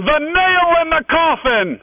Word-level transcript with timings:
The 0.00 0.18
nail 0.18 0.80
in 0.80 0.88
the 0.88 1.04
coffin! 1.10 1.78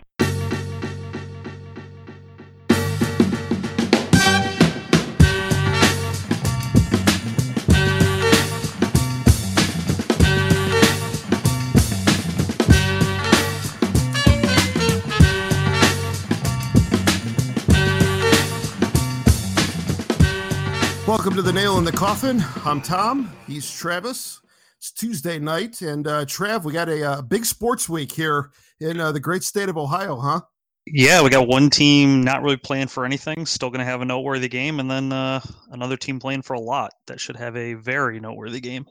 Welcome 21.07 21.35
to 21.35 21.43
the 21.43 21.53
Nail 21.53 21.77
in 21.77 21.85
the 21.85 21.91
Coffin. 21.91 22.43
I'm 22.65 22.81
Tom. 22.81 23.31
He's 23.45 23.69
Travis. 23.69 24.41
It's 24.79 24.91
Tuesday 24.91 25.39
night, 25.39 25.81
and 25.81 26.07
uh, 26.07 26.23
Trav, 26.25 26.63
we 26.63 26.71
got 26.71 26.87
a, 26.87 27.03
uh 27.03 27.21
big 27.23 27.45
sports 27.45 27.89
week 27.89 28.11
here 28.11 28.51
in 28.79 28.99
uh, 28.99 29.11
the 29.11 29.19
great 29.19 29.41
state 29.41 29.69
of 29.69 29.77
Ohio, 29.77 30.17
huh? 30.17 30.41
Yeah, 30.85 31.23
we 31.23 31.31
got 31.31 31.47
one 31.47 31.71
team 31.71 32.21
not 32.21 32.43
really 32.43 32.57
playing 32.57 32.87
for 32.87 33.03
anything, 33.03 33.47
still 33.47 33.71
going 33.71 33.79
to 33.79 33.85
have 33.85 34.01
a 34.01 34.05
noteworthy 34.05 34.47
game, 34.47 34.79
and 34.79 34.89
then 34.89 35.11
uh, 35.11 35.41
another 35.71 35.97
team 35.97 36.19
playing 36.19 36.43
for 36.43 36.53
a 36.53 36.59
lot 36.59 36.91
that 37.07 37.19
should 37.19 37.35
have 37.37 37.57
a 37.57 37.73
very 37.73 38.19
noteworthy 38.19 38.59
game. 38.59 38.85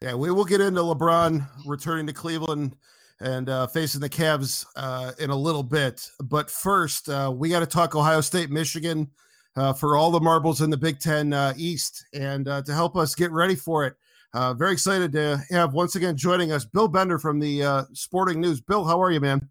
Yeah, 0.00 0.14
we 0.14 0.30
will 0.30 0.44
get 0.44 0.60
into 0.60 0.80
LeBron 0.80 1.44
returning 1.66 2.06
to 2.06 2.12
Cleveland 2.12 2.76
and 3.18 3.48
uh, 3.48 3.66
facing 3.66 4.00
the 4.00 4.08
Cavs 4.08 4.64
uh, 4.76 5.10
in 5.18 5.30
a 5.30 5.36
little 5.36 5.64
bit. 5.64 6.08
But 6.22 6.52
first, 6.52 7.08
uh, 7.08 7.32
we 7.34 7.48
got 7.48 7.60
to 7.60 7.66
talk 7.66 7.96
Ohio 7.96 8.20
State, 8.20 8.50
Michigan 8.50 9.10
uh, 9.56 9.72
for 9.72 9.96
all 9.96 10.12
the 10.12 10.20
marbles 10.20 10.62
in 10.62 10.70
the 10.70 10.76
Big 10.76 11.00
Ten 11.00 11.32
uh, 11.32 11.52
East. 11.56 12.06
And 12.14 12.46
uh, 12.46 12.62
to 12.62 12.72
help 12.72 12.96
us 12.96 13.16
get 13.16 13.32
ready 13.32 13.56
for 13.56 13.84
it, 13.86 13.94
uh, 14.34 14.54
very 14.54 14.72
excited 14.72 15.12
to 15.12 15.42
have 15.50 15.74
once 15.74 15.94
again 15.94 16.16
joining 16.16 16.52
us 16.52 16.64
Bill 16.64 16.88
Bender 16.88 17.18
from 17.18 17.38
the 17.38 17.62
uh, 17.62 17.84
Sporting 17.92 18.40
News. 18.40 18.60
Bill, 18.60 18.84
how 18.84 19.00
are 19.02 19.10
you, 19.10 19.20
man? 19.20 19.48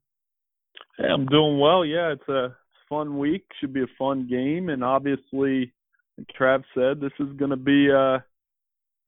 Hey, 0.98 1.08
I'm 1.08 1.26
doing 1.28 1.60
well. 1.60 1.86
Yeah, 1.86 2.14
it's 2.14 2.28
a 2.28 2.56
fun 2.90 3.18
week. 3.18 3.46
Should 3.60 3.74
be 3.74 3.84
a 3.84 3.98
fun 3.98 4.28
game, 4.28 4.70
and 4.70 4.84
obviously, 4.84 5.74
like 6.18 6.28
Trav 6.40 6.64
said, 6.74 7.00
this 7.00 7.14
is 7.20 7.32
going 7.38 7.52
to 7.52 7.58
be 7.58 7.90
uh, 7.92 8.20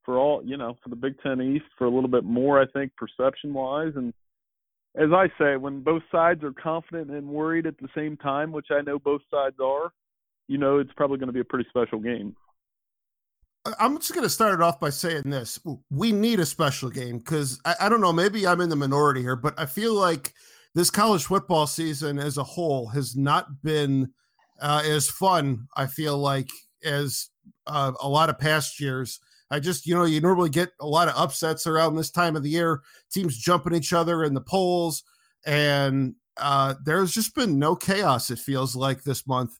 for 0.05 0.17
all 0.17 0.41
you 0.45 0.57
know 0.57 0.77
for 0.83 0.89
the 0.89 0.95
Big 0.95 1.15
Ten 1.21 1.41
East 1.41 1.65
for 1.77 1.85
a 1.85 1.89
little 1.89 2.09
bit 2.09 2.23
more. 2.23 2.61
I 2.61 2.65
think 2.67 2.91
perception 2.95 3.53
wise, 3.53 3.93
and 3.95 4.13
as 4.95 5.09
I 5.11 5.27
say, 5.39 5.57
when 5.57 5.81
both 5.81 6.03
sides 6.11 6.43
are 6.43 6.53
confident 6.53 7.09
and 7.09 7.27
worried 7.27 7.65
at 7.65 7.77
the 7.79 7.89
same 7.95 8.15
time, 8.17 8.51
which 8.51 8.67
I 8.69 8.81
know 8.81 8.99
both 8.99 9.21
sides 9.31 9.55
are, 9.59 9.91
you 10.47 10.57
know 10.57 10.79
it's 10.79 10.93
probably 10.95 11.17
going 11.17 11.27
to 11.27 11.33
be 11.33 11.39
a 11.39 11.45
pretty 11.45 11.67
special 11.69 11.99
game. 11.99 12.35
I'm 13.79 13.97
just 13.97 14.13
going 14.13 14.23
to 14.23 14.29
start 14.29 14.53
it 14.53 14.61
off 14.61 14.79
by 14.79 14.89
saying 14.89 15.23
this. 15.25 15.57
We 15.89 16.11
need 16.11 16.39
a 16.39 16.45
special 16.45 16.89
game 16.89 17.19
because 17.19 17.61
I, 17.63 17.75
I 17.81 17.89
don't 17.89 18.01
know, 18.01 18.11
maybe 18.11 18.45
I'm 18.45 18.59
in 18.59 18.69
the 18.69 18.75
minority 18.75 19.21
here, 19.21 19.37
but 19.37 19.57
I 19.57 19.65
feel 19.65 19.93
like 19.93 20.33
this 20.75 20.89
college 20.89 21.25
football 21.25 21.65
season 21.65 22.19
as 22.19 22.37
a 22.37 22.43
whole 22.43 22.87
has 22.87 23.15
not 23.15 23.61
been 23.61 24.11
uh, 24.59 24.83
as 24.85 25.09
fun, 25.09 25.67
I 25.77 25.87
feel 25.87 26.17
like, 26.17 26.49
as 26.83 27.29
uh, 27.67 27.93
a 28.01 28.09
lot 28.09 28.29
of 28.29 28.37
past 28.37 28.79
years. 28.79 29.19
I 29.49 29.59
just, 29.59 29.85
you 29.85 29.95
know, 29.95 30.05
you 30.05 30.19
normally 30.19 30.49
get 30.49 30.71
a 30.81 30.87
lot 30.87 31.07
of 31.07 31.15
upsets 31.15 31.67
around 31.67 31.95
this 31.95 32.11
time 32.11 32.35
of 32.35 32.43
the 32.43 32.49
year, 32.49 32.81
teams 33.11 33.37
jumping 33.37 33.75
each 33.75 33.93
other 33.93 34.23
in 34.23 34.33
the 34.33 34.41
polls, 34.41 35.03
and 35.45 36.15
uh, 36.37 36.73
there's 36.83 37.13
just 37.13 37.35
been 37.35 37.59
no 37.59 37.75
chaos, 37.75 38.29
it 38.29 38.39
feels 38.39 38.75
like 38.75 39.03
this 39.03 39.27
month. 39.27 39.59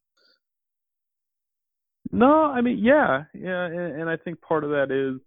No, 2.13 2.45
I 2.45 2.61
mean, 2.61 2.77
yeah, 2.77 3.23
yeah, 3.33 3.65
and, 3.65 4.01
and 4.01 4.09
I 4.09 4.17
think 4.17 4.39
part 4.39 4.63
of 4.63 4.69
that 4.69 4.91
is, 4.91 5.19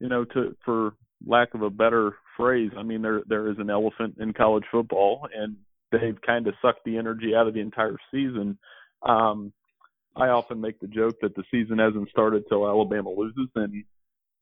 you 0.00 0.08
know, 0.08 0.24
to 0.24 0.56
for 0.64 0.94
lack 1.24 1.54
of 1.54 1.62
a 1.62 1.70
better 1.70 2.16
phrase, 2.36 2.72
I 2.76 2.82
mean, 2.82 3.00
there 3.00 3.22
there 3.28 3.48
is 3.48 3.58
an 3.60 3.70
elephant 3.70 4.16
in 4.18 4.32
college 4.32 4.64
football, 4.72 5.28
and 5.32 5.54
they've 5.92 6.20
kind 6.26 6.48
of 6.48 6.54
sucked 6.60 6.84
the 6.84 6.98
energy 6.98 7.36
out 7.36 7.46
of 7.46 7.54
the 7.54 7.60
entire 7.60 7.96
season. 8.10 8.58
Um, 9.02 9.52
I 10.16 10.30
often 10.30 10.60
make 10.60 10.80
the 10.80 10.88
joke 10.88 11.14
that 11.22 11.36
the 11.36 11.44
season 11.48 11.78
hasn't 11.78 12.10
started 12.10 12.42
till 12.48 12.66
Alabama 12.66 13.10
loses, 13.10 13.48
and 13.54 13.84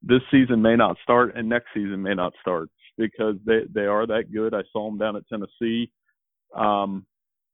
this 0.03 0.23
season 0.31 0.63
may 0.63 0.75
not 0.75 0.97
start, 1.03 1.37
and 1.37 1.51
next 1.51 1.67
season 1.75 2.03
may 2.03 2.15
not 2.15 2.33
start 2.41 2.71
because 2.97 3.35
they 3.45 3.61
they 3.71 3.85
are 3.85 4.07
that 4.07 4.33
good. 4.33 4.55
I 4.55 4.63
saw 4.73 4.89
them 4.89 4.99
down 4.99 5.17
at 5.17 5.29
Tennessee. 5.29 5.93
Um, 6.57 7.05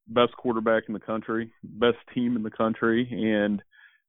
best 0.06 0.37
quarterback 0.37 0.84
in 0.87 0.94
the 0.94 1.00
country, 1.00 1.50
best 1.65 1.99
team 2.15 2.37
in 2.37 2.44
the 2.44 2.50
country, 2.50 3.09
and 3.10 3.60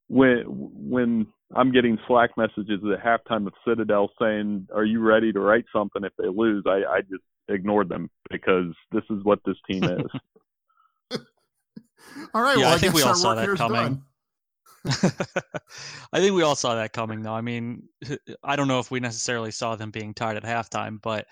when 0.08 0.44
when 0.46 1.28
I'm 1.56 1.72
getting 1.72 1.98
Slack 2.08 2.32
messages 2.38 2.82
at 2.84 3.04
halftime 3.04 3.48
of 3.48 3.54
Citadel 3.68 4.10
saying, 4.20 4.68
"Are 4.74 4.86
you 4.86 5.00
ready 5.00 5.32
to 5.32 5.40
write 5.40 5.66
something 5.74 6.04
if 6.04 6.14
they 6.18 6.28
lose?" 6.28 6.64
I, 6.68 6.84
I 6.90 7.02
just 7.02 7.24
ignored 7.48 7.90
them 7.90 8.10
because 8.30 8.74
this 8.92 9.04
is 9.10 9.24
what 9.24 9.40
this 9.46 9.58
team 9.70 9.84
is. 9.84 11.20
All 12.34 12.42
right, 12.42 12.58
Yeah, 12.58 12.66
well, 12.66 12.72
I 12.72 12.76
I, 12.76 12.78
think 12.78 12.94
we 12.94 13.02
all 13.02 13.16
saw 13.16 13.36
that 13.36 13.58
coming. 13.58 14.02
I 16.14 16.20
think 16.20 16.36
we 16.36 16.44
all 16.44 16.56
saw 16.56 16.76
that 16.76 16.94
coming, 16.94 17.24
though. 17.24 17.34
I 17.34 17.42
mean, 17.42 17.84
I 18.44 18.56
don't 18.56 18.68
know 18.68 18.80
if 18.80 18.92
we 18.92 19.00
necessarily 19.00 19.52
saw 19.52 19.76
them 19.76 19.90
being 19.90 20.14
tied 20.14 20.38
at 20.38 20.44
halftime, 20.44 21.02
but 21.02 21.26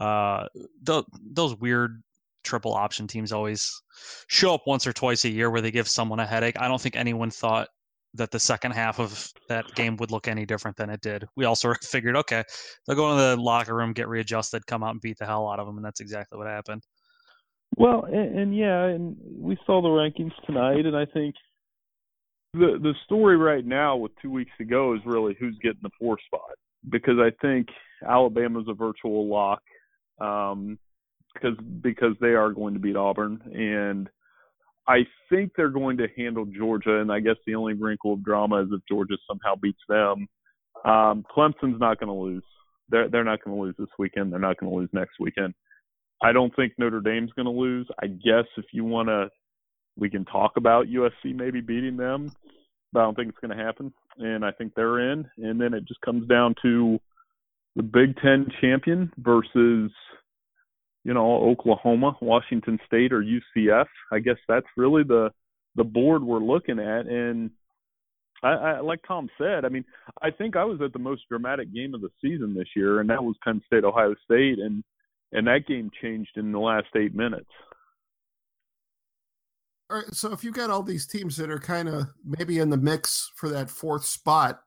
uh, 0.00 0.46
th- 0.86 1.04
those 1.30 1.54
weird 1.56 2.02
triple 2.44 2.72
option 2.72 3.06
teams 3.06 3.30
always 3.30 3.82
show 4.28 4.54
up 4.54 4.62
once 4.66 4.86
or 4.86 4.92
twice 4.92 5.24
a 5.24 5.28
year 5.28 5.50
where 5.50 5.60
they 5.60 5.70
give 5.70 5.86
someone 5.86 6.18
a 6.18 6.26
headache. 6.26 6.58
I 6.58 6.66
don't 6.68 6.80
think 6.80 6.96
anyone 6.96 7.30
thought 7.30 7.68
that 8.14 8.30
the 8.30 8.40
second 8.40 8.72
half 8.72 9.00
of 9.00 9.30
that 9.48 9.72
game 9.74 9.96
would 9.96 10.10
look 10.10 10.28
any 10.28 10.46
different 10.46 10.76
than 10.76 10.90
it 10.90 11.00
did. 11.00 11.26
We 11.36 11.44
of 11.44 11.58
figured, 11.82 12.16
okay, 12.16 12.42
they'll 12.86 12.96
go 12.96 13.10
into 13.10 13.22
the 13.22 13.36
locker 13.36 13.74
room, 13.74 13.92
get 13.92 14.08
readjusted, 14.08 14.66
come 14.66 14.82
out 14.82 14.92
and 14.92 15.00
beat 15.00 15.18
the 15.18 15.26
hell 15.26 15.48
out 15.48 15.58
of 15.58 15.66
them, 15.66 15.76
and 15.76 15.84
that's 15.84 16.00
exactly 16.00 16.38
what 16.38 16.46
happened. 16.46 16.82
Well, 17.76 18.04
and, 18.04 18.38
and 18.38 18.56
yeah, 18.56 18.84
and 18.84 19.16
we 19.38 19.56
saw 19.66 19.82
the 19.82 19.88
rankings 19.88 20.32
tonight, 20.46 20.86
and 20.86 20.96
I 20.96 21.04
think 21.04 21.34
the 22.54 22.78
the 22.82 22.94
story 23.04 23.36
right 23.36 23.64
now 23.64 23.96
with 23.96 24.12
two 24.22 24.30
weeks 24.30 24.50
to 24.58 24.64
go 24.64 24.94
is 24.94 25.00
really 25.04 25.36
who's 25.38 25.58
getting 25.62 25.82
the 25.82 25.90
four 25.98 26.16
spot 26.26 26.56
because 26.88 27.18
I 27.18 27.30
think 27.42 27.68
Alabama's 28.06 28.66
a 28.68 28.74
virtual 28.74 29.28
lock 29.28 29.62
um, 30.20 30.78
because 31.34 31.56
because 31.82 32.14
they 32.20 32.28
are 32.28 32.52
going 32.52 32.74
to 32.74 32.80
beat 32.80 32.96
Auburn, 32.96 33.40
and 33.54 34.08
I 34.88 35.00
think 35.28 35.52
they're 35.56 35.68
going 35.68 35.98
to 35.98 36.08
handle 36.16 36.46
Georgia, 36.46 37.00
and 37.00 37.12
I 37.12 37.20
guess 37.20 37.36
the 37.46 37.54
only 37.54 37.74
wrinkle 37.74 38.14
of 38.14 38.24
drama 38.24 38.62
is 38.62 38.68
if 38.72 38.80
Georgia 38.88 39.16
somehow 39.28 39.54
beats 39.54 39.82
them. 39.88 40.26
Um, 40.84 41.24
Clemson's 41.36 41.78
not 41.78 42.00
going 42.00 42.08
to 42.08 42.14
lose. 42.14 42.44
They're 42.88 43.08
they're 43.08 43.24
not 43.24 43.44
going 43.44 43.56
to 43.56 43.62
lose 43.62 43.74
this 43.78 43.88
weekend. 43.98 44.32
They're 44.32 44.38
not 44.38 44.58
going 44.58 44.72
to 44.72 44.78
lose 44.78 44.88
next 44.92 45.20
weekend. 45.20 45.54
I 46.22 46.32
don't 46.32 46.54
think 46.56 46.72
Notre 46.78 47.00
Dame's 47.00 47.30
going 47.32 47.46
to 47.46 47.52
lose. 47.52 47.86
I 48.02 48.06
guess 48.06 48.46
if 48.56 48.64
you 48.72 48.84
want 48.84 49.08
to, 49.08 49.28
we 49.96 50.10
can 50.10 50.24
talk 50.24 50.52
about 50.56 50.86
USC 50.86 51.34
maybe 51.34 51.60
beating 51.60 51.96
them, 51.96 52.32
but 52.92 53.00
I 53.00 53.02
don't 53.04 53.14
think 53.14 53.28
it's 53.28 53.38
going 53.38 53.56
to 53.56 53.62
happen. 53.62 53.92
And 54.16 54.44
I 54.44 54.50
think 54.52 54.72
they're 54.74 55.12
in. 55.12 55.28
And 55.36 55.60
then 55.60 55.74
it 55.74 55.86
just 55.86 56.00
comes 56.00 56.26
down 56.26 56.54
to 56.62 56.98
the 57.76 57.82
Big 57.82 58.16
Ten 58.16 58.48
champion 58.60 59.12
versus, 59.18 59.92
you 61.04 61.14
know, 61.14 61.36
Oklahoma, 61.36 62.16
Washington 62.20 62.78
State, 62.86 63.12
or 63.12 63.22
UCF. 63.22 63.86
I 64.12 64.18
guess 64.18 64.36
that's 64.48 64.66
really 64.76 65.02
the 65.02 65.30
the 65.76 65.84
board 65.84 66.22
we're 66.22 66.38
looking 66.38 66.78
at. 66.78 67.06
And 67.06 67.50
I, 68.42 68.48
I 68.48 68.80
like 68.80 69.00
Tom 69.06 69.28
said, 69.38 69.64
I 69.64 69.68
mean, 69.68 69.84
I 70.22 70.30
think 70.30 70.56
I 70.56 70.64
was 70.64 70.80
at 70.82 70.92
the 70.92 70.98
most 70.98 71.22
dramatic 71.28 71.72
game 71.72 71.94
of 71.94 72.00
the 72.00 72.10
season 72.20 72.54
this 72.54 72.68
year, 72.76 73.00
and 73.00 73.10
that 73.10 73.22
was 73.22 73.36
Penn 73.44 73.62
State 73.66 73.84
Ohio 73.84 74.14
State, 74.24 74.58
and 74.58 74.84
and 75.32 75.46
that 75.46 75.66
game 75.66 75.90
changed 76.00 76.32
in 76.36 76.52
the 76.52 76.58
last 76.58 76.88
eight 76.96 77.14
minutes. 77.14 77.50
All 79.90 79.96
right, 79.96 80.14
so 80.14 80.32
if 80.32 80.44
you 80.44 80.52
got 80.52 80.70
all 80.70 80.82
these 80.82 81.06
teams 81.06 81.36
that 81.36 81.50
are 81.50 81.58
kind 81.58 81.88
of 81.88 82.04
maybe 82.24 82.58
in 82.58 82.68
the 82.68 82.76
mix 82.76 83.32
for 83.34 83.48
that 83.48 83.70
fourth 83.70 84.04
spot, 84.04 84.60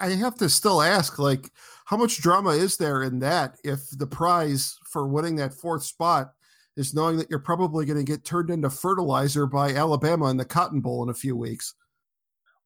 I 0.00 0.10
have 0.10 0.36
to 0.36 0.48
still 0.48 0.82
ask, 0.82 1.18
like, 1.18 1.50
how 1.86 1.96
much 1.96 2.22
drama 2.22 2.50
is 2.50 2.76
there 2.76 3.02
in 3.02 3.18
that 3.20 3.56
if 3.64 3.90
the 3.90 4.06
prize 4.06 4.78
for 4.90 5.06
winning 5.06 5.36
that 5.36 5.54
fourth 5.54 5.82
spot 5.82 6.32
is 6.76 6.94
knowing 6.94 7.18
that 7.18 7.28
you're 7.28 7.38
probably 7.38 7.84
going 7.84 7.98
to 7.98 8.04
get 8.04 8.24
turned 8.24 8.50
into 8.50 8.70
fertilizer 8.70 9.46
by 9.46 9.74
Alabama 9.74 10.30
in 10.30 10.36
the 10.36 10.44
Cotton 10.44 10.80
Bowl 10.80 11.02
in 11.02 11.10
a 11.10 11.14
few 11.14 11.36
weeks? 11.36 11.74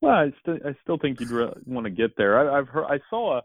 Well, 0.00 0.12
I 0.12 0.32
still 0.40 0.58
I 0.64 0.74
still 0.82 0.98
think 0.98 1.20
you'd 1.20 1.30
re- 1.30 1.52
want 1.64 1.84
to 1.86 1.90
get 1.90 2.16
there. 2.16 2.38
I, 2.38 2.58
I've 2.58 2.68
heard 2.68 2.86
I 2.86 3.00
saw 3.10 3.38
a, 3.38 3.42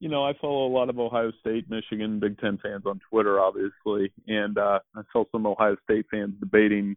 you 0.00 0.08
know, 0.08 0.24
I 0.24 0.34
follow 0.40 0.66
a 0.66 0.74
lot 0.74 0.90
of 0.90 0.98
Ohio 0.98 1.32
State, 1.40 1.70
Michigan, 1.70 2.20
Big 2.20 2.38
Ten 2.38 2.58
fans 2.62 2.82
on 2.84 3.00
Twitter, 3.08 3.40
obviously, 3.40 4.12
and 4.26 4.58
uh, 4.58 4.80
I 4.94 5.02
saw 5.12 5.24
some 5.32 5.46
Ohio 5.46 5.76
State 5.84 6.06
fans 6.10 6.34
debating 6.40 6.96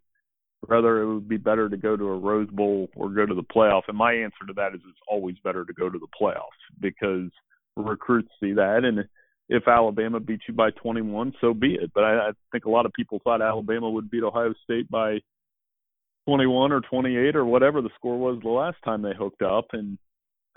whether 0.67 1.01
it 1.01 1.13
would 1.13 1.27
be 1.27 1.37
better 1.37 1.69
to 1.69 1.77
go 1.77 1.97
to 1.97 2.07
a 2.07 2.17
Rose 2.17 2.49
Bowl 2.49 2.89
or 2.95 3.09
go 3.09 3.25
to 3.25 3.33
the 3.33 3.43
playoff. 3.43 3.83
And 3.87 3.97
my 3.97 4.13
answer 4.13 4.45
to 4.47 4.53
that 4.53 4.73
is 4.73 4.81
it's 4.87 4.99
always 5.09 5.35
better 5.43 5.65
to 5.65 5.73
go 5.73 5.89
to 5.89 5.97
the 5.99 6.07
playoffs 6.19 6.61
because 6.79 7.31
recruits 7.75 8.29
see 8.39 8.53
that, 8.53 8.83
and 8.83 9.05
if 9.51 9.67
Alabama 9.67 10.19
beats 10.19 10.43
you 10.47 10.53
by 10.53 10.71
21, 10.71 11.33
so 11.41 11.53
be 11.53 11.73
it. 11.73 11.91
But 11.93 12.05
I, 12.05 12.29
I 12.29 12.31
think 12.51 12.65
a 12.65 12.69
lot 12.69 12.85
of 12.85 12.93
people 12.93 13.19
thought 13.23 13.41
Alabama 13.41 13.89
would 13.89 14.09
beat 14.09 14.23
Ohio 14.23 14.53
State 14.63 14.89
by 14.89 15.19
21 16.25 16.71
or 16.71 16.81
28 16.81 17.35
or 17.35 17.45
whatever 17.45 17.81
the 17.81 17.89
score 17.95 18.17
was 18.17 18.39
the 18.41 18.49
last 18.49 18.77
time 18.85 19.01
they 19.01 19.13
hooked 19.17 19.41
up, 19.41 19.67
and 19.73 19.97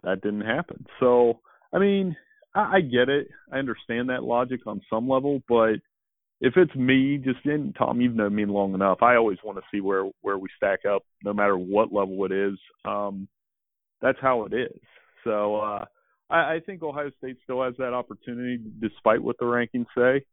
that 0.04 0.20
didn't 0.22 0.42
happen. 0.42 0.86
So, 1.00 1.40
I 1.72 1.78
mean, 1.78 2.16
I, 2.54 2.76
I 2.76 2.80
get 2.82 3.08
it. 3.08 3.28
I 3.52 3.58
understand 3.58 4.10
that 4.10 4.22
logic 4.22 4.60
on 4.66 4.80
some 4.88 5.08
level, 5.08 5.42
but 5.48 5.80
if 6.44 6.58
it's 6.58 6.74
me, 6.74 7.16
just 7.16 7.44
in 7.46 7.72
Tom, 7.72 8.02
you've 8.02 8.14
known 8.14 8.34
me 8.34 8.44
long 8.44 8.74
enough. 8.74 8.98
I 9.02 9.16
always 9.16 9.38
want 9.42 9.56
to 9.56 9.64
see 9.72 9.80
where 9.80 10.10
where 10.20 10.36
we 10.36 10.48
stack 10.56 10.80
up, 10.84 11.02
no 11.24 11.32
matter 11.32 11.56
what 11.56 11.92
level 11.92 12.22
it 12.26 12.32
is. 12.32 12.58
Um, 12.84 13.28
that's 14.02 14.18
how 14.20 14.44
it 14.44 14.52
is. 14.52 14.78
So 15.24 15.56
uh, 15.56 15.84
I, 16.28 16.36
I 16.36 16.60
think 16.66 16.82
Ohio 16.82 17.10
State 17.16 17.38
still 17.44 17.62
has 17.64 17.72
that 17.78 17.94
opportunity, 17.94 18.60
despite 18.78 19.22
what 19.22 19.38
the 19.38 19.46
rankings 19.46 19.86
say. 19.96 20.26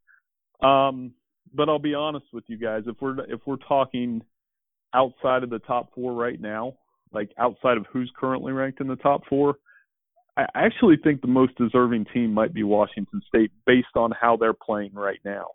Um, 0.64 1.12
but 1.54 1.70
I'll 1.70 1.78
be 1.78 1.94
honest 1.94 2.26
with 2.30 2.44
you 2.46 2.58
guys. 2.58 2.82
If 2.86 2.96
we're 3.00 3.18
if 3.24 3.40
we're 3.46 3.56
talking 3.56 4.20
outside 4.92 5.42
of 5.42 5.48
the 5.50 5.60
top 5.60 5.94
four 5.94 6.12
right 6.12 6.38
now, 6.38 6.74
like 7.10 7.30
outside 7.38 7.78
of 7.78 7.86
who's 7.90 8.12
currently 8.18 8.52
ranked 8.52 8.82
in 8.82 8.86
the 8.86 8.96
top 8.96 9.22
four, 9.30 9.56
I 10.36 10.44
actually 10.54 10.98
think 11.02 11.22
the 11.22 11.26
most 11.26 11.56
deserving 11.56 12.04
team 12.12 12.34
might 12.34 12.52
be 12.52 12.64
Washington 12.64 13.22
State 13.26 13.50
based 13.64 13.96
on 13.96 14.12
how 14.18 14.36
they're 14.36 14.52
playing 14.52 14.92
right 14.92 15.20
now. 15.24 15.46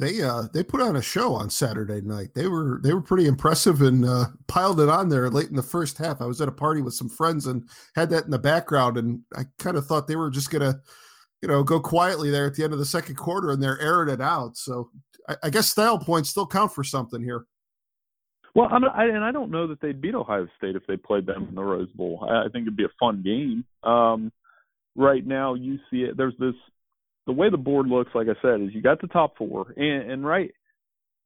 They 0.00 0.22
uh 0.22 0.44
they 0.54 0.64
put 0.64 0.80
on 0.80 0.96
a 0.96 1.02
show 1.02 1.34
on 1.34 1.50
Saturday 1.50 2.00
night. 2.00 2.30
They 2.34 2.48
were 2.48 2.80
they 2.82 2.94
were 2.94 3.02
pretty 3.02 3.26
impressive 3.26 3.82
and 3.82 4.06
uh, 4.06 4.24
piled 4.48 4.80
it 4.80 4.88
on 4.88 5.10
there 5.10 5.28
late 5.28 5.50
in 5.50 5.56
the 5.56 5.62
first 5.62 5.98
half. 5.98 6.22
I 6.22 6.24
was 6.24 6.40
at 6.40 6.48
a 6.48 6.52
party 6.52 6.80
with 6.80 6.94
some 6.94 7.10
friends 7.10 7.46
and 7.46 7.68
had 7.94 8.08
that 8.10 8.24
in 8.24 8.30
the 8.30 8.38
background, 8.38 8.96
and 8.96 9.20
I 9.36 9.44
kind 9.58 9.76
of 9.76 9.86
thought 9.86 10.08
they 10.08 10.16
were 10.16 10.30
just 10.30 10.50
gonna, 10.50 10.80
you 11.42 11.48
know, 11.48 11.62
go 11.62 11.78
quietly 11.80 12.30
there 12.30 12.46
at 12.46 12.54
the 12.54 12.64
end 12.64 12.72
of 12.72 12.78
the 12.78 12.86
second 12.86 13.16
quarter, 13.16 13.50
and 13.50 13.62
they're 13.62 13.78
airing 13.78 14.08
it 14.08 14.22
out. 14.22 14.56
So 14.56 14.90
I, 15.28 15.36
I 15.44 15.50
guess 15.50 15.70
style 15.70 15.98
points 15.98 16.30
still 16.30 16.46
count 16.46 16.72
for 16.74 16.82
something 16.82 17.22
here. 17.22 17.44
Well, 18.54 18.68
I'm 18.72 18.84
I, 18.84 19.04
and 19.04 19.22
I 19.22 19.32
don't 19.32 19.50
know 19.50 19.66
that 19.66 19.82
they'd 19.82 20.00
beat 20.00 20.14
Ohio 20.14 20.48
State 20.56 20.76
if 20.76 20.86
they 20.88 20.96
played 20.96 21.26
them 21.26 21.46
in 21.46 21.54
the 21.54 21.62
Rose 21.62 21.92
Bowl. 21.94 22.26
I, 22.26 22.46
I 22.46 22.48
think 22.50 22.62
it'd 22.62 22.74
be 22.74 22.84
a 22.84 22.98
fun 22.98 23.22
game. 23.22 23.66
Um, 23.82 24.32
right 24.96 25.26
now, 25.26 25.52
you 25.54 25.78
see 25.90 26.04
it. 26.04 26.16
There's 26.16 26.34
this 26.38 26.54
the 27.26 27.32
way 27.32 27.50
the 27.50 27.56
board 27.56 27.86
looks, 27.86 28.10
like 28.14 28.28
I 28.28 28.40
said, 28.42 28.60
is 28.60 28.74
you 28.74 28.82
got 28.82 29.00
the 29.00 29.06
top 29.06 29.36
four, 29.36 29.72
and, 29.76 30.10
and 30.10 30.26
right 30.26 30.50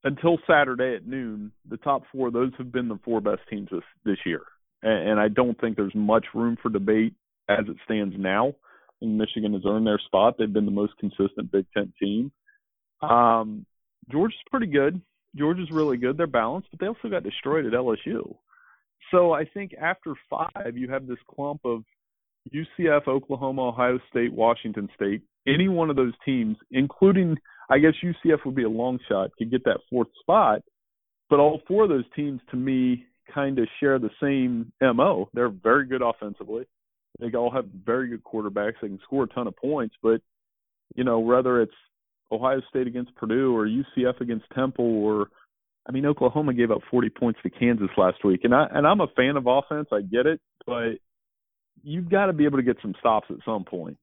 until 0.05 0.39
Saturday 0.47 0.97
at 0.97 1.07
noon, 1.07 1.51
the 1.69 1.79
top 1.79 2.03
four 2.13 2.31
those 2.31 2.53
have 2.59 2.71
been 2.71 2.89
the 2.89 2.99
four 3.05 3.21
best 3.21 3.41
teams 3.49 3.69
this 3.71 3.83
this 4.05 4.19
year, 4.27 4.43
and, 4.83 5.11
and 5.11 5.21
I 5.21 5.29
don't 5.29 5.59
think 5.61 5.77
there's 5.77 5.95
much 5.95 6.27
room 6.35 6.57
for 6.63 6.69
debate 6.69 7.15
as 7.49 7.65
it 7.69 7.77
stands 7.85 8.15
now. 8.19 8.55
And 9.01 9.19
Michigan 9.19 9.53
has 9.55 9.63
earned 9.67 9.87
their 9.87 10.01
spot; 10.07 10.37
they've 10.39 10.53
been 10.53 10.67
the 10.67 10.71
most 10.71 10.93
consistent 10.99 11.51
Big 11.51 11.67
Ten 11.75 11.93
team. 12.01 12.33
Um, 13.03 13.67
Georgia's 14.11 14.39
pretty 14.51 14.67
good. 14.67 15.01
Georgia's 15.37 15.71
really 15.71 15.97
good. 15.97 16.17
They're 16.17 16.27
balanced, 16.27 16.69
but 16.71 16.81
they 16.81 16.87
also 16.87 17.09
got 17.09 17.25
destroyed 17.25 17.67
at 17.67 17.73
LSU. 17.73 18.37
So 19.11 19.33
I 19.33 19.45
think 19.45 19.75
after 19.75 20.15
five, 20.31 20.77
you 20.77 20.89
have 20.91 21.07
this 21.07 21.19
clump 21.35 21.61
of 21.65 21.83
UCF, 22.53 23.09
Oklahoma, 23.09 23.69
Ohio 23.69 23.99
State, 24.11 24.33
Washington 24.33 24.89
State. 24.95 25.23
Any 25.47 25.69
one 25.69 25.91
of 25.91 25.97
those 25.97 26.15
teams, 26.25 26.57
including 26.71 27.37
I 27.71 27.79
guess 27.79 27.95
UCF 28.03 28.45
would 28.45 28.55
be 28.55 28.65
a 28.65 28.69
long 28.69 28.99
shot, 29.09 29.31
could 29.39 29.51
get 29.51 29.65
that 29.65 29.81
fourth 29.91 30.09
spot. 30.21 30.61
But 31.31 31.41
all 31.41 31.63
four 31.67 31.85
of 31.85 31.89
those 31.89 32.05
teams, 32.15 32.41
to 32.51 32.57
me, 32.57 33.07
kind 33.33 33.59
of 33.59 33.67
share 33.81 33.99
the 33.99 34.11
same 34.21 34.73
mo. 34.81 35.29
They're 35.33 35.49
very 35.49 35.87
good 35.87 36.03
offensively. 36.03 36.67
They 37.21 37.33
all 37.33 37.51
have 37.51 37.67
very 37.67 38.09
good 38.09 38.25
quarterbacks. 38.25 38.75
They 38.83 38.89
can 38.89 39.01
score 39.05 39.25
a 39.25 39.29
ton 39.29 39.47
of 39.47 39.57
points. 39.57 39.95
But 40.03 40.21
you 40.95 41.05
know, 41.05 41.21
whether 41.21 41.63
it's 41.63 41.73
Ohio 42.31 42.61
State 42.69 42.87
against 42.87 43.15
Purdue 43.17 43.57
or 43.57 43.67
UCF 43.67 44.21
against 44.21 44.47
Temple 44.55 44.85
or 44.85 45.29
I 45.89 45.93
mean 45.93 46.07
Oklahoma 46.07 46.55
gave 46.55 46.71
up 46.71 46.81
40 46.91 47.11
points 47.11 47.41
to 47.43 47.51
Kansas 47.51 47.91
last 47.97 48.25
week. 48.25 48.41
And 48.45 48.55
I 48.55 48.67
and 48.71 48.87
I'm 48.87 49.01
a 49.01 49.09
fan 49.17 49.37
of 49.37 49.47
offense, 49.47 49.89
I 49.93 50.01
get 50.01 50.27
it, 50.27 50.41
but 50.67 50.99
you've 51.83 52.09
got 52.09 52.27
to 52.27 52.33
be 52.33 52.45
able 52.45 52.59
to 52.59 52.63
get 52.63 52.77
some 52.83 52.95
stops 53.01 53.27
at 53.31 53.37
some 53.45 53.65
point. 53.65 53.97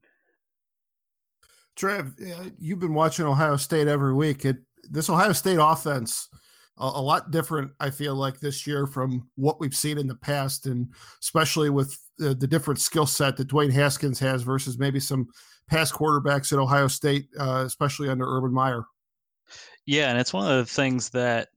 Trev, 1.75 2.13
you've 2.59 2.79
been 2.79 2.93
watching 2.93 3.25
Ohio 3.25 3.57
State 3.57 3.87
every 3.87 4.13
week. 4.13 4.45
It 4.45 4.57
this 4.89 5.09
Ohio 5.09 5.33
State 5.33 5.59
offense 5.61 6.27
a, 6.77 6.85
a, 6.85 7.01
lot 7.01 7.31
different. 7.31 7.71
I 7.79 7.89
feel 7.89 8.15
like 8.15 8.39
this 8.39 8.65
year 8.65 8.87
from 8.87 9.29
what 9.35 9.59
we've 9.59 9.75
seen 9.75 9.97
in 9.97 10.07
the 10.07 10.15
past, 10.15 10.65
and 10.65 10.87
especially 11.21 11.69
with 11.69 11.97
the, 12.17 12.33
the 12.33 12.47
different 12.47 12.79
skill 12.79 13.05
set 13.05 13.37
that 13.37 13.47
Dwayne 13.47 13.71
Haskins 13.71 14.19
has 14.19 14.41
versus 14.41 14.77
maybe 14.77 14.99
some 14.99 15.27
past 15.67 15.93
quarterbacks 15.93 16.51
at 16.51 16.59
Ohio 16.59 16.87
State, 16.87 17.27
uh, 17.39 17.63
especially 17.65 18.09
under 18.09 18.25
Urban 18.25 18.53
Meyer. 18.53 18.83
Yeah, 19.85 20.09
and 20.09 20.19
it's 20.19 20.33
one 20.33 20.51
of 20.51 20.57
the 20.57 20.71
things 20.71 21.09
that 21.11 21.49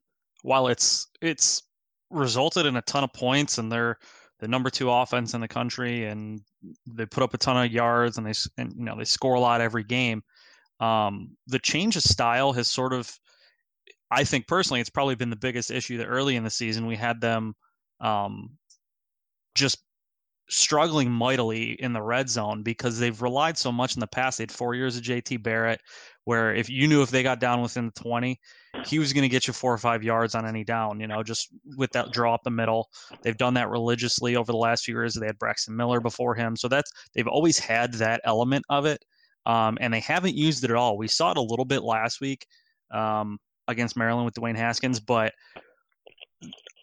while 0.43 0.69
it's 0.69 1.09
it's 1.21 1.63
resulted 2.11 2.67
in 2.67 2.77
a 2.77 2.83
ton 2.83 3.05
of 3.05 3.13
points, 3.13 3.59
and 3.59 3.71
they're 3.71 3.99
the 4.41 4.49
number 4.49 4.71
two 4.71 4.91
offense 4.91 5.35
in 5.35 5.41
the 5.41 5.49
country, 5.49 6.07
and 6.07 6.41
they 6.87 7.07
put 7.07 7.23
up 7.23 7.35
a 7.35 7.39
ton 7.39 7.65
of 7.65 7.73
yards, 7.73 8.19
and 8.19 8.27
they 8.27 8.33
and 8.59 8.73
you 8.77 8.85
know 8.85 8.97
they 8.97 9.05
score 9.05 9.35
a 9.35 9.41
lot 9.41 9.61
every 9.61 9.85
game. 9.85 10.23
Um, 10.81 11.37
the 11.47 11.59
change 11.59 11.97
of 11.97 12.03
style 12.03 12.53
has 12.53 12.69
sort 12.69 12.93
of, 12.93 13.11
I 14.11 14.25
think 14.25 14.47
personally, 14.47 14.81
it's 14.81 14.91
probably 14.91 15.15
been 15.15 15.31
the 15.31 15.37
biggest 15.37 15.71
issue 15.71 15.99
that 15.99 16.07
early 16.07 16.37
in 16.37 16.45
the 16.45 16.51
season 16.51 16.87
we 16.87 16.97
had 16.97 17.21
them 17.21 17.55
um, 18.01 18.51
just 19.55 19.79
struggling 20.49 21.11
mightily 21.11 21.73
in 21.73 21.93
the 21.93 22.02
red 22.02 22.29
zone 22.29 22.62
because 22.62 22.99
they've 22.99 23.23
relied 23.23 23.56
so 23.56 23.73
much 23.73 23.94
in 23.94 24.00
the 24.00 24.06
past. 24.06 24.38
They 24.38 24.43
had 24.43 24.52
four 24.52 24.75
years 24.75 24.96
of 24.96 25.02
JT 25.02 25.43
Barrett, 25.43 25.81
where 26.25 26.55
if 26.55 26.69
you 26.69 26.87
knew 26.87 27.02
if 27.02 27.11
they 27.11 27.23
got 27.23 27.41
down 27.41 27.62
within 27.62 27.87
the 27.87 28.02
20, 28.02 28.38
he 28.85 28.99
was 28.99 29.12
going 29.12 29.23
to 29.23 29.29
get 29.29 29.46
you 29.46 29.52
four 29.52 29.73
or 29.73 29.79
five 29.79 30.02
yards 30.02 30.35
on 30.35 30.46
any 30.46 30.64
down, 30.64 31.00
you 31.00 31.06
know, 31.06 31.23
just 31.23 31.49
with 31.76 31.91
that 31.93 32.12
draw 32.12 32.35
up 32.35 32.43
the 32.44 32.50
middle. 32.50 32.88
They've 33.23 33.37
done 33.37 33.55
that 33.55 33.70
religiously 33.70 34.37
over 34.37 34.52
the 34.52 34.58
last 34.58 34.85
few 34.85 34.94
years. 34.94 35.14
They 35.14 35.26
had 35.26 35.38
Braxton 35.38 35.76
Miller 35.76 36.00
before 36.00 36.35
him. 36.35 36.56
So 36.56 36.69
that's, 36.69 36.91
they've 37.14 37.29
always 37.29 37.58
had 37.58 37.94
that 37.94 38.20
element 38.25 38.64
of 38.69 38.87
it. 38.87 39.05
Um, 39.46 39.76
and 39.81 39.93
they 39.93 40.00
haven't 40.00 40.37
used 40.37 40.64
it 40.64 40.70
at 40.70 40.76
all. 40.76 40.96
We 40.96 41.08
saw 41.08 41.31
it 41.31 41.37
a 41.37 41.43
little 41.43 41.67
bit 41.67 41.82
last 41.82 42.20
week 42.20 42.46
um, 42.91 43.38
against 43.69 43.96
Maryland 43.96 44.25
with 44.25 44.35
Dwayne 44.35 44.56
Haskins, 44.56 45.00
but 45.00 45.32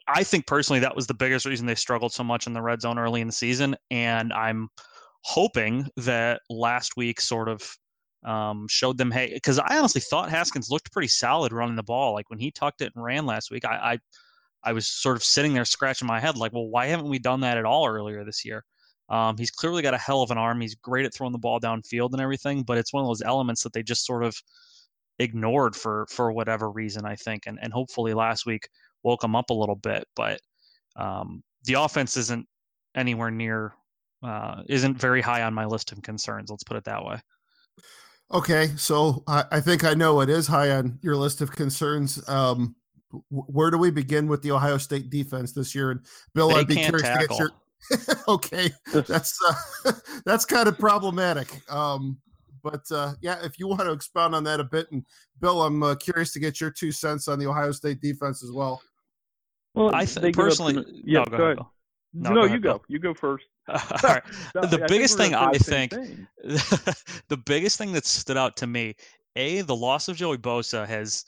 I 0.07 0.23
think 0.23 0.47
personally 0.47 0.79
that 0.79 0.95
was 0.95 1.07
the 1.07 1.13
biggest 1.13 1.45
reason 1.45 1.65
they 1.65 1.75
struggled 1.75 2.13
so 2.13 2.23
much 2.23 2.47
in 2.47 2.53
the 2.53 2.61
red 2.61 2.81
zone 2.81 2.97
early 2.97 3.21
in 3.21 3.27
the 3.27 3.33
season. 3.33 3.75
And 3.89 4.33
I'm 4.33 4.69
hoping 5.23 5.87
that 5.97 6.41
last 6.49 6.97
week 6.97 7.21
sort 7.21 7.47
of 7.47 7.77
um, 8.23 8.67
showed 8.69 8.97
them 8.97 9.09
hey 9.09 9.31
because 9.33 9.59
I 9.59 9.77
honestly 9.77 10.01
thought 10.01 10.29
Haskins 10.29 10.69
looked 10.69 10.91
pretty 10.91 11.07
solid 11.07 11.53
running 11.53 11.75
the 11.75 11.83
ball. 11.83 12.13
Like 12.13 12.29
when 12.29 12.39
he 12.39 12.51
tucked 12.51 12.81
it 12.81 12.91
and 12.95 13.03
ran 13.03 13.25
last 13.25 13.51
week, 13.51 13.65
I, 13.65 13.93
I 13.93 13.99
I 14.63 14.73
was 14.73 14.87
sort 14.87 15.17
of 15.17 15.23
sitting 15.23 15.53
there 15.53 15.65
scratching 15.65 16.07
my 16.07 16.19
head 16.19 16.37
like, 16.37 16.53
well, 16.53 16.67
why 16.67 16.87
haven't 16.87 17.09
we 17.09 17.19
done 17.19 17.41
that 17.41 17.57
at 17.57 17.65
all 17.65 17.87
earlier 17.87 18.23
this 18.23 18.45
year? 18.45 18.63
Um, 19.09 19.37
he's 19.37 19.51
clearly 19.51 19.81
got 19.81 19.93
a 19.93 19.97
hell 19.97 20.21
of 20.21 20.31
an 20.31 20.37
arm. 20.37 20.61
He's 20.61 20.75
great 20.75 21.05
at 21.05 21.13
throwing 21.13 21.33
the 21.33 21.39
ball 21.39 21.59
downfield 21.59 22.13
and 22.13 22.21
everything, 22.21 22.63
but 22.63 22.77
it's 22.77 22.93
one 22.93 23.03
of 23.03 23.07
those 23.07 23.23
elements 23.23 23.63
that 23.63 23.73
they 23.73 23.83
just 23.83 24.05
sort 24.05 24.23
of 24.23 24.35
ignored 25.19 25.75
for 25.75 26.05
for 26.09 26.31
whatever 26.31 26.71
reason, 26.71 27.05
I 27.05 27.15
think. 27.15 27.43
And 27.47 27.59
and 27.61 27.73
hopefully 27.73 28.13
last 28.13 28.45
week 28.45 28.69
woke 29.03 29.23
him 29.23 29.35
up 29.35 29.49
a 29.49 29.53
little 29.53 29.75
bit. 29.75 30.07
But 30.15 30.41
um, 30.95 31.43
the 31.63 31.73
offense 31.73 32.17
isn't 32.17 32.47
anywhere 32.95 33.31
near 33.31 33.73
uh, 34.23 34.63
isn't 34.67 34.97
very 34.97 35.21
high 35.21 35.43
on 35.43 35.53
my 35.53 35.65
list 35.65 35.91
of 35.91 36.01
concerns. 36.01 36.49
Let's 36.49 36.63
put 36.63 36.77
it 36.77 36.83
that 36.85 37.03
way. 37.03 37.19
Okay, 38.33 38.71
so 38.77 39.23
I, 39.27 39.43
I, 39.51 39.59
think 39.59 39.83
I 39.83 39.93
know 39.93 40.21
it 40.21 40.29
is 40.29 40.47
high 40.47 40.71
on 40.71 40.99
your 41.01 41.17
list 41.17 41.41
of 41.41 41.51
concerns. 41.51 42.27
Um, 42.29 42.75
where 43.29 43.69
do 43.71 43.77
we 43.77 43.91
begin 43.91 44.27
with 44.27 44.41
the 44.41 44.51
Ohio 44.51 44.77
State 44.77 45.09
defense 45.09 45.51
this 45.51 45.75
year? 45.75 45.91
And 45.91 45.99
Bill, 46.33 46.47
they 46.49 46.55
I'd 46.55 46.67
be 46.67 46.75
curious 46.75 47.01
tackle. 47.01 47.27
to 47.27 47.27
get 47.27 47.39
your. 47.39 48.17
okay, 48.29 48.71
that's 48.93 49.37
uh, 49.85 49.91
that's 50.25 50.45
kind 50.45 50.69
of 50.69 50.79
problematic. 50.79 51.47
Um, 51.69 52.19
but 52.63 52.89
uh, 52.91 53.13
yeah, 53.21 53.43
if 53.43 53.59
you 53.59 53.67
want 53.67 53.81
to 53.81 53.91
expound 53.91 54.33
on 54.33 54.45
that 54.45 54.61
a 54.61 54.63
bit, 54.63 54.89
and 54.91 55.05
Bill, 55.41 55.63
I'm 55.63 55.83
uh, 55.83 55.95
curious 55.95 56.31
to 56.33 56.39
get 56.39 56.61
your 56.61 56.71
two 56.71 56.93
cents 56.93 57.27
on 57.27 57.37
the 57.37 57.47
Ohio 57.47 57.73
State 57.73 57.99
defense 57.99 58.43
as 58.43 58.51
well. 58.51 58.81
Well, 59.73 59.95
I 59.95 60.05
th- 60.05 60.33
personally, 60.35 60.83
yeah, 61.05 61.19
no, 61.19 61.25
go, 61.25 61.37
go 61.37 61.43
ahead. 61.43 61.57
ahead. 61.57 61.69
No, 62.13 62.29
no 62.29 62.35
go 62.35 62.41
you 62.41 62.47
ahead, 62.47 62.63
go. 62.63 62.73
Bill. 62.73 62.81
You 62.87 62.99
go 62.99 63.13
first. 63.13 63.45
All 63.67 63.77
right. 64.03 64.23
the 64.53 64.81
I 64.83 64.87
biggest 64.87 65.17
thing 65.17 65.33
I 65.33 65.53
think, 65.53 65.93
thing. 65.93 66.27
the 66.43 67.37
biggest 67.45 67.77
thing 67.77 67.93
that 67.93 68.05
stood 68.05 68.37
out 68.37 68.57
to 68.57 68.67
me, 68.67 68.95
a 69.35 69.61
the 69.61 69.75
loss 69.75 70.07
of 70.07 70.17
Joey 70.17 70.37
Bosa 70.37 70.85
has 70.87 71.23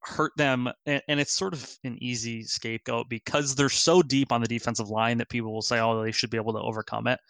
hurt 0.00 0.32
them, 0.36 0.68
and, 0.86 1.02
and, 1.08 1.20
it's 1.20 1.32
sort 1.32 1.52
of 1.52 1.78
an 1.84 1.96
easy 2.00 2.42
scapegoat 2.42 3.08
because 3.08 3.54
they're 3.54 3.68
so 3.68 4.02
deep 4.02 4.32
on 4.32 4.40
the 4.40 4.48
defensive 4.48 4.88
line 4.88 5.18
that 5.18 5.28
people 5.28 5.52
will 5.52 5.62
say, 5.62 5.78
"Oh, 5.78 6.02
they 6.02 6.12
should 6.12 6.30
be 6.30 6.38
able 6.38 6.54
to 6.54 6.60
overcome 6.60 7.06
it." 7.06 7.20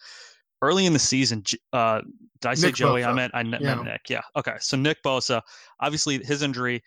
Early 0.61 0.85
in 0.85 0.93
the 0.93 0.99
season, 0.99 1.43
uh, 1.73 2.01
did 2.39 2.47
I 2.47 2.53
say 2.53 2.67
Nick 2.67 2.75
Joey? 2.75 3.01
Bosa. 3.01 3.07
I 3.07 3.13
meant 3.13 3.31
I 3.35 3.43
meant 3.43 3.63
yeah. 3.63 3.83
Nick. 3.83 4.09
Yeah. 4.09 4.21
Okay. 4.37 4.55
So 4.59 4.77
Nick 4.77 5.03
Bosa, 5.03 5.41
obviously 5.81 6.23
his 6.23 6.41
injury 6.41 6.81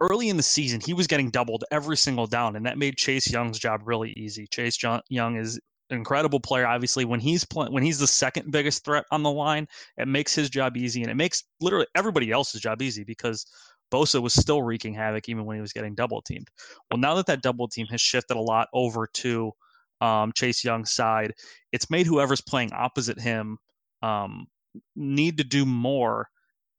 early 0.00 0.28
in 0.28 0.36
the 0.36 0.42
season, 0.42 0.80
he 0.80 0.94
was 0.94 1.06
getting 1.06 1.30
doubled 1.30 1.64
every 1.70 1.96
single 1.96 2.26
down, 2.26 2.56
and 2.56 2.66
that 2.66 2.78
made 2.78 2.96
Chase 2.96 3.30
Young's 3.30 3.58
job 3.58 3.82
really 3.84 4.12
easy. 4.16 4.46
Chase 4.46 4.78
Young 5.08 5.36
is 5.36 5.60
an 5.90 5.98
incredible 5.98 6.40
player. 6.40 6.66
Obviously, 6.66 7.04
when 7.04 7.20
he's 7.20 7.46
when 7.54 7.82
he's 7.82 7.98
the 7.98 8.06
second 8.06 8.50
biggest 8.50 8.84
threat 8.84 9.04
on 9.10 9.22
the 9.22 9.30
line, 9.30 9.66
it 9.96 10.08
makes 10.08 10.34
his 10.34 10.50
job 10.50 10.76
easy, 10.76 11.02
and 11.02 11.10
it 11.10 11.16
makes 11.16 11.44
literally 11.60 11.86
everybody 11.94 12.30
else's 12.30 12.60
job 12.60 12.82
easy 12.82 13.04
because 13.04 13.46
Bosa 13.92 14.20
was 14.20 14.34
still 14.34 14.62
wreaking 14.62 14.94
havoc 14.94 15.28
even 15.28 15.44
when 15.44 15.56
he 15.56 15.60
was 15.60 15.72
getting 15.72 15.94
double 15.94 16.22
teamed. 16.22 16.48
Well, 16.90 16.98
now 16.98 17.14
that 17.14 17.26
that 17.26 17.42
double 17.42 17.68
team 17.68 17.86
has 17.90 18.00
shifted 18.00 18.36
a 18.36 18.40
lot 18.40 18.68
over 18.72 19.06
to 19.14 19.52
um, 20.00 20.32
Chase 20.32 20.64
Young's 20.64 20.92
side, 20.92 21.32
it's 21.72 21.90
made 21.90 22.06
whoever's 22.06 22.40
playing 22.40 22.72
opposite 22.72 23.20
him 23.20 23.58
um, 24.02 24.46
need 24.94 25.38
to 25.38 25.44
do 25.44 25.64
more 25.64 26.28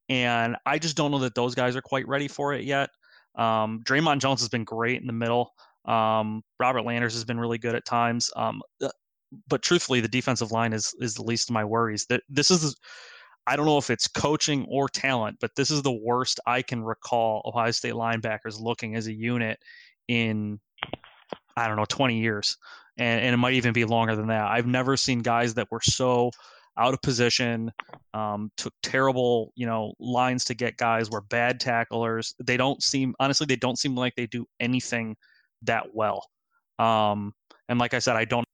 and 0.08 0.56
I 0.64 0.78
just 0.78 0.96
don't 0.96 1.10
know 1.10 1.18
that 1.20 1.34
those 1.34 1.54
guys 1.54 1.76
are 1.76 1.82
quite 1.82 2.08
ready 2.08 2.28
for 2.28 2.54
it 2.54 2.64
yet. 2.64 2.90
Um, 3.34 3.82
Dre'Mont 3.84 4.20
Jones 4.20 4.40
has 4.40 4.48
been 4.48 4.64
great 4.64 5.00
in 5.00 5.06
the 5.06 5.12
middle. 5.12 5.52
Um, 5.84 6.42
Robert 6.60 6.82
Landers 6.82 7.14
has 7.14 7.24
been 7.24 7.40
really 7.40 7.58
good 7.58 7.74
at 7.74 7.84
times. 7.84 8.30
Um, 8.36 8.62
uh, 8.82 8.88
but 9.48 9.62
truthfully, 9.62 10.00
the 10.00 10.08
defensive 10.08 10.52
line 10.52 10.72
is 10.72 10.94
is 11.00 11.14
the 11.14 11.22
least 11.22 11.50
of 11.50 11.54
my 11.54 11.64
worries. 11.64 12.06
That 12.06 12.22
this 12.28 12.50
is, 12.50 12.76
I 13.46 13.56
don't 13.56 13.66
know 13.66 13.78
if 13.78 13.90
it's 13.90 14.08
coaching 14.08 14.66
or 14.68 14.88
talent, 14.88 15.38
but 15.40 15.54
this 15.56 15.70
is 15.70 15.82
the 15.82 15.92
worst 15.92 16.40
I 16.46 16.62
can 16.62 16.82
recall 16.82 17.42
Ohio 17.44 17.70
State 17.70 17.94
linebackers 17.94 18.60
looking 18.60 18.94
as 18.94 19.06
a 19.06 19.12
unit 19.12 19.58
in, 20.08 20.60
I 21.56 21.68
don't 21.68 21.76
know, 21.76 21.84
20 21.86 22.18
years, 22.18 22.56
and 22.96 23.20
and 23.20 23.34
it 23.34 23.38
might 23.38 23.54
even 23.54 23.72
be 23.72 23.84
longer 23.84 24.16
than 24.16 24.28
that. 24.28 24.46
I've 24.46 24.66
never 24.66 24.96
seen 24.96 25.20
guys 25.20 25.54
that 25.54 25.70
were 25.70 25.82
so 25.82 26.30
out 26.78 26.94
of 26.94 27.02
position, 27.02 27.70
um, 28.14 28.50
took 28.56 28.72
terrible, 28.82 29.52
you 29.56 29.66
know, 29.66 29.94
lines 29.98 30.44
to 30.46 30.54
get 30.54 30.76
guys, 30.76 31.10
were 31.10 31.20
bad 31.22 31.60
tacklers. 31.60 32.34
They 32.42 32.56
don't 32.56 32.82
seem, 32.82 33.14
honestly, 33.20 33.46
they 33.46 33.56
don't 33.56 33.78
seem 33.78 33.94
like 33.94 34.14
they 34.16 34.26
do 34.26 34.46
anything 34.60 35.16
that 35.62 35.86
well. 35.92 36.24
Um, 36.78 37.32
and 37.68 37.78
like 37.78 37.94
I 37.94 37.98
said, 37.98 38.16
I 38.16 38.24
don't 38.24 38.46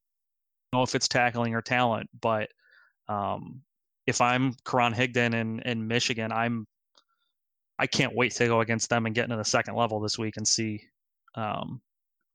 know 0.73 0.83
if 0.83 0.95
it's 0.95 1.07
tackling 1.07 1.53
or 1.53 1.61
talent, 1.61 2.09
but 2.19 2.49
um, 3.07 3.61
if 4.07 4.21
I'm 4.21 4.53
Karan 4.65 4.93
Higdon 4.93 5.33
in, 5.33 5.59
in 5.61 5.87
Michigan, 5.87 6.31
I'm 6.31 6.65
I 7.77 7.87
can't 7.87 8.15
wait 8.15 8.31
to 8.33 8.47
go 8.47 8.61
against 8.61 8.89
them 8.89 9.05
and 9.05 9.13
get 9.13 9.25
into 9.25 9.35
the 9.35 9.43
second 9.43 9.75
level 9.75 9.99
this 9.99 10.17
week 10.17 10.37
and 10.37 10.47
see 10.47 10.81
um, 11.35 11.81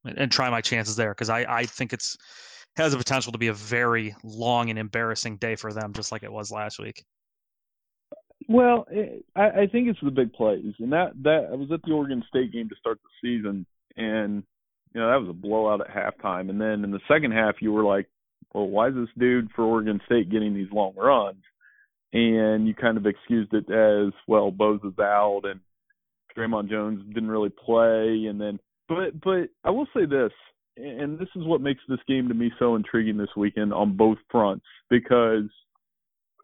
and 0.04 0.30
try 0.30 0.50
my 0.50 0.60
chances 0.60 0.96
there 0.96 1.12
because 1.12 1.30
I, 1.30 1.46
I 1.48 1.64
think 1.64 1.92
it's 1.92 2.16
has 2.80 2.92
the 2.92 2.98
potential 2.98 3.32
to 3.32 3.38
be 3.38 3.48
a 3.48 3.52
very 3.52 4.14
long 4.22 4.70
and 4.70 4.78
embarrassing 4.78 5.36
day 5.36 5.56
for 5.56 5.72
them, 5.72 5.92
just 5.92 6.12
like 6.12 6.22
it 6.22 6.32
was 6.32 6.50
last 6.50 6.78
week. 6.78 7.04
Well, 8.48 8.86
it, 8.90 9.24
I, 9.36 9.50
I 9.50 9.66
think 9.70 9.88
it's 9.88 10.00
the 10.02 10.10
big 10.10 10.32
plays, 10.32 10.74
and 10.78 10.92
that 10.92 11.12
that 11.22 11.48
I 11.52 11.54
was 11.54 11.70
at 11.72 11.82
the 11.82 11.92
Oregon 11.92 12.22
State 12.28 12.52
game 12.52 12.68
to 12.68 12.74
start 12.76 12.98
the 13.02 13.28
season, 13.28 13.66
and 13.96 14.42
you 14.92 15.00
know 15.00 15.10
that 15.10 15.20
was 15.20 15.28
a 15.30 15.32
blowout 15.32 15.80
at 15.80 15.94
halftime, 15.94 16.50
and 16.50 16.60
then 16.60 16.84
in 16.84 16.90
the 16.90 17.00
second 17.06 17.32
half 17.32 17.56
you 17.60 17.72
were 17.72 17.84
like, 17.84 18.08
well, 18.52 18.66
why 18.66 18.88
is 18.88 18.94
this 18.94 19.08
dude 19.18 19.50
for 19.54 19.64
Oregon 19.64 20.00
State 20.06 20.30
getting 20.30 20.54
these 20.54 20.72
long 20.72 20.94
runs? 20.96 21.42
And 22.12 22.66
you 22.66 22.74
kind 22.74 22.96
of 22.96 23.06
excused 23.06 23.54
it 23.54 23.70
as 23.70 24.12
well, 24.26 24.50
Bose 24.50 24.80
is 24.82 24.98
out, 24.98 25.42
and 25.44 25.60
Dre'Mont 26.36 26.68
Jones 26.68 27.02
didn't 27.14 27.30
really 27.30 27.50
play, 27.50 28.26
and 28.28 28.40
then 28.40 28.58
but 28.88 29.20
but 29.20 29.50
I 29.62 29.70
will 29.70 29.86
say 29.94 30.06
this, 30.06 30.32
and 30.82 31.18
this 31.18 31.28
is 31.36 31.44
what 31.44 31.60
makes 31.60 31.80
this 31.88 31.98
game 32.08 32.28
to 32.28 32.34
me 32.34 32.50
so 32.58 32.76
intriguing 32.76 33.16
this 33.16 33.28
weekend 33.36 33.72
on 33.72 33.96
both 33.96 34.18
fronts 34.30 34.64
because 34.88 35.48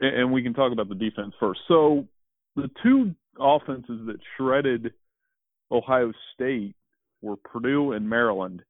and 0.01 0.33
we 0.33 0.43
can 0.43 0.55
talk 0.55 0.73
about 0.73 0.89
the 0.89 0.95
defense 0.95 1.33
first. 1.41 1.61
So 1.69 2.07
the 2.55 2.71
two 2.83 3.15
offenses 3.41 4.07
that 4.07 4.17
shredded 4.37 4.93
Ohio 5.71 6.13
State 6.35 6.75
were 7.23 7.37
Purdue 7.37 7.93
and 7.93 8.09
Maryland. 8.09 8.63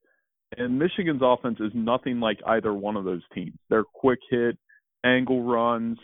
And 0.57 0.79
Michigan's 0.79 1.23
offense 1.25 1.59
is 1.61 1.73
nothing 1.75 2.21
like 2.21 2.39
either 2.47 2.73
one 2.73 2.97
of 2.97 3.05
those 3.05 3.23
teams. 3.35 3.57
They're 3.69 3.85
quick 3.85 4.21
hit, 4.31 4.57
angle 5.05 5.43
runs, 5.43 5.99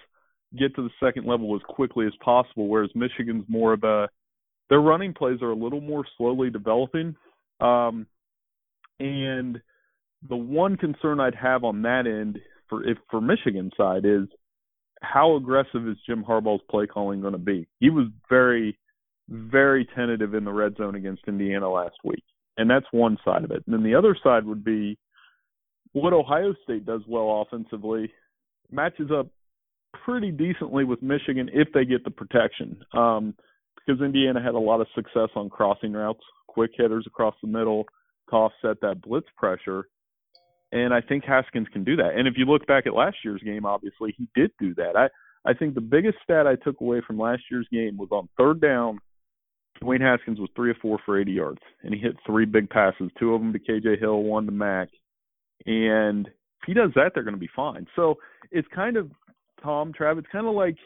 get 0.59 0.75
to 0.75 0.83
the 0.83 1.07
second 1.07 1.27
level 1.27 1.55
as 1.55 1.63
quickly 1.69 2.07
as 2.07 2.13
possible, 2.23 2.69
whereas 2.69 2.91
Michigan's 2.95 3.45
more 3.49 3.73
of 3.73 3.85
a 3.85 4.09
their 4.69 4.81
running 4.81 5.13
plays 5.13 5.43
are 5.43 5.51
a 5.51 5.57
little 5.57 5.81
more 5.81 6.05
slowly 6.17 6.51
developing. 6.51 7.15
Um, 7.61 8.07
and 9.03 9.61
the 10.29 10.37
one 10.37 10.77
concern 10.77 11.19
I'd 11.19 11.35
have 11.35 11.65
on 11.65 11.83
that 11.83 12.07
end 12.07 12.39
for 12.69 12.89
if 12.89 12.97
for 13.11 13.21
Michigan 13.21 13.71
side 13.77 14.05
is 14.05 14.29
how 15.01 15.35
aggressive 15.35 15.89
is 15.89 15.97
Jim 16.07 16.25
Harbaugh's 16.25 16.63
play 16.71 16.87
calling 16.87 17.21
going 17.21 17.33
to 17.33 17.39
be? 17.39 17.67
He 17.81 17.91
was 17.91 18.07
very, 18.29 18.79
very 19.29 19.87
tentative 19.97 20.35
in 20.35 20.45
the 20.45 20.53
red 20.53 20.77
zone 20.77 20.95
against 20.95 21.23
Indiana 21.27 21.69
last 21.69 21.97
week, 22.05 22.23
and 22.57 22.71
that's 22.71 22.87
one 22.93 23.19
side 23.25 23.43
of 23.43 23.51
it. 23.51 23.65
And 23.67 23.75
then 23.75 23.83
the 23.83 23.97
other 23.97 24.17
side 24.23 24.47
would 24.47 24.65
be 24.65 24.97
what 25.93 26.13
Ohio 26.13 26.55
State 26.63 26.87
does 26.87 27.03
well 27.09 27.45
offensively 27.45 28.13
matches 28.71 29.11
up 29.13 29.27
pretty 30.05 30.31
decently 30.31 30.85
with 30.85 31.03
Michigan 31.03 31.51
if 31.53 31.69
they 31.75 31.85
get 31.85 32.05
the 32.05 32.11
protection. 32.11 32.81
Um, 32.95 33.35
because 33.85 34.01
Indiana 34.01 34.41
had 34.41 34.55
a 34.55 34.61
lot 34.61 34.81
of 34.81 34.87
success 34.95 35.29
on 35.35 35.51
crossing 35.51 35.93
routes, 35.93 36.23
quick 36.47 36.71
hitters 36.77 37.05
across 37.09 37.35
the 37.43 37.49
middle, 37.49 37.85
to 38.33 38.37
offset 38.37 38.81
that 38.83 39.01
blitz 39.03 39.29
pressure. 39.37 39.87
And 40.73 40.93
I 40.93 41.01
think 41.01 41.25
Haskins 41.25 41.69
can 41.73 41.85
do 41.85 41.97
that. 41.97 42.15
And 42.17 42.27
if 42.27 42.35
you 42.37 42.47
look 42.47 42.67
back 42.67 42.87
at 42.87 42.95
last 42.95 43.19
year's 43.25 43.43
game, 43.43 43.67
obviously 43.67 44.15
he 44.17 44.27
did 44.35 44.51
do 44.59 44.75
that. 44.75 44.97
I 44.97 45.09
I 45.45 45.55
think 45.55 45.75
the 45.75 45.81
biggest 45.81 46.19
stat 46.23 46.47
I 46.47 46.55
took 46.55 46.81
away 46.81 47.03
from 47.05 47.19
last 47.19 47.43
year's 47.51 47.67
game 47.73 47.97
was 47.97 48.09
on 48.13 48.29
third 48.39 48.61
down, 48.61 49.01
Dwayne 49.83 50.01
Haskins 50.01 50.39
was 50.39 50.51
three 50.55 50.71
or 50.71 50.77
four 50.81 50.99
for 51.05 51.21
80 51.21 51.33
yards, 51.33 51.61
and 51.83 51.93
he 51.93 52.01
hit 52.01 52.17
three 52.27 52.45
big 52.45 52.71
passes, 52.71 53.11
two 53.19 53.35
of 53.35 53.41
them 53.41 53.53
to 53.53 53.59
KJ 53.59 53.99
Hill, 53.99 54.23
one 54.23 54.47
to 54.47 54.53
Mack. 54.53 54.89
And 55.67 56.27
if 56.27 56.67
he 56.67 56.75
does 56.75 56.91
that, 56.95 57.13
they're 57.15 57.25
going 57.25 57.35
to 57.35 57.41
be 57.41 57.51
fine. 57.55 57.87
So 57.97 58.17
it's 58.51 58.69
kind 58.75 58.97
of 58.97 59.11
Tom 59.63 59.93
Trav. 59.93 60.19
It's 60.19 60.29
kind 60.31 60.47
of 60.47 60.55
like 60.55 60.77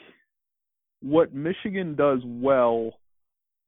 what 1.03 1.35
Michigan 1.35 1.95
does 1.95 2.21
well 2.25 2.93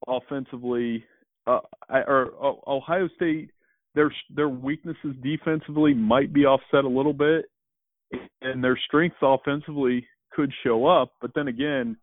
offensively, 0.06 1.04
uh, 1.46 1.60
or 1.90 2.32
uh, 2.40 2.70
Ohio 2.70 3.08
State 3.16 3.50
their 3.98 4.14
their 4.30 4.48
weaknesses 4.48 5.16
defensively 5.20 5.92
might 5.92 6.32
be 6.32 6.46
offset 6.46 6.84
a 6.84 6.88
little 6.88 7.12
bit, 7.12 7.46
and 8.40 8.62
their 8.62 8.78
strengths 8.86 9.18
offensively 9.20 10.06
could 10.32 10.52
show 10.64 10.86
up. 10.86 11.10
But 11.20 11.32
then 11.34 11.48
again, 11.48 11.96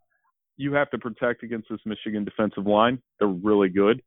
you 0.57 0.73
have 0.73 0.89
to 0.89 0.97
protect 0.97 1.43
against 1.43 1.69
this 1.69 1.79
Michigan 1.85 2.25
defensive 2.25 2.67
line. 2.67 3.01
They're 3.17 3.29
really 3.29 3.69
good. 3.69 4.01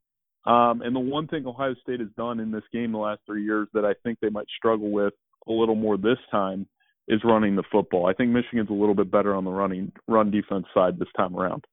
Um, 0.45 0.83
and 0.83 0.95
the 0.95 0.99
one 0.99 1.27
thing 1.27 1.47
Ohio 1.47 1.73
State 1.81 1.99
has 1.99 2.09
done 2.15 2.39
in 2.39 2.51
this 2.51 2.63
game 2.71 2.91
the 2.91 2.99
last 2.99 3.21
three 3.25 3.43
years 3.43 3.67
that 3.73 3.85
I 3.85 3.93
think 4.03 4.19
they 4.21 4.29
might 4.29 4.47
struggle 4.55 4.91
with 4.91 5.13
a 5.47 5.51
little 5.51 5.75
more 5.75 5.97
this 5.97 6.19
time 6.29 6.67
is 7.07 7.21
running 7.23 7.55
the 7.55 7.63
football. 7.71 8.05
I 8.05 8.13
think 8.13 8.29
Michigan's 8.29 8.69
a 8.69 8.73
little 8.73 8.95
bit 8.95 9.11
better 9.11 9.33
on 9.33 9.45
the 9.45 9.51
running 9.51 9.91
run 10.07 10.29
defense 10.29 10.65
side 10.75 10.99
this 10.99 11.09
time 11.17 11.35
around. 11.35 11.65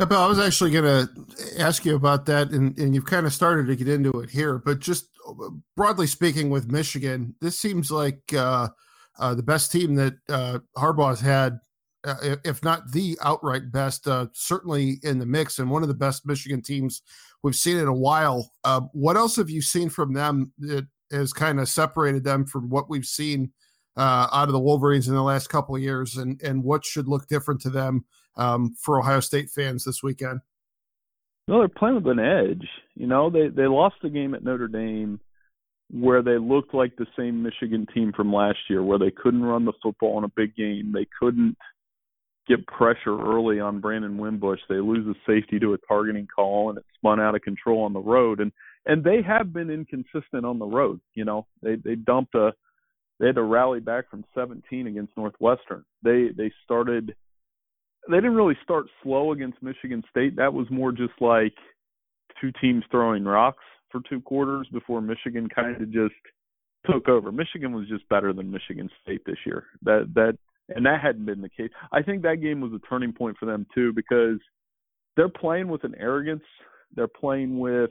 Yeah, 0.00 0.06
Bill, 0.06 0.20
I 0.20 0.28
was 0.28 0.38
actually 0.38 0.70
going 0.70 1.06
to 1.06 1.60
ask 1.60 1.84
you 1.84 1.94
about 1.94 2.24
that, 2.24 2.52
and, 2.52 2.76
and 2.78 2.94
you've 2.94 3.04
kind 3.04 3.26
of 3.26 3.34
started 3.34 3.66
to 3.66 3.76
get 3.76 3.86
into 3.86 4.18
it 4.20 4.30
here. 4.30 4.56
But 4.56 4.78
just 4.78 5.10
uh, 5.28 5.50
broadly 5.76 6.06
speaking, 6.06 6.48
with 6.48 6.72
Michigan, 6.72 7.34
this 7.42 7.60
seems 7.60 7.90
like 7.90 8.22
uh, 8.32 8.68
uh, 9.18 9.34
the 9.34 9.42
best 9.42 9.70
team 9.70 9.96
that 9.96 10.14
uh, 10.30 10.60
Harbaugh's 10.74 11.20
had, 11.20 11.58
uh, 12.02 12.36
if 12.46 12.64
not 12.64 12.92
the 12.92 13.18
outright 13.22 13.70
best, 13.70 14.08
uh, 14.08 14.28
certainly 14.32 15.00
in 15.02 15.18
the 15.18 15.26
mix, 15.26 15.58
and 15.58 15.70
one 15.70 15.82
of 15.82 15.88
the 15.88 15.94
best 15.94 16.24
Michigan 16.24 16.62
teams 16.62 17.02
we've 17.42 17.54
seen 17.54 17.76
in 17.76 17.86
a 17.86 17.92
while. 17.92 18.52
what 18.92 19.18
else 19.18 19.36
have 19.36 19.50
you 19.50 19.60
seen 19.60 19.90
from 19.90 20.14
them 20.14 20.50
that 20.60 20.86
has 21.12 21.34
kind 21.34 21.60
of 21.60 21.68
separated 21.68 22.24
them 22.24 22.46
from 22.46 22.70
what 22.70 22.88
we've 22.88 23.04
seen 23.04 23.52
out 23.98 24.48
of 24.48 24.52
the 24.52 24.58
Wolverines 24.60 25.08
in 25.08 25.14
the 25.14 25.22
last 25.22 25.50
couple 25.50 25.76
of 25.76 25.82
years, 25.82 26.16
and 26.16 26.40
and 26.40 26.64
what 26.64 26.86
should 26.86 27.06
look 27.06 27.28
different 27.28 27.60
to 27.60 27.68
them? 27.68 28.06
Um, 28.36 28.74
for 28.78 28.98
Ohio 28.98 29.20
State 29.20 29.50
fans 29.50 29.84
this 29.84 30.02
weekend? 30.02 30.40
No, 31.48 31.58
they're 31.58 31.68
playing 31.68 31.96
with 31.96 32.06
an 32.06 32.20
edge. 32.20 32.66
You 32.94 33.06
know, 33.06 33.30
they 33.30 33.48
they 33.48 33.66
lost 33.66 33.96
the 34.02 34.10
game 34.10 34.34
at 34.34 34.44
Notre 34.44 34.68
Dame 34.68 35.20
where 35.92 36.22
they 36.22 36.38
looked 36.38 36.72
like 36.72 36.94
the 36.96 37.06
same 37.18 37.42
Michigan 37.42 37.86
team 37.92 38.12
from 38.14 38.32
last 38.32 38.58
year, 38.68 38.82
where 38.82 38.98
they 38.98 39.10
couldn't 39.10 39.42
run 39.42 39.64
the 39.64 39.72
football 39.82 40.18
in 40.18 40.24
a 40.24 40.32
big 40.36 40.54
game. 40.54 40.92
They 40.94 41.06
couldn't 41.18 41.56
get 42.46 42.66
pressure 42.66 43.18
early 43.18 43.60
on 43.60 43.80
Brandon 43.80 44.16
Wimbush. 44.16 44.60
They 44.68 44.76
lose 44.76 45.06
a 45.06 45.18
safety 45.30 45.58
to 45.58 45.74
a 45.74 45.78
targeting 45.88 46.28
call, 46.32 46.70
and 46.70 46.78
it 46.78 46.84
spun 46.96 47.20
out 47.20 47.34
of 47.34 47.42
control 47.42 47.82
on 47.82 47.92
the 47.92 48.00
road. 48.00 48.40
And 48.40 48.52
and 48.86 49.04
they 49.04 49.20
have 49.22 49.52
been 49.52 49.70
inconsistent 49.70 50.44
on 50.44 50.58
the 50.58 50.66
road. 50.66 51.00
You 51.14 51.24
know, 51.24 51.46
they 51.62 51.76
they 51.76 51.96
dumped 51.96 52.34
a 52.34 52.52
they 53.18 53.26
had 53.26 53.34
to 53.34 53.42
rally 53.42 53.80
back 53.80 54.08
from 54.08 54.24
17 54.34 54.86
against 54.86 55.16
Northwestern. 55.16 55.84
They 56.02 56.28
they 56.36 56.52
started 56.64 57.14
they 58.08 58.16
didn't 58.16 58.34
really 58.34 58.56
start 58.62 58.86
slow 59.02 59.32
against 59.32 59.62
Michigan 59.62 60.02
State. 60.10 60.36
That 60.36 60.52
was 60.52 60.66
more 60.70 60.92
just 60.92 61.12
like 61.20 61.54
two 62.40 62.52
teams 62.60 62.84
throwing 62.90 63.24
rocks 63.24 63.64
for 63.90 64.00
two 64.08 64.20
quarters 64.20 64.68
before 64.72 65.00
Michigan 65.00 65.48
kind 65.54 65.80
of 65.80 65.92
just 65.92 66.14
took 66.90 67.08
over. 67.08 67.30
Michigan 67.32 67.74
was 67.74 67.88
just 67.88 68.08
better 68.08 68.32
than 68.32 68.50
Michigan 68.50 68.88
State 69.02 69.22
this 69.26 69.38
year. 69.44 69.66
That 69.82 70.10
that 70.14 70.38
and 70.74 70.86
that 70.86 71.00
hadn't 71.00 71.26
been 71.26 71.42
the 71.42 71.48
case. 71.48 71.70
I 71.92 72.02
think 72.02 72.22
that 72.22 72.40
game 72.40 72.60
was 72.60 72.72
a 72.72 72.86
turning 72.88 73.12
point 73.12 73.36
for 73.38 73.46
them 73.46 73.66
too 73.74 73.92
because 73.92 74.38
they're 75.16 75.28
playing 75.28 75.68
with 75.68 75.84
an 75.84 75.94
arrogance. 75.98 76.44
They're 76.94 77.08
playing 77.08 77.58
with 77.58 77.90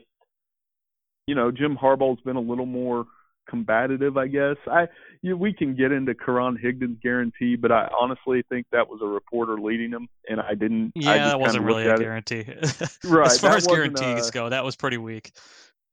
you 1.26 1.36
know, 1.36 1.52
Jim 1.52 1.78
Harbaugh's 1.80 2.20
been 2.22 2.34
a 2.34 2.40
little 2.40 2.66
more 2.66 3.04
combative, 3.50 4.16
I 4.16 4.28
guess. 4.28 4.56
I 4.66 4.86
you, 5.22 5.36
we 5.36 5.52
can 5.52 5.74
get 5.74 5.92
into 5.92 6.14
Karan 6.14 6.56
Higdon's 6.56 6.98
guarantee, 7.02 7.56
but 7.56 7.70
I 7.72 7.88
honestly 8.00 8.42
think 8.48 8.66
that 8.72 8.88
was 8.88 9.00
a 9.02 9.06
reporter 9.06 9.60
leading 9.60 9.90
him, 9.90 10.08
and 10.28 10.40
I 10.40 10.54
didn't. 10.54 10.92
Yeah, 10.94 11.10
I 11.10 11.18
that 11.18 11.40
wasn't 11.40 11.64
really 11.64 11.86
a 11.86 11.96
guarantee. 11.96 12.44
right, 13.04 13.26
as 13.26 13.40
far 13.40 13.56
as 13.56 13.66
guarantees 13.66 14.28
uh, 14.28 14.30
go, 14.30 14.48
that 14.48 14.64
was 14.64 14.76
pretty 14.76 14.96
weak. 14.96 15.32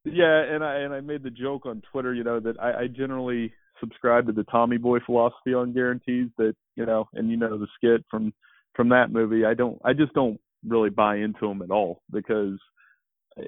Yeah, 0.05 0.43
and 0.43 0.63
I 0.63 0.75
and 0.77 0.93
I 0.93 1.01
made 1.01 1.23
the 1.23 1.29
joke 1.31 1.65
on 1.65 1.81
Twitter, 1.91 2.13
you 2.13 2.23
know, 2.23 2.39
that 2.39 2.59
I, 2.59 2.83
I 2.83 2.87
generally 2.87 3.51
subscribe 3.79 4.27
to 4.27 4.31
the 4.31 4.43
Tommy 4.45 4.77
Boy 4.77 4.99
philosophy 5.05 5.53
on 5.53 5.73
guarantees. 5.73 6.29
That 6.37 6.55
you 6.75 6.85
know, 6.85 7.09
and 7.13 7.29
you 7.29 7.37
know 7.37 7.57
the 7.57 7.67
skit 7.75 8.05
from 8.09 8.33
from 8.75 8.89
that 8.89 9.11
movie. 9.11 9.43
I 9.45 9.53
don't. 9.53 9.79
I 9.83 9.93
just 9.93 10.13
don't 10.13 10.39
really 10.65 10.89
buy 10.89 11.17
into 11.17 11.47
them 11.47 11.61
at 11.61 11.71
all 11.71 12.01
because 12.11 12.57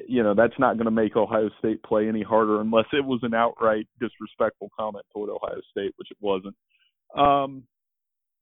you 0.08 0.24
know 0.24 0.34
that's 0.34 0.58
not 0.60 0.78
going 0.78 0.86
to 0.86 0.92
make 0.92 1.16
Ohio 1.16 1.50
State 1.60 1.82
play 1.84 2.08
any 2.08 2.24
harder 2.24 2.62
unless 2.62 2.86
it 2.94 3.04
was 3.04 3.20
an 3.24 3.34
outright 3.34 3.88
disrespectful 4.00 4.70
comment 4.78 5.06
toward 5.14 5.30
Ohio 5.30 5.60
State, 5.72 5.94
which 5.98 6.12
it 6.12 6.18
wasn't. 6.20 6.56
Um, 7.18 7.64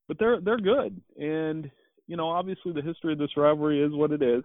but 0.07 0.17
they're 0.19 0.41
they're 0.41 0.59
good, 0.59 1.01
and 1.17 1.69
you 2.07 2.17
know 2.17 2.29
obviously 2.29 2.73
the 2.73 2.81
history 2.81 3.13
of 3.13 3.19
this 3.19 3.35
rivalry 3.37 3.81
is 3.81 3.91
what 3.93 4.11
it 4.11 4.21
is, 4.21 4.43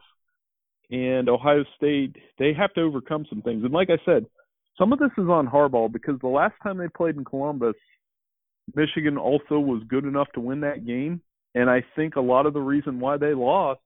and 0.90 1.28
Ohio 1.28 1.64
State 1.76 2.16
they 2.38 2.52
have 2.52 2.72
to 2.74 2.82
overcome 2.82 3.26
some 3.28 3.42
things. 3.42 3.64
And 3.64 3.72
like 3.72 3.90
I 3.90 3.98
said, 4.04 4.26
some 4.78 4.92
of 4.92 4.98
this 4.98 5.12
is 5.18 5.28
on 5.28 5.48
Harbaugh 5.48 5.92
because 5.92 6.18
the 6.20 6.28
last 6.28 6.54
time 6.62 6.78
they 6.78 6.88
played 6.88 7.16
in 7.16 7.24
Columbus, 7.24 7.74
Michigan 8.74 9.18
also 9.18 9.58
was 9.58 9.82
good 9.88 10.04
enough 10.04 10.28
to 10.34 10.40
win 10.40 10.60
that 10.60 10.86
game, 10.86 11.20
and 11.54 11.68
I 11.68 11.84
think 11.96 12.16
a 12.16 12.20
lot 12.20 12.46
of 12.46 12.54
the 12.54 12.60
reason 12.60 13.00
why 13.00 13.16
they 13.16 13.34
lost 13.34 13.80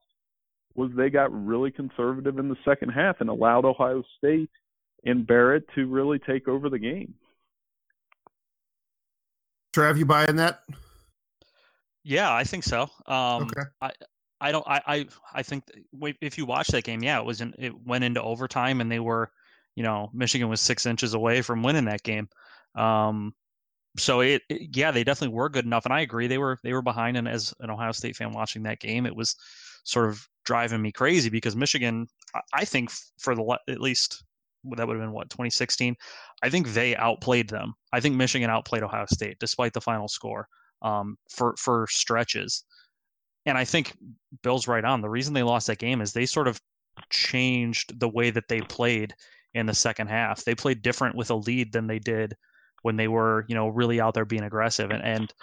was 0.77 0.91
they 0.97 1.11
got 1.11 1.33
really 1.33 1.71
conservative 1.71 2.39
in 2.39 2.49
the 2.49 2.57
second 2.65 2.91
half 2.91 3.21
and 3.21 3.29
allowed 3.29 3.65
Ohio 3.65 4.03
State 4.19 4.51
and 5.05 5.27
Barrett 5.27 5.65
to 5.75 5.87
really 5.87 6.19
take 6.19 6.49
over 6.49 6.69
the 6.69 6.79
game. 6.79 7.15
Trav, 9.75 9.99
you 9.99 10.07
buying 10.07 10.37
that? 10.37 10.63
Yeah, 12.03 12.33
I 12.33 12.45
think 12.45 12.65
so. 12.65 12.89
Um, 13.07 13.45
okay. 13.45 13.63
I 13.81 13.91
I 14.41 14.53
don't 14.53 14.67
I 14.67 14.81
I 14.87 15.07
I 15.35 15.43
think 15.43 15.65
if 16.21 16.39
you 16.39 16.47
watch 16.47 16.69
that 16.69 16.85
game, 16.85 17.03
yeah, 17.03 17.19
it 17.19 17.25
was 17.25 17.41
in, 17.41 17.55
it 17.59 17.75
went 17.85 18.05
into 18.05 18.23
overtime 18.23 18.81
and 18.81 18.91
they 18.91 19.01
were, 19.01 19.31
you 19.75 19.83
know, 19.83 20.11
Michigan 20.15 20.49
was 20.49 20.61
six 20.61 20.87
inches 20.87 21.15
away 21.15 21.43
from 21.43 21.63
winning 21.63 21.87
that 21.87 22.03
game. 22.03 22.29
Um, 22.75 23.35
so 23.99 24.21
it, 24.21 24.43
it, 24.49 24.77
yeah 24.77 24.91
they 24.91 25.05
definitely 25.05 25.35
were 25.35 25.49
good 25.49 25.65
enough 25.65 25.85
and 25.85 25.95
i 25.95 26.01
agree 26.01 26.27
they 26.27 26.39
were 26.39 26.59
they 26.63 26.73
were 26.73 26.83
behind 26.83 27.17
and 27.17 27.29
as 27.29 27.55
an 27.61 27.71
ohio 27.71 27.93
state 27.93 28.17
fan 28.17 28.33
watching 28.33 28.63
that 28.63 28.81
game 28.81 29.07
it 29.07 29.15
was 29.15 29.37
sort 29.87 30.09
of 30.09 30.29
driving 30.45 30.83
me 30.83 30.93
crazy 30.93 31.31
because 31.31 31.57
michigan 31.57 32.07
i 32.53 32.65
think 32.65 32.91
for 33.19 33.35
the 33.35 33.59
at 33.69 33.81
least 33.81 34.25
that 34.77 34.87
would 34.87 34.97
have 34.97 35.03
been 35.03 35.13
what 35.13 35.31
2016 35.31 35.95
i 36.43 36.51
think 36.51 36.69
they 36.69 36.97
outplayed 36.97 37.49
them. 37.49 37.75
I 37.93 38.01
think 38.01 38.17
michigan 38.17 38.51
outplayed 38.51 38.83
ohio 38.83 39.07
state 39.07 39.39
despite 39.39 39.73
the 39.73 39.81
final 39.81 40.09
score 40.09 40.49
um, 40.83 41.17
for 41.31 41.55
for 41.57 41.87
stretches. 41.89 42.65
And 43.47 43.57
i 43.57 43.65
think 43.65 43.95
bill's 44.43 44.69
right 44.69 44.85
on. 44.85 45.01
The 45.01 45.09
reason 45.09 45.35
they 45.35 45.43
lost 45.43 45.69
that 45.69 45.79
game 45.79 46.01
is 46.01 46.13
they 46.13 46.27
sort 46.27 46.49
of 46.49 46.61
changed 47.11 47.99
the 47.99 48.09
way 48.09 48.31
that 48.31 48.49
they 48.49 48.61
played 48.61 49.15
in 49.55 49.67
the 49.67 49.75
second 49.75 50.09
half. 50.09 50.45
They 50.45 50.55
played 50.55 50.83
different 50.83 51.17
with 51.17 51.31
a 51.31 51.35
lead 51.35 51.73
than 51.73 51.87
they 51.87 51.99
did 51.99 52.35
when 52.83 52.97
they 52.97 53.09
were, 53.09 53.45
you 53.49 53.55
know, 53.55 53.69
really 53.69 54.01
out 54.01 54.15
there 54.15 54.25
being 54.25 54.43
aggressive. 54.43 54.91
And, 54.91 55.03
and 55.03 55.35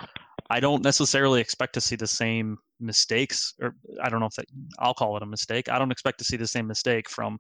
I 0.50 0.60
don't 0.60 0.84
necessarily 0.84 1.42
expect 1.42 1.74
to 1.74 1.82
see 1.82 1.96
the 1.96 2.08
same 2.08 2.58
mistakes, 2.80 3.54
or 3.62 3.76
I 4.02 4.10
don't 4.10 4.20
know 4.20 4.26
if 4.28 4.34
that, 4.34 4.46
I'll 4.80 4.94
call 4.94 5.16
it 5.18 5.24
a 5.24 5.26
mistake. 5.26 5.70
I 5.70 5.80
don't 5.80 5.92
expect 5.92 6.20
to 6.20 6.26
see 6.26 6.38
the 6.38 6.48
same 6.48 6.68
mistake 6.68 7.10
from 7.10 7.40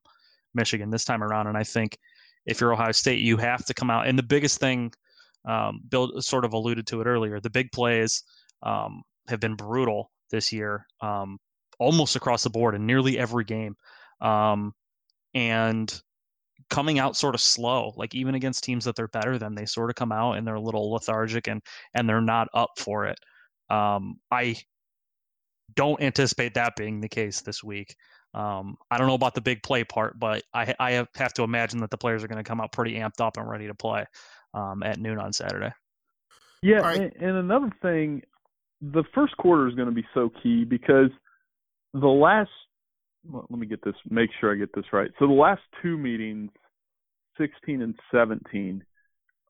Michigan 0.53 0.89
this 0.89 1.05
time 1.05 1.23
around. 1.23 1.47
And 1.47 1.57
I 1.57 1.63
think 1.63 1.97
if 2.45 2.59
you're 2.59 2.73
Ohio 2.73 2.91
State, 2.91 3.19
you 3.19 3.37
have 3.37 3.65
to 3.65 3.73
come 3.73 3.89
out. 3.89 4.07
And 4.07 4.17
the 4.17 4.23
biggest 4.23 4.59
thing, 4.59 4.93
um, 5.45 5.81
Bill 5.89 6.21
sort 6.21 6.45
of 6.45 6.53
alluded 6.53 6.87
to 6.87 7.01
it 7.01 7.07
earlier, 7.07 7.39
the 7.39 7.49
big 7.49 7.71
plays 7.71 8.23
um, 8.63 9.03
have 9.27 9.39
been 9.39 9.55
brutal 9.55 10.11
this 10.31 10.51
year, 10.51 10.85
um, 11.01 11.37
almost 11.79 12.15
across 12.15 12.43
the 12.43 12.49
board 12.49 12.75
in 12.75 12.85
nearly 12.85 13.19
every 13.19 13.43
game. 13.43 13.75
Um, 14.21 14.73
and 15.33 16.01
coming 16.73 16.97
out 16.97 17.15
sort 17.15 17.35
of 17.35 17.41
slow 17.41 17.93
like 17.97 18.15
even 18.15 18.33
against 18.33 18.63
teams 18.63 18.83
that 18.83 18.95
they're 18.95 19.07
better 19.09 19.37
than 19.37 19.53
they 19.53 19.63
sort 19.63 19.91
of 19.91 19.95
come 19.95 20.11
out 20.11 20.33
and 20.33 20.47
they're 20.47 20.55
a 20.55 20.61
little 20.61 20.91
lethargic 20.91 21.47
and 21.47 21.61
and 21.93 22.09
they're 22.09 22.19
not 22.19 22.47
up 22.55 22.71
for 22.79 23.05
it 23.05 23.19
um, 23.69 24.15
i 24.31 24.55
don't 25.75 26.01
anticipate 26.01 26.55
that 26.55 26.75
being 26.75 26.99
the 26.99 27.07
case 27.07 27.41
this 27.41 27.63
week 27.63 27.95
um, 28.33 28.75
i 28.89 28.97
don't 28.97 29.05
know 29.05 29.13
about 29.13 29.35
the 29.35 29.41
big 29.41 29.61
play 29.61 29.83
part 29.83 30.19
but 30.19 30.41
i 30.55 30.73
i 30.79 31.05
have 31.13 31.31
to 31.31 31.43
imagine 31.43 31.79
that 31.79 31.91
the 31.91 31.97
players 31.97 32.23
are 32.23 32.27
going 32.27 32.43
to 32.43 32.47
come 32.47 32.59
out 32.59 32.71
pretty 32.71 32.95
amped 32.95 33.21
up 33.21 33.37
and 33.37 33.47
ready 33.47 33.67
to 33.67 33.75
play 33.75 34.03
um, 34.55 34.81
at 34.81 34.97
noon 34.97 35.19
on 35.19 35.31
saturday 35.31 35.71
yeah 36.63 36.77
right. 36.77 36.99
and, 36.99 37.13
and 37.17 37.37
another 37.37 37.69
thing 37.83 38.19
the 38.81 39.03
first 39.13 39.37
quarter 39.37 39.67
is 39.67 39.75
going 39.75 39.87
to 39.87 39.93
be 39.93 40.05
so 40.15 40.31
key 40.41 40.65
because 40.65 41.11
the 41.93 42.07
last 42.07 42.49
well, 43.29 43.45
let 43.49 43.59
me 43.59 43.67
get 43.67 43.81
this, 43.85 43.95
make 44.09 44.29
sure 44.41 44.51
I 44.51 44.57
get 44.57 44.73
this 44.75 44.83
right. 44.91 45.09
So 45.17 45.27
the 45.27 45.33
last 45.33 45.61
two 45.81 45.97
meetings, 45.97 46.51
16 47.37 47.81
and 47.81 47.95
17, 48.11 48.83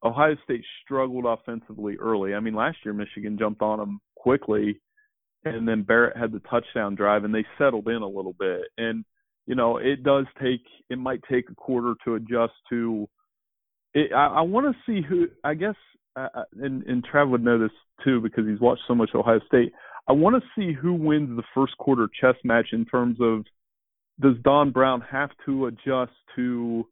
Ohio 0.04 0.36
State 0.44 0.64
struggled 0.84 1.26
offensively 1.26 1.98
early. 1.98 2.34
I 2.34 2.40
mean, 2.40 2.56
last 2.56 2.78
year 2.84 2.94
Michigan 2.94 3.38
jumped 3.38 3.62
on 3.62 3.80
them 3.80 4.02
quickly, 4.16 4.80
and 5.46 5.68
then 5.68 5.84
Barrett 5.84 6.18
had 6.18 6.32
the 6.32 6.42
touchdown 6.50 6.96
drive, 6.96 7.24
and 7.24 7.34
they 7.34 7.46
settled 7.58 7.88
in 7.88 8.02
a 8.02 8.08
little 8.08 8.36
bit. 8.38 8.62
And 8.78 9.06
you 9.46 9.56
know, 9.56 9.78
it 9.78 10.04
does 10.04 10.26
take, 10.42 10.62
it 10.90 10.98
might 10.98 11.20
take 11.30 11.50
a 11.50 11.56
quarter 11.56 11.96
to 12.06 12.16
adjust 12.16 12.54
to. 12.70 13.08
It, 13.94 14.14
I, 14.14 14.28
I 14.28 14.42
want 14.42 14.74
to 14.74 14.82
see 14.86 15.06
who. 15.06 15.28
I 15.44 15.54
guess, 15.54 15.76
uh, 16.16 16.28
and 16.62 16.84
and 16.84 17.06
Trav 17.06 17.30
would 17.30 17.44
know 17.44 17.60
this 17.60 17.72
too 18.04 18.22
because 18.22 18.46
he's 18.48 18.60
watched 18.60 18.84
so 18.88 18.96
much 18.96 19.12
Ohio 19.14 19.40
State. 19.48 19.74
I 20.08 20.14
want 20.14 20.36
to 20.36 20.50
see 20.58 20.74
who 20.74 20.94
wins 20.94 21.36
the 21.36 21.44
first 21.54 21.78
quarter 21.78 22.10
chess 22.20 22.36
match 22.44 22.68
in 22.72 22.86
terms 22.86 23.18
of 23.22 23.46
does 24.20 24.36
Don 24.44 24.72
Brown 24.72 25.02
have 25.02 25.30
to 25.46 25.68
adjust 25.68 26.12
to 26.36 26.88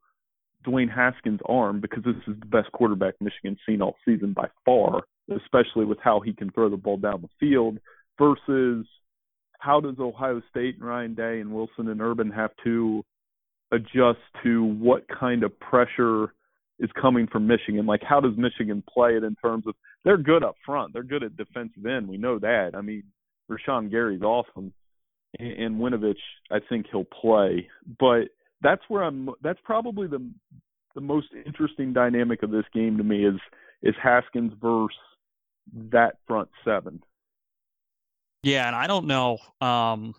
Dwayne 0.66 0.92
Haskins' 0.92 1.40
arm 1.46 1.80
because 1.80 2.04
this 2.04 2.16
is 2.26 2.38
the 2.40 2.46
best 2.46 2.70
quarterback 2.72 3.14
Michigan's 3.20 3.58
seen 3.66 3.82
all 3.82 3.96
season 4.04 4.32
by 4.32 4.48
far, 4.64 5.02
especially 5.34 5.84
with 5.84 5.98
how 6.02 6.20
he 6.20 6.32
can 6.32 6.50
throw 6.50 6.68
the 6.68 6.76
ball 6.76 6.96
down 6.96 7.22
the 7.22 7.28
field 7.40 7.78
versus 8.18 8.86
how 9.58 9.80
does 9.80 9.96
Ohio 9.98 10.42
State 10.50 10.76
and 10.76 10.84
Ryan 10.84 11.14
Day 11.14 11.40
and 11.40 11.52
Wilson 11.52 11.88
and 11.88 12.00
Urban 12.00 12.30
have 12.30 12.50
to 12.64 13.04
adjust 13.70 14.20
to 14.42 14.64
what 14.64 15.04
kind 15.08 15.42
of 15.44 15.58
pressure 15.60 16.34
is 16.78 16.90
coming 17.00 17.26
from 17.26 17.46
Michigan? 17.46 17.86
Like 17.86 18.02
how 18.02 18.20
does 18.20 18.36
Michigan 18.36 18.82
play 18.92 19.16
it 19.16 19.24
in 19.24 19.36
terms 19.36 19.66
of 19.66 19.74
they're 20.04 20.16
good 20.16 20.42
up 20.42 20.56
front. 20.66 20.92
They're 20.92 21.04
good 21.04 21.22
at 21.22 21.36
defensive 21.36 21.86
end. 21.86 22.08
We 22.08 22.16
know 22.16 22.38
that. 22.40 22.72
I 22.74 22.80
mean, 22.80 23.04
Rashan 23.50 23.90
Gary's 23.90 24.22
awesome 24.22 24.72
and 25.38 25.76
Winovich, 25.76 26.14
I 26.50 26.58
think 26.68 26.86
he'll 26.90 27.04
play. 27.04 27.68
But 27.98 28.28
that's 28.62 28.82
where 28.88 29.02
I'm. 29.02 29.30
That's 29.42 29.58
probably 29.64 30.06
the 30.06 30.24
the 30.94 31.00
most 31.00 31.28
interesting 31.46 31.92
dynamic 31.92 32.42
of 32.42 32.50
this 32.50 32.64
game 32.72 32.96
to 32.98 33.04
me 33.04 33.24
is 33.24 33.40
is 33.82 33.94
Haskins 34.02 34.52
versus 34.60 34.96
that 35.90 36.16
front 36.26 36.48
seven. 36.64 37.02
Yeah, 38.42 38.66
and 38.66 38.74
I 38.74 38.86
don't 38.86 39.06
know. 39.06 39.38
Um, 39.60 40.14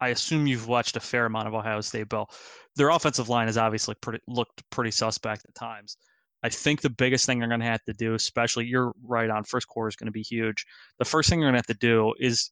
I 0.00 0.08
assume 0.08 0.46
you've 0.46 0.68
watched 0.68 0.96
a 0.96 1.00
fair 1.00 1.26
amount 1.26 1.48
of 1.48 1.54
Ohio 1.54 1.80
State, 1.80 2.08
Bill. 2.08 2.28
Their 2.76 2.90
offensive 2.90 3.28
line 3.28 3.46
has 3.46 3.58
obviously 3.58 3.94
pretty, 4.00 4.20
looked 4.26 4.68
pretty 4.70 4.90
suspect 4.90 5.44
at 5.46 5.54
times. 5.54 5.96
I 6.42 6.48
think 6.48 6.80
the 6.80 6.90
biggest 6.90 7.24
thing 7.24 7.38
they're 7.38 7.48
going 7.48 7.60
to 7.60 7.66
have 7.66 7.84
to 7.84 7.94
do, 7.94 8.14
especially 8.14 8.66
you're 8.66 8.92
right 9.02 9.30
on 9.30 9.44
first 9.44 9.66
quarter, 9.66 9.88
is 9.88 9.96
going 9.96 10.08
to 10.08 10.12
be 10.12 10.22
huge. 10.22 10.66
The 10.98 11.04
first 11.04 11.30
thing 11.30 11.40
they're 11.40 11.50
going 11.50 11.54
to 11.54 11.66
have 11.66 11.78
to 11.78 11.86
do 11.86 12.12
is 12.18 12.50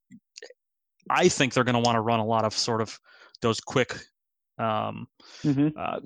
I 1.11 1.29
think 1.29 1.53
they're 1.53 1.65
going 1.65 1.75
to 1.75 1.87
want 1.87 1.97
to 1.97 2.01
run 2.01 2.21
a 2.21 2.25
lot 2.25 2.45
of 2.45 2.55
sort 2.55 2.81
of 2.81 2.99
those 3.43 3.61
quick 3.61 3.99
um, 4.59 5.07
mm-hmm. 5.43 5.69
uh, 5.77 6.01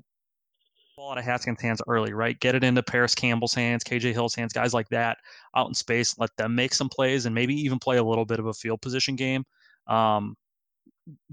ball 0.97 1.13
out 1.13 1.19
of 1.19 1.25
Haskins' 1.25 1.61
hands 1.61 1.83
early, 1.87 2.13
right? 2.13 2.39
Get 2.41 2.55
it 2.55 2.65
into 2.65 2.83
Parris 2.83 3.15
Campbell's 3.15 3.55
hands, 3.55 3.85
KJ 3.85 4.13
Hill's 4.13 4.35
hands, 4.35 4.53
guys 4.53 4.73
like 4.73 4.89
that 4.89 5.19
out 5.55 5.69
in 5.69 5.75
space. 5.75 6.19
Let 6.19 6.35
them 6.37 6.55
make 6.55 6.73
some 6.73 6.89
plays 6.89 7.27
and 7.27 7.35
maybe 7.35 7.55
even 7.55 7.79
play 7.79 7.99
a 7.99 8.03
little 8.03 8.25
bit 8.25 8.39
of 8.39 8.47
a 8.47 8.55
field 8.55 8.81
position 8.81 9.15
game. 9.15 9.45
Um, 9.87 10.37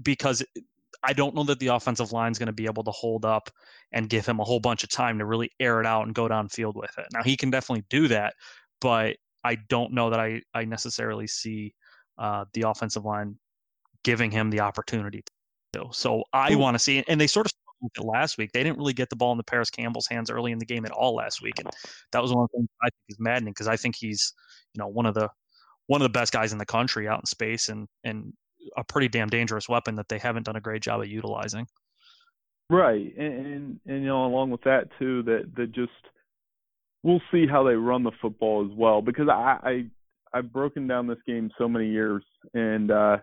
because 0.02 0.44
I 1.02 1.12
don't 1.12 1.34
know 1.34 1.44
that 1.44 1.58
the 1.58 1.68
offensive 1.68 2.12
line 2.12 2.32
is 2.32 2.38
going 2.38 2.46
to 2.46 2.52
be 2.52 2.66
able 2.66 2.84
to 2.84 2.90
hold 2.90 3.24
up 3.24 3.50
and 3.92 4.08
give 4.08 4.26
him 4.26 4.38
a 4.38 4.44
whole 4.44 4.60
bunch 4.60 4.84
of 4.84 4.90
time 4.90 5.18
to 5.18 5.24
really 5.24 5.50
air 5.58 5.80
it 5.80 5.86
out 5.86 6.06
and 6.06 6.14
go 6.14 6.28
downfield 6.28 6.74
with 6.74 6.96
it. 6.98 7.06
Now 7.12 7.22
he 7.22 7.36
can 7.36 7.50
definitely 7.50 7.84
do 7.90 8.08
that, 8.08 8.34
but 8.80 9.16
I 9.42 9.56
don't 9.68 9.92
know 9.92 10.10
that 10.10 10.20
I 10.20 10.42
I 10.54 10.64
necessarily 10.64 11.26
see 11.26 11.74
uh, 12.18 12.44
the 12.54 12.62
offensive 12.62 13.04
line 13.04 13.38
giving 14.02 14.30
him 14.30 14.50
the 14.50 14.60
opportunity 14.60 15.22
to. 15.74 15.86
So 15.92 16.24
I 16.32 16.54
want 16.56 16.74
to 16.74 16.78
see 16.78 16.98
it. 16.98 17.04
And 17.08 17.20
they 17.20 17.26
sort 17.26 17.46
of 17.46 17.52
it 17.82 18.02
last 18.02 18.38
week. 18.38 18.52
They 18.52 18.62
didn't 18.62 18.78
really 18.78 18.92
get 18.92 19.10
the 19.10 19.16
ball 19.16 19.32
in 19.32 19.38
the 19.38 19.44
Parris 19.44 19.70
Campbell's 19.70 20.06
hands 20.06 20.30
early 20.30 20.52
in 20.52 20.58
the 20.58 20.64
game 20.64 20.86
at 20.86 20.90
all 20.90 21.14
last 21.14 21.42
week, 21.42 21.58
and 21.58 21.68
that 22.12 22.22
was 22.22 22.32
one 22.32 22.44
of 22.44 22.50
the 22.50 22.58
things 22.58 22.68
I 22.82 22.86
think 22.86 23.04
is 23.10 23.20
maddening 23.20 23.52
because 23.52 23.68
I 23.68 23.76
think 23.76 23.96
he's, 23.96 24.32
you 24.72 24.78
know, 24.78 24.88
one 24.88 25.06
of 25.06 25.14
the 25.14 25.28
one 25.86 26.00
of 26.00 26.04
the 26.04 26.18
best 26.18 26.32
guys 26.32 26.52
in 26.52 26.58
the 26.58 26.64
country 26.64 27.08
out 27.08 27.20
in 27.20 27.26
space 27.26 27.68
and 27.68 27.86
and 28.02 28.32
a 28.76 28.84
pretty 28.84 29.08
damn 29.08 29.28
dangerous 29.28 29.68
weapon 29.68 29.96
that 29.96 30.08
they 30.08 30.18
haven't 30.18 30.46
done 30.46 30.56
a 30.56 30.60
great 30.60 30.82
job 30.82 31.02
of 31.02 31.08
utilizing. 31.08 31.66
Right, 32.70 33.14
and 33.18 33.46
and, 33.46 33.80
and 33.86 34.00
you 34.00 34.06
know, 34.06 34.24
along 34.24 34.50
with 34.50 34.62
that 34.62 34.88
too, 34.98 35.22
that 35.24 35.52
that 35.56 35.72
just 35.72 35.92
we'll 37.02 37.20
see 37.30 37.46
how 37.46 37.64
they 37.64 37.74
run 37.74 38.02
the 38.02 38.12
football 38.22 38.64
as 38.64 38.74
well 38.74 39.02
because 39.02 39.28
I, 39.28 39.58
I 39.62 39.86
I've 40.32 40.52
broken 40.52 40.86
down 40.86 41.06
this 41.06 41.18
game 41.26 41.50
so 41.58 41.68
many 41.68 41.90
years 41.90 42.22
and. 42.54 42.90
uh 42.90 43.18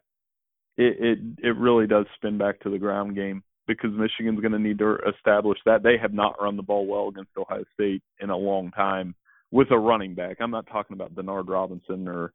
it 0.77 0.97
it 0.99 1.19
it 1.43 1.57
really 1.57 1.87
does 1.87 2.05
spin 2.15 2.37
back 2.37 2.59
to 2.61 2.69
the 2.69 2.79
ground 2.79 3.15
game 3.15 3.43
because 3.67 3.91
Michigan's 3.91 4.39
going 4.39 4.51
to 4.51 4.59
need 4.59 4.79
to 4.79 4.97
establish 5.15 5.59
that 5.65 5.83
they 5.83 5.97
have 6.01 6.13
not 6.13 6.41
run 6.41 6.57
the 6.57 6.63
ball 6.63 6.87
well 6.87 7.07
against 7.09 7.31
Ohio 7.37 7.63
State 7.73 8.01
in 8.19 8.29
a 8.29 8.37
long 8.37 8.71
time 8.71 9.15
with 9.51 9.71
a 9.71 9.77
running 9.77 10.15
back. 10.15 10.37
I'm 10.39 10.51
not 10.51 10.67
talking 10.67 10.95
about 10.95 11.15
Denard 11.15 11.47
Robinson 11.47 12.07
or 12.07 12.33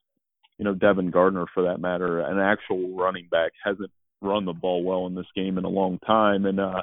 you 0.59 0.65
know, 0.65 0.75
Devin 0.75 1.11
Gardner 1.11 1.47
for 1.53 1.63
that 1.65 1.81
matter, 1.81 2.21
an 2.21 2.39
actual 2.39 2.97
running 2.97 3.29
back 3.31 3.53
hasn't 3.63 3.91
run 4.23 4.45
the 4.45 4.53
ball 4.53 4.83
well 4.83 5.07
in 5.07 5.15
this 5.15 5.27
game 5.35 5.59
in 5.59 5.65
a 5.65 5.69
long 5.69 5.99
time. 6.07 6.47
And 6.47 6.59
uh, 6.59 6.83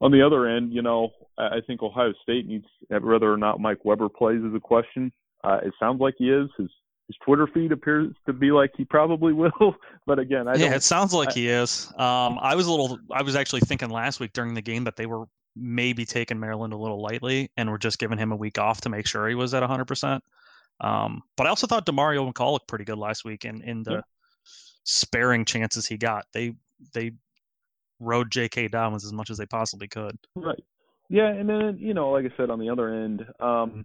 on 0.00 0.12
the 0.12 0.24
other 0.24 0.46
end, 0.46 0.72
you 0.72 0.82
know, 0.82 1.10
I 1.38 1.60
think 1.66 1.82
Ohio 1.82 2.12
State 2.22 2.46
needs 2.46 2.66
whether 2.88 3.32
or 3.32 3.38
not 3.38 3.60
Mike 3.60 3.84
Weber 3.84 4.08
plays 4.08 4.42
is 4.42 4.54
a 4.54 4.60
question. 4.60 5.12
Uh, 5.42 5.58
it 5.64 5.72
sounds 5.80 6.00
like 6.00 6.14
he 6.18 6.30
is. 6.30 6.48
His 6.58 6.68
his 7.08 7.16
Twitter 7.24 7.46
feed 7.46 7.72
appears 7.72 8.14
to 8.26 8.32
be 8.32 8.52
like 8.52 8.70
he 8.76 8.84
probably 8.84 9.32
will, 9.32 9.76
but 10.06 10.18
again, 10.18 10.48
I 10.48 10.54
yeah, 10.54 10.74
it 10.74 10.82
sounds 10.82 11.12
like 11.12 11.30
I, 11.30 11.32
he 11.32 11.48
is. 11.48 11.88
Um, 11.96 12.38
I 12.40 12.54
was 12.54 12.66
a 12.66 12.70
little, 12.70 12.98
I 13.10 13.22
was 13.22 13.36
actually 13.36 13.60
thinking 13.60 13.90
last 13.90 14.20
week 14.20 14.32
during 14.32 14.54
the 14.54 14.62
game 14.62 14.84
that 14.84 14.96
they 14.96 15.06
were 15.06 15.26
maybe 15.54 16.04
taking 16.04 16.40
Maryland 16.40 16.72
a 16.72 16.76
little 16.76 17.00
lightly 17.00 17.50
and 17.56 17.70
were 17.70 17.78
just 17.78 17.98
giving 17.98 18.18
him 18.18 18.32
a 18.32 18.36
week 18.36 18.58
off 18.58 18.80
to 18.82 18.88
make 18.88 19.06
sure 19.06 19.28
he 19.28 19.34
was 19.34 19.52
at 19.54 19.60
100. 19.60 19.82
Um, 19.82 19.86
percent 19.86 20.24
But 20.80 21.46
I 21.46 21.50
also 21.50 21.66
thought 21.66 21.86
Demario 21.86 22.30
McCall 22.30 22.52
looked 22.52 22.68
pretty 22.68 22.84
good 22.84 22.98
last 22.98 23.24
week 23.24 23.44
in 23.44 23.62
in 23.62 23.82
the 23.82 23.92
yeah. 23.92 24.00
sparing 24.84 25.44
chances 25.44 25.86
he 25.86 25.96
got. 25.96 26.24
They 26.32 26.54
they 26.94 27.12
rode 28.00 28.30
J.K. 28.30 28.68
down 28.68 28.94
as 28.94 29.12
much 29.12 29.30
as 29.30 29.38
they 29.38 29.46
possibly 29.46 29.88
could. 29.88 30.18
Right. 30.34 30.62
Yeah, 31.08 31.28
and 31.28 31.48
then 31.48 31.76
you 31.78 31.94
know, 31.94 32.10
like 32.10 32.24
I 32.24 32.36
said, 32.36 32.50
on 32.50 32.58
the 32.58 32.70
other 32.70 32.88
end, 32.88 33.26
um, 33.38 33.84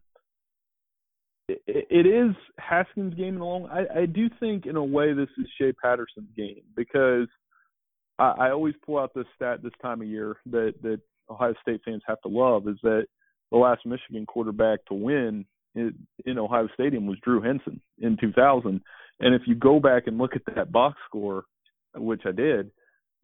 it, 1.48 1.62
it 1.68 2.06
is 2.06 2.36
Haskins' 2.58 3.14
game 3.14 3.36
in 3.36 3.40
the 3.40 3.46
long. 3.46 3.68
I, 3.68 4.02
I 4.02 4.06
do 4.06 4.30
think, 4.40 4.66
in 4.66 4.76
a 4.76 4.84
way, 4.84 5.14
this 5.14 5.30
is 5.38 5.46
Shea 5.58 5.72
Patterson's 5.74 6.30
game 6.36 6.62
because 6.76 7.28
I, 8.20 8.34
I 8.40 8.52
always 8.52 8.76
pull 8.86 9.00
out 9.00 9.14
this 9.14 9.26
stat 9.36 9.64
this 9.64 9.74
time 9.82 10.02
of 10.02 10.08
year 10.08 10.38
that 10.48 10.74
that 10.82 11.00
Ohio 11.30 11.54
State 11.62 11.82
fans 11.86 12.04
have 12.08 12.22
to 12.22 12.30
love 12.30 12.68
is 12.68 12.78
that 12.84 13.06
the 13.52 13.58
last 13.58 13.86
Michigan 13.86 14.26
quarterback 14.26 14.86
to 14.86 14.94
win 14.94 15.46
in, 15.76 15.94
in 16.26 16.38
Ohio 16.38 16.68
Stadium 16.74 17.08
was 17.08 17.18
Drew 17.24 17.42
Henson 17.42 17.82
in 18.00 18.18
2000. 18.20 18.82
And 19.20 19.36
if 19.36 19.44
you 19.46 19.56
go 19.56 19.80
back 19.80 20.08
and 20.08 20.18
look 20.18 20.36
at 20.36 20.56
that 20.56 20.72
box 20.72 20.98
score, 21.08 21.46
which 21.96 22.22
I 22.26 22.32
did, 22.32 22.72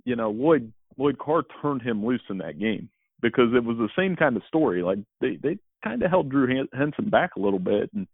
you 0.06 0.16
know, 0.16 0.32
Lloyd 0.32 0.72
Lloyd 0.98 1.18
Carr 1.18 1.44
turned 1.62 1.82
him 1.82 2.06
loose 2.06 2.22
in 2.30 2.38
that 2.40 2.60
game 2.60 2.90
because 3.22 3.54
it 3.56 3.64
was 3.64 3.78
the 3.78 3.90
same 3.98 4.16
kind 4.16 4.36
of 4.36 4.44
story. 4.48 4.84
Like 4.84 5.00
they 5.22 5.38
they 5.42 5.58
kind 5.84 6.02
of 6.02 6.10
held 6.10 6.30
Drew 6.30 6.66
Henson 6.74 7.10
back 7.10 7.32
a 7.36 7.42
little 7.42 7.60
bit, 7.60 7.90
and 7.94 8.08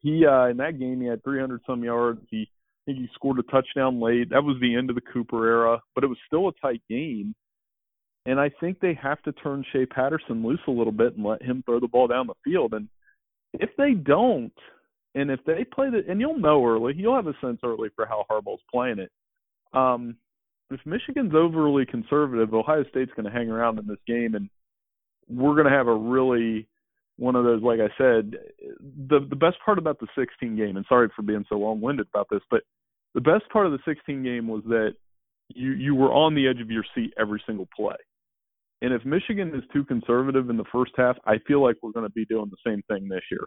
he 0.00 0.26
uh 0.26 0.46
in 0.46 0.56
that 0.58 0.78
game 0.78 1.00
he 1.00 1.06
had 1.06 1.24
300 1.24 1.60
some 1.66 1.82
yards. 1.82 2.20
He 2.30 2.48
I 2.86 2.92
think 2.92 2.98
he 2.98 3.08
scored 3.14 3.38
a 3.38 3.42
touchdown 3.44 4.00
late. 4.00 4.30
That 4.30 4.44
was 4.44 4.56
the 4.60 4.74
end 4.76 4.90
of 4.90 4.96
the 4.96 5.02
Cooper 5.12 5.46
era, 5.46 5.80
but 5.94 6.04
it 6.04 6.08
was 6.08 6.18
still 6.26 6.48
a 6.48 6.52
tight 6.62 6.82
game. 6.88 7.34
And 8.26 8.40
I 8.40 8.50
think 8.60 8.78
they 8.78 8.94
have 9.00 9.22
to 9.22 9.32
turn 9.32 9.64
Shea 9.72 9.86
Patterson 9.86 10.44
loose 10.44 10.60
a 10.66 10.72
little 10.72 10.92
bit 10.92 11.16
and 11.16 11.24
let 11.24 11.42
him 11.42 11.62
throw 11.64 11.80
the 11.80 11.88
ball 11.88 12.08
down 12.08 12.26
the 12.26 12.34
field. 12.44 12.74
And 12.74 12.88
if 13.54 13.70
they 13.78 13.92
don't, 13.92 14.52
and 15.14 15.30
if 15.30 15.40
they 15.46 15.64
play 15.64 15.90
the, 15.90 16.02
and 16.08 16.20
you'll 16.20 16.38
know 16.38 16.64
early, 16.64 16.94
you'll 16.96 17.16
have 17.16 17.28
a 17.28 17.34
sense 17.40 17.60
early 17.64 17.88
for 17.96 18.06
how 18.06 18.24
Harbaugh's 18.30 18.62
playing 18.70 18.98
it. 18.98 19.10
Um, 19.72 20.16
if 20.70 20.80
Michigan's 20.84 21.34
overly 21.34 21.86
conservative, 21.86 22.52
Ohio 22.52 22.84
State's 22.90 23.12
going 23.16 23.26
to 23.26 23.36
hang 23.36 23.48
around 23.48 23.78
in 23.78 23.86
this 23.86 23.98
game, 24.06 24.34
and 24.34 24.50
we're 25.28 25.54
going 25.54 25.66
to 25.66 25.76
have 25.76 25.86
a 25.86 25.94
really 25.94 26.68
one 27.16 27.36
of 27.36 27.44
those. 27.44 27.62
Like 27.62 27.80
I 27.80 27.88
said, 27.98 28.36
the 29.08 29.20
the 29.28 29.36
best 29.36 29.56
part 29.64 29.78
about 29.78 29.98
the 30.00 30.08
16 30.16 30.56
game, 30.56 30.76
and 30.76 30.86
sorry 30.88 31.08
for 31.14 31.22
being 31.22 31.44
so 31.48 31.56
long-winded 31.56 32.06
about 32.12 32.28
this, 32.30 32.42
but 32.50 32.62
the 33.14 33.20
best 33.20 33.48
part 33.52 33.66
of 33.66 33.72
the 33.72 33.78
16 33.86 34.22
game 34.22 34.48
was 34.48 34.62
that 34.64 34.94
you 35.48 35.72
you 35.72 35.94
were 35.94 36.12
on 36.12 36.34
the 36.34 36.48
edge 36.48 36.60
of 36.60 36.70
your 36.70 36.84
seat 36.94 37.14
every 37.18 37.42
single 37.46 37.68
play. 37.74 37.96
And 38.82 38.92
if 38.92 39.04
Michigan 39.04 39.54
is 39.54 39.62
too 39.72 39.84
conservative 39.84 40.50
in 40.50 40.56
the 40.56 40.64
first 40.70 40.92
half, 40.96 41.16
I 41.24 41.38
feel 41.46 41.62
like 41.62 41.76
we're 41.82 41.92
going 41.92 42.06
to 42.06 42.12
be 42.12 42.26
doing 42.26 42.50
the 42.50 42.70
same 42.70 42.82
thing 42.88 43.08
this 43.08 43.22
year. 43.30 43.46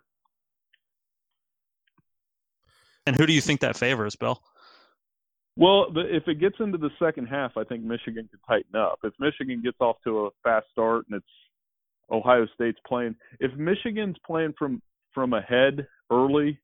And 3.06 3.16
who 3.16 3.28
do 3.28 3.34
you 3.34 3.42
think 3.42 3.60
that 3.62 3.78
favors, 3.78 4.16
Bill? 4.16 4.42
Well, 5.56 5.92
the, 5.92 6.02
if 6.16 6.28
it 6.28 6.40
gets 6.40 6.56
into 6.60 6.78
the 6.78 6.90
second 6.98 7.28
half, 7.28 7.58
I 7.58 7.64
think 7.64 7.84
Michigan 7.84 8.28
could 8.32 8.40
tighten 8.48 8.80
up. 8.80 9.00
If 9.04 9.14
Michigan 9.20 9.62
gets 9.62 9.78
off 9.80 9.98
to 10.06 10.26
a 10.26 10.30
fast 10.44 10.68
start 10.72 11.06
and 11.10 11.18
it's 11.18 11.28
Ohio 12.12 12.48
State's 12.54 12.80
playing, 12.88 13.16
if 13.40 13.56
Michigan's 13.56 14.18
playing 14.26 14.54
from 14.58 14.82
from 15.14 15.34
ahead 15.34 15.88
early, 16.12 16.60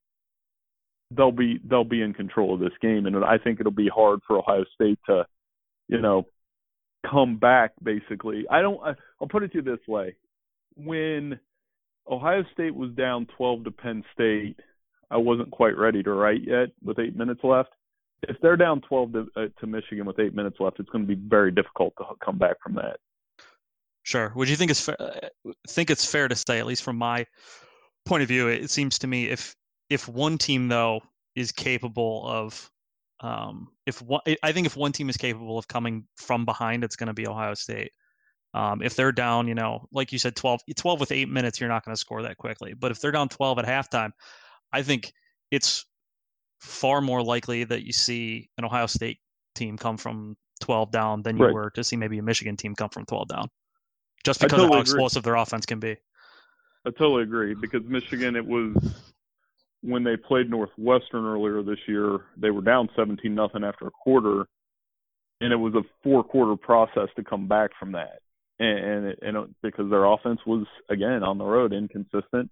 they'll 1.11 1.31
be 1.31 1.59
they'll 1.69 1.83
be 1.83 2.01
in 2.01 2.13
control 2.13 2.53
of 2.53 2.59
this 2.59 2.77
game, 2.81 3.05
and 3.05 3.23
I 3.23 3.37
think 3.37 3.59
it'll 3.59 3.71
be 3.71 3.89
hard 3.93 4.19
for 4.27 4.37
Ohio 4.37 4.65
State 4.73 4.99
to, 5.07 5.25
you 5.87 6.01
know, 6.01 6.23
come 7.09 7.37
back. 7.37 7.71
Basically, 7.81 8.45
I 8.49 8.61
don't. 8.61 8.79
I, 8.83 8.93
I'll 9.21 9.27
put 9.27 9.43
it 9.43 9.51
to 9.53 9.57
you 9.59 9.63
this 9.63 9.85
way: 9.87 10.15
when 10.75 11.39
Ohio 12.09 12.43
State 12.53 12.75
was 12.75 12.91
down 12.91 13.27
12 13.37 13.65
to 13.65 13.71
Penn 13.71 14.03
State, 14.13 14.59
I 15.09 15.17
wasn't 15.17 15.51
quite 15.51 15.77
ready 15.77 16.03
to 16.03 16.11
write 16.11 16.41
yet 16.45 16.69
with 16.83 16.99
eight 16.99 17.15
minutes 17.15 17.41
left 17.43 17.69
if 18.29 18.37
they're 18.41 18.57
down 18.57 18.81
12 18.81 19.13
to, 19.13 19.27
uh, 19.35 19.41
to 19.59 19.67
Michigan 19.67 20.05
with 20.05 20.19
eight 20.19 20.33
minutes 20.33 20.57
left, 20.59 20.79
it's 20.79 20.89
going 20.89 21.05
to 21.05 21.15
be 21.15 21.21
very 21.27 21.51
difficult 21.51 21.93
to 21.97 22.05
come 22.23 22.37
back 22.37 22.57
from 22.61 22.75
that. 22.75 22.97
Sure. 24.05 24.31
Would 24.35 24.49
you 24.49 24.55
think 24.55 24.69
it's 24.69 24.81
fa- 24.81 25.01
uh, 25.01 25.51
think 25.67 25.89
it's 25.89 26.05
fair 26.05 26.27
to 26.27 26.35
say, 26.35 26.59
at 26.59 26.67
least 26.67 26.83
from 26.83 26.95
my 26.95 27.25
point 28.05 28.21
of 28.21 28.29
view, 28.29 28.47
it 28.47 28.69
seems 28.69 28.99
to 28.99 29.07
me 29.07 29.25
if 29.25 29.55
if 29.89 30.07
one 30.07 30.37
team 30.37 30.67
though 30.67 31.01
is 31.35 31.51
capable 31.51 32.23
of 32.27 32.69
um, 33.21 33.69
if 33.87 34.03
one, 34.03 34.21
I 34.43 34.51
think 34.51 34.67
if 34.67 34.77
one 34.77 34.91
team 34.91 35.09
is 35.09 35.17
capable 35.17 35.57
of 35.57 35.67
coming 35.67 36.05
from 36.17 36.45
behind, 36.45 36.83
it's 36.83 36.95
going 36.95 37.07
to 37.07 37.13
be 37.13 37.27
Ohio 37.27 37.55
State. 37.55 37.91
Um, 38.53 38.83
if 38.83 38.95
they're 38.95 39.11
down, 39.11 39.47
you 39.47 39.55
know, 39.55 39.87
like 39.91 40.11
you 40.11 40.19
said, 40.19 40.35
12, 40.35 40.61
12 40.75 40.99
with 40.99 41.11
eight 41.11 41.27
minutes, 41.27 41.59
you're 41.59 41.69
not 41.69 41.83
going 41.83 41.95
to 41.95 41.99
score 41.99 42.21
that 42.21 42.37
quickly. 42.37 42.73
But 42.73 42.91
if 42.91 43.01
they're 43.01 43.11
down 43.11 43.27
12 43.27 43.59
at 43.59 43.65
halftime, 43.65 44.11
I 44.71 44.83
think 44.83 45.11
it's 45.49 45.85
far 46.59 47.01
more 47.01 47.23
likely 47.23 47.63
that 47.63 47.83
you 47.83 47.91
see 47.91 48.49
an 48.57 48.65
Ohio 48.65 48.85
State 48.85 49.17
team 49.55 49.77
come 49.77 49.97
from 49.97 50.37
12 50.61 50.91
down 50.91 51.23
than 51.23 51.37
you 51.37 51.45
right. 51.45 51.53
were 51.53 51.69
to 51.71 51.83
see 51.83 51.95
maybe 51.95 52.19
a 52.19 52.23
Michigan 52.23 52.55
team 52.55 52.75
come 52.75 52.89
from 52.89 53.05
12 53.05 53.27
down, 53.29 53.49
just 54.25 54.41
because 54.41 54.57
totally 54.57 54.67
of 54.67 54.73
how 54.73 54.81
explosive 54.81 55.23
their 55.23 55.35
offense 55.35 55.65
can 55.65 55.79
be. 55.79 55.95
I 56.85 56.89
totally 56.91 57.23
agree 57.23 57.53
because 57.53 57.83
Michigan, 57.85 58.35
it 58.35 58.45
was 58.45 58.75
when 59.81 60.03
they 60.03 60.17
played 60.17 60.49
Northwestern 60.49 61.25
earlier 61.25 61.61
this 61.61 61.79
year, 61.87 62.19
they 62.37 62.49
were 62.49 62.61
down 62.61 62.89
17 62.95 63.33
nothing 63.33 63.63
after 63.63 63.87
a 63.87 63.91
quarter, 63.91 64.45
and 65.41 65.53
it 65.53 65.57
was 65.57 65.75
a 65.75 65.83
four 66.03 66.23
quarter 66.23 66.55
process 66.55 67.07
to 67.15 67.23
come 67.23 67.47
back 67.47 67.71
from 67.79 67.91
that. 67.93 68.19
And 68.59 68.79
and, 68.79 69.05
it, 69.05 69.19
and 69.21 69.37
it, 69.37 69.49
because 69.61 69.89
their 69.89 70.05
offense 70.05 70.39
was 70.45 70.65
again 70.89 71.23
on 71.23 71.37
the 71.37 71.45
road 71.45 71.73
inconsistent, 71.73 72.49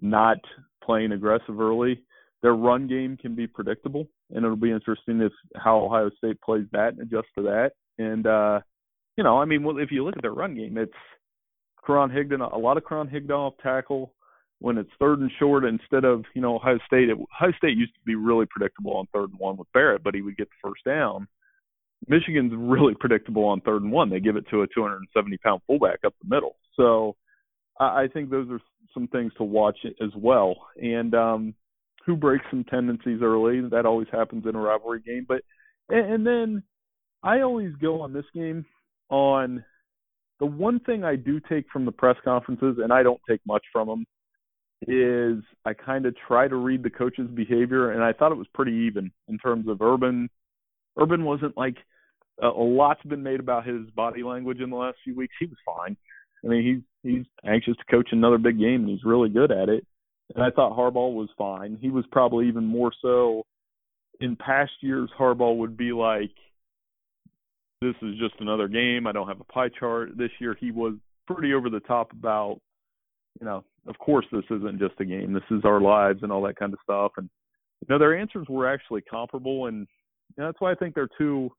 not 0.00 0.38
playing 0.82 1.12
aggressive 1.12 1.60
early, 1.60 2.02
their 2.42 2.54
run 2.54 2.86
game 2.86 3.16
can 3.16 3.34
be 3.34 3.46
predictable, 3.46 4.08
and 4.30 4.44
it'll 4.44 4.56
be 4.56 4.70
interesting 4.70 5.20
if 5.20 5.32
how 5.56 5.78
Ohio 5.78 6.10
State 6.18 6.40
plays 6.40 6.66
that 6.72 6.94
and 6.94 7.00
adjusts 7.00 7.32
to 7.36 7.42
that. 7.42 7.72
And 7.98 8.26
uh, 8.26 8.60
you 9.16 9.24
know, 9.24 9.38
I 9.38 9.44
mean, 9.44 9.62
well, 9.62 9.78
if 9.78 9.90
you 9.90 10.04
look 10.04 10.16
at 10.16 10.22
their 10.22 10.32
run 10.32 10.54
game, 10.54 10.78
it's 10.78 10.92
Karan 11.86 12.10
Higdon, 12.10 12.52
a 12.52 12.58
lot 12.58 12.76
of 12.76 12.84
Karan 12.86 13.08
Higdon 13.08 13.30
off 13.30 13.54
tackle. 13.62 14.14
When 14.58 14.76
it's 14.76 14.90
third 14.98 15.20
and 15.20 15.30
short, 15.38 15.64
instead 15.64 16.04
of 16.04 16.24
you 16.34 16.42
know 16.42 16.56
Ohio 16.56 16.78
State, 16.86 17.08
it, 17.08 17.16
Ohio 17.16 17.52
State 17.56 17.78
used 17.78 17.94
to 17.94 18.00
be 18.04 18.14
really 18.14 18.46
predictable 18.50 18.94
on 18.96 19.06
third 19.06 19.30
and 19.30 19.38
one 19.38 19.56
with 19.56 19.72
Barrett, 19.72 20.02
but 20.02 20.14
he 20.14 20.20
would 20.20 20.36
get 20.36 20.48
the 20.48 20.68
first 20.68 20.84
down. 20.84 21.26
Michigan's 22.08 22.52
really 22.54 22.94
predictable 22.94 23.44
on 23.44 23.62
third 23.62 23.82
and 23.82 23.92
one. 23.92 24.10
They 24.10 24.20
give 24.20 24.36
it 24.36 24.44
to 24.50 24.62
a 24.62 24.66
270 24.66 25.38
pound 25.38 25.62
fullback 25.66 26.00
up 26.04 26.14
the 26.22 26.34
middle. 26.34 26.56
So 26.76 27.16
I, 27.78 28.02
I 28.02 28.08
think 28.12 28.30
those 28.30 28.50
are 28.50 28.60
some 28.92 29.06
things 29.08 29.32
to 29.38 29.44
watch 29.44 29.78
as 29.84 30.10
well. 30.14 30.56
And 30.76 31.14
um, 31.14 31.54
who 32.06 32.16
breaks 32.16 32.44
some 32.50 32.64
tendencies 32.64 33.20
early. 33.22 33.60
That 33.68 33.86
always 33.86 34.08
happens 34.12 34.44
in 34.46 34.54
a 34.54 34.60
rivalry 34.60 35.00
game. 35.00 35.26
But 35.28 35.42
and, 35.88 36.12
and 36.14 36.26
then 36.26 36.62
I 37.22 37.40
always 37.40 37.72
go 37.80 38.00
on 38.02 38.12
this 38.12 38.24
game 38.34 38.64
on 39.10 39.64
the 40.38 40.46
one 40.46 40.80
thing 40.80 41.04
I 41.04 41.16
do 41.16 41.40
take 41.40 41.66
from 41.72 41.84
the 41.84 41.92
press 41.92 42.16
conferences, 42.24 42.78
and 42.82 42.92
I 42.92 43.02
don't 43.02 43.20
take 43.28 43.40
much 43.46 43.64
from 43.72 43.88
them, 43.88 44.06
is 44.88 45.44
I 45.64 45.74
kind 45.74 46.06
of 46.06 46.14
try 46.26 46.48
to 46.48 46.56
read 46.56 46.82
the 46.82 46.90
coach's 46.90 47.28
behavior, 47.28 47.92
and 47.92 48.02
I 48.02 48.12
thought 48.12 48.32
it 48.32 48.38
was 48.38 48.46
pretty 48.54 48.72
even 48.88 49.12
in 49.28 49.38
terms 49.38 49.68
of 49.68 49.82
Urban. 49.82 50.28
Urban 50.98 51.24
wasn't 51.24 51.56
like 51.56 51.76
a, 52.40 52.48
a 52.48 52.64
lot's 52.64 53.02
been 53.02 53.22
made 53.22 53.40
about 53.40 53.66
his 53.66 53.90
body 53.90 54.22
language 54.22 54.60
in 54.60 54.70
the 54.70 54.76
last 54.76 54.96
few 55.04 55.14
weeks. 55.14 55.34
He 55.38 55.46
was 55.46 55.58
fine. 55.66 55.96
I 56.42 56.48
mean, 56.48 56.82
he's 57.02 57.12
he's 57.12 57.26
anxious 57.44 57.76
to 57.76 57.84
coach 57.94 58.08
another 58.12 58.38
big 58.38 58.58
game, 58.58 58.82
and 58.82 58.88
he's 58.88 59.04
really 59.04 59.28
good 59.28 59.52
at 59.52 59.68
it. 59.68 59.84
And 60.34 60.44
I 60.44 60.50
thought 60.50 60.76
Harbaugh 60.76 61.12
was 61.12 61.28
fine. 61.36 61.76
He 61.80 61.90
was 61.90 62.04
probably 62.10 62.48
even 62.48 62.64
more 62.64 62.92
so 63.02 63.44
in 64.20 64.36
past 64.36 64.72
years. 64.80 65.10
Harbaugh 65.18 65.56
would 65.56 65.76
be 65.76 65.92
like, 65.92 66.30
"This 67.80 67.94
is 68.02 68.18
just 68.18 68.34
another 68.40 68.68
game. 68.68 69.06
I 69.06 69.12
don't 69.12 69.28
have 69.28 69.40
a 69.40 69.44
pie 69.44 69.68
chart." 69.68 70.16
This 70.16 70.30
year, 70.40 70.56
he 70.58 70.70
was 70.70 70.94
pretty 71.26 71.54
over 71.54 71.70
the 71.70 71.80
top 71.80 72.12
about, 72.12 72.60
you 73.40 73.46
know, 73.46 73.64
of 73.86 73.98
course 73.98 74.26
this 74.32 74.44
isn't 74.50 74.78
just 74.78 75.00
a 75.00 75.04
game. 75.04 75.32
This 75.32 75.42
is 75.50 75.64
our 75.64 75.80
lives 75.80 76.22
and 76.22 76.32
all 76.32 76.42
that 76.42 76.56
kind 76.56 76.72
of 76.72 76.78
stuff. 76.82 77.12
And 77.16 77.28
you 77.80 77.86
know, 77.88 77.98
their 77.98 78.18
answers 78.18 78.46
were 78.48 78.68
actually 78.68 79.02
comparable, 79.02 79.66
and 79.66 79.86
you 80.36 80.42
know, 80.42 80.46
that's 80.46 80.60
why 80.60 80.72
I 80.72 80.74
think 80.74 80.94
they're 80.94 81.08
two. 81.18 81.50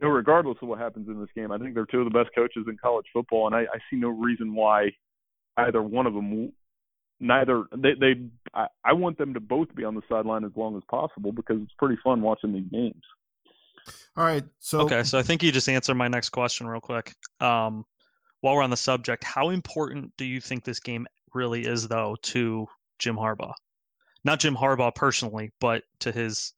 You 0.00 0.08
know, 0.08 0.14
regardless 0.14 0.58
of 0.60 0.68
what 0.68 0.80
happens 0.80 1.08
in 1.08 1.20
this 1.20 1.30
game, 1.36 1.52
I 1.52 1.58
think 1.58 1.74
they're 1.74 1.86
two 1.86 2.00
of 2.00 2.12
the 2.12 2.18
best 2.18 2.34
coaches 2.34 2.66
in 2.68 2.76
college 2.76 3.06
football, 3.12 3.46
and 3.46 3.54
I, 3.54 3.60
I 3.60 3.78
see 3.88 3.96
no 3.96 4.08
reason 4.08 4.54
why 4.54 4.90
either 5.56 5.82
one 5.82 6.06
of 6.06 6.14
them 6.14 6.52
neither 7.20 7.64
they 7.76 7.92
they 7.98 8.14
I, 8.52 8.66
I 8.84 8.92
want 8.92 9.18
them 9.18 9.34
to 9.34 9.40
both 9.40 9.74
be 9.74 9.84
on 9.84 9.94
the 9.94 10.02
sideline 10.08 10.44
as 10.44 10.50
long 10.56 10.76
as 10.76 10.82
possible 10.90 11.32
because 11.32 11.58
it's 11.62 11.72
pretty 11.78 11.96
fun 12.02 12.22
watching 12.22 12.52
these 12.52 12.70
games. 12.70 13.02
All 14.16 14.24
right. 14.24 14.44
So 14.60 14.80
okay, 14.80 15.02
so 15.02 15.18
I 15.18 15.22
think 15.22 15.42
you 15.42 15.52
just 15.52 15.68
answered 15.68 15.94
my 15.94 16.08
next 16.08 16.30
question 16.30 16.66
real 16.66 16.80
quick. 16.80 17.14
Um, 17.40 17.84
while 18.40 18.56
we're 18.56 18.62
on 18.62 18.70
the 18.70 18.76
subject, 18.76 19.24
how 19.24 19.50
important 19.50 20.12
do 20.18 20.24
you 20.24 20.40
think 20.40 20.64
this 20.64 20.80
game 20.80 21.06
really 21.32 21.64
is, 21.66 21.88
though, 21.88 22.16
to 22.22 22.66
Jim 22.98 23.16
Harbaugh? 23.16 23.54
Not 24.24 24.40
Jim 24.40 24.54
Harbaugh 24.56 24.94
personally, 24.94 25.50
but 25.60 25.82
to 26.00 26.12
his, 26.12 26.52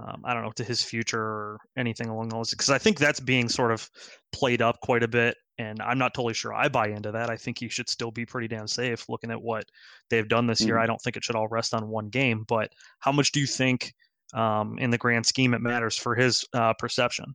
um, 0.00 0.22
I 0.24 0.34
don't 0.34 0.42
know, 0.42 0.52
to 0.52 0.64
his 0.64 0.82
future 0.82 1.20
or 1.20 1.58
anything 1.76 2.08
along 2.08 2.30
those. 2.30 2.50
Because 2.50 2.70
I 2.70 2.78
think 2.78 2.98
that's 2.98 3.20
being 3.20 3.48
sort 3.48 3.72
of 3.72 3.88
played 4.32 4.62
up 4.62 4.80
quite 4.80 5.02
a 5.02 5.08
bit, 5.08 5.36
and 5.58 5.80
I'm 5.82 5.98
not 5.98 6.14
totally 6.14 6.34
sure 6.34 6.54
I 6.54 6.68
buy 6.68 6.88
into 6.88 7.12
that. 7.12 7.30
I 7.30 7.36
think 7.36 7.60
you 7.60 7.68
should 7.68 7.88
still 7.88 8.10
be 8.10 8.26
pretty 8.26 8.48
damn 8.48 8.66
safe 8.66 9.08
looking 9.08 9.30
at 9.30 9.40
what 9.40 9.64
they've 10.10 10.28
done 10.28 10.46
this 10.46 10.60
mm-hmm. 10.60 10.68
year. 10.68 10.78
I 10.78 10.86
don't 10.86 11.00
think 11.00 11.16
it 11.16 11.24
should 11.24 11.36
all 11.36 11.48
rest 11.48 11.74
on 11.74 11.88
one 11.88 12.08
game, 12.08 12.44
but 12.46 12.72
how 13.00 13.12
much 13.12 13.32
do 13.32 13.40
you 13.40 13.46
think, 13.46 13.94
um, 14.34 14.78
in 14.78 14.90
the 14.90 14.98
grand 14.98 15.26
scheme, 15.26 15.54
it 15.54 15.60
matters 15.60 15.96
for 15.96 16.14
his 16.14 16.44
uh, 16.52 16.72
perception? 16.78 17.34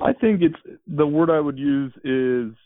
I 0.00 0.12
think 0.12 0.40
it's 0.42 0.78
the 0.86 1.06
word 1.06 1.30
I 1.30 1.40
would 1.40 1.58
use 1.58 1.92
is 2.04 2.56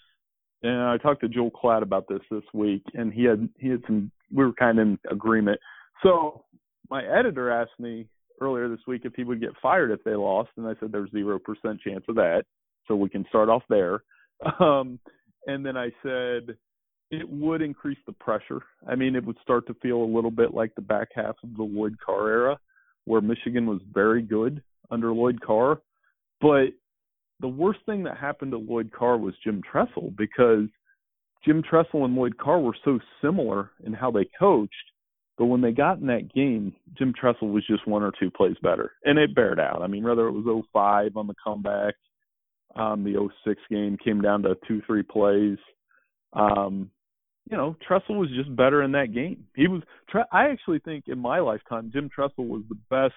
and 0.65 0.81
I 0.81 0.97
talked 0.97 1.21
to 1.21 1.29
Joel 1.29 1.51
Klatt 1.51 1.83
about 1.83 2.09
this 2.09 2.23
this 2.31 2.43
week, 2.55 2.83
and 2.95 3.13
he 3.13 3.25
had 3.25 3.49
he 3.59 3.69
had 3.69 3.83
some 3.87 4.11
we 4.33 4.45
were 4.45 4.53
kind 4.55 4.79
of 4.79 4.87
in 4.87 4.99
agreement. 5.11 5.61
So 6.03 6.45
my 6.91 7.05
editor 7.05 7.51
asked 7.51 7.79
me 7.79 8.09
earlier 8.41 8.69
this 8.69 8.81
week 8.87 9.03
if 9.05 9.13
he 9.15 9.25
would 9.25 9.41
get 9.41 9.51
fired 9.63 9.91
if 9.91 10.03
they 10.05 10.15
lost, 10.15 10.51
and 10.57 10.67
I 10.67 10.75
said 10.81 10.91
there's 10.91 11.11
zero 11.11 11.39
percent 11.39 11.81
chance 11.87 12.05
of 12.09 12.15
that, 12.17 12.45
so 12.89 12.97
we 12.97 13.11
can 13.11 13.27
start 13.29 13.49
off 13.49 13.63
there. 13.69 14.03
Um, 14.61 14.99
and 15.47 15.65
then 15.65 15.77
I 15.77 15.91
said 16.03 16.57
it 17.11 17.29
would 17.29 17.63
increase 17.63 17.99
the 18.05 18.13
pressure. 18.13 18.61
I 18.87 18.95
mean, 18.95 19.15
it 19.15 19.25
would 19.25 19.39
start 19.43 19.67
to 19.69 19.75
feel 19.75 19.99
a 19.99 20.15
little 20.15 20.31
bit 20.31 20.53
like 20.53 20.75
the 20.75 20.83
back 20.83 21.09
half 21.15 21.37
of 21.45 21.57
the 21.57 21.63
Lloyd 21.63 21.97
Carr 22.05 22.29
era, 22.29 22.59
where 23.05 23.21
Michigan 23.21 23.67
was 23.67 23.81
very 23.93 24.23
good 24.23 24.63
under 24.91 25.13
Lloyd 25.13 25.41
Carr, 25.41 25.81
but 26.41 26.67
the 27.41 27.49
worst 27.49 27.81
thing 27.87 28.05
that 28.05 28.17
happened 28.17 28.53
to 28.53 28.59
Lloyd 28.59 28.91
Carr 28.93 29.19
was 29.19 29.35
Jim 29.43 29.63
Tressel 29.71 30.13
because 30.17 30.69
Jim 31.45 31.63
Tressel 31.63 32.05
and 32.05 32.15
Lloyd 32.15 32.39
Carr 32.39 32.61
were 32.61 32.77
so 32.85 32.99
similar 33.21 33.71
in 33.85 33.93
how 33.93 34.11
they 34.11 34.29
coached. 34.39 34.73
But 35.37 35.47
when 35.47 35.61
they 35.61 35.73
got 35.73 35.99
in 35.99 36.07
that 36.07 36.33
game, 36.33 36.73
Jim 36.97 37.13
Tressel 37.19 37.49
was 37.49 37.67
just 37.67 37.89
one 37.89 38.05
or 38.05 38.13
two 38.19 38.31
plays 38.31 38.57
better, 38.63 38.93
and 39.05 39.19
it 39.19 39.35
bared 39.35 39.59
out. 39.59 39.83
I 39.83 39.89
mean, 39.89 40.05
whether 40.05 40.29
it 40.29 40.33
was 40.33 40.65
05 40.73 41.17
on 41.17 41.27
the 41.27 41.35
comeback, 41.43 41.95
um, 42.77 43.03
the 43.03 43.29
06 43.45 43.61
game 43.69 43.97
came 44.03 44.21
down 44.21 44.43
to 44.43 44.57
two, 44.67 44.81
three 44.87 45.03
plays. 45.03 45.59
Um, 46.35 46.91
you 47.51 47.57
know, 47.57 47.77
Tressel 47.87 48.17
was 48.17 48.31
just 48.31 48.55
better 48.55 48.83
in 48.83 48.93
that 48.93 49.13
game. 49.13 49.45
He 49.55 49.69
was. 49.69 49.83
I 50.33 50.49
actually 50.49 50.79
think 50.79 51.05
in 51.09 51.19
my 51.19 51.41
lifetime, 51.41 51.91
Jim 51.93 52.09
Tressel 52.09 52.47
was 52.47 52.63
the 52.69 52.79
best 52.91 53.15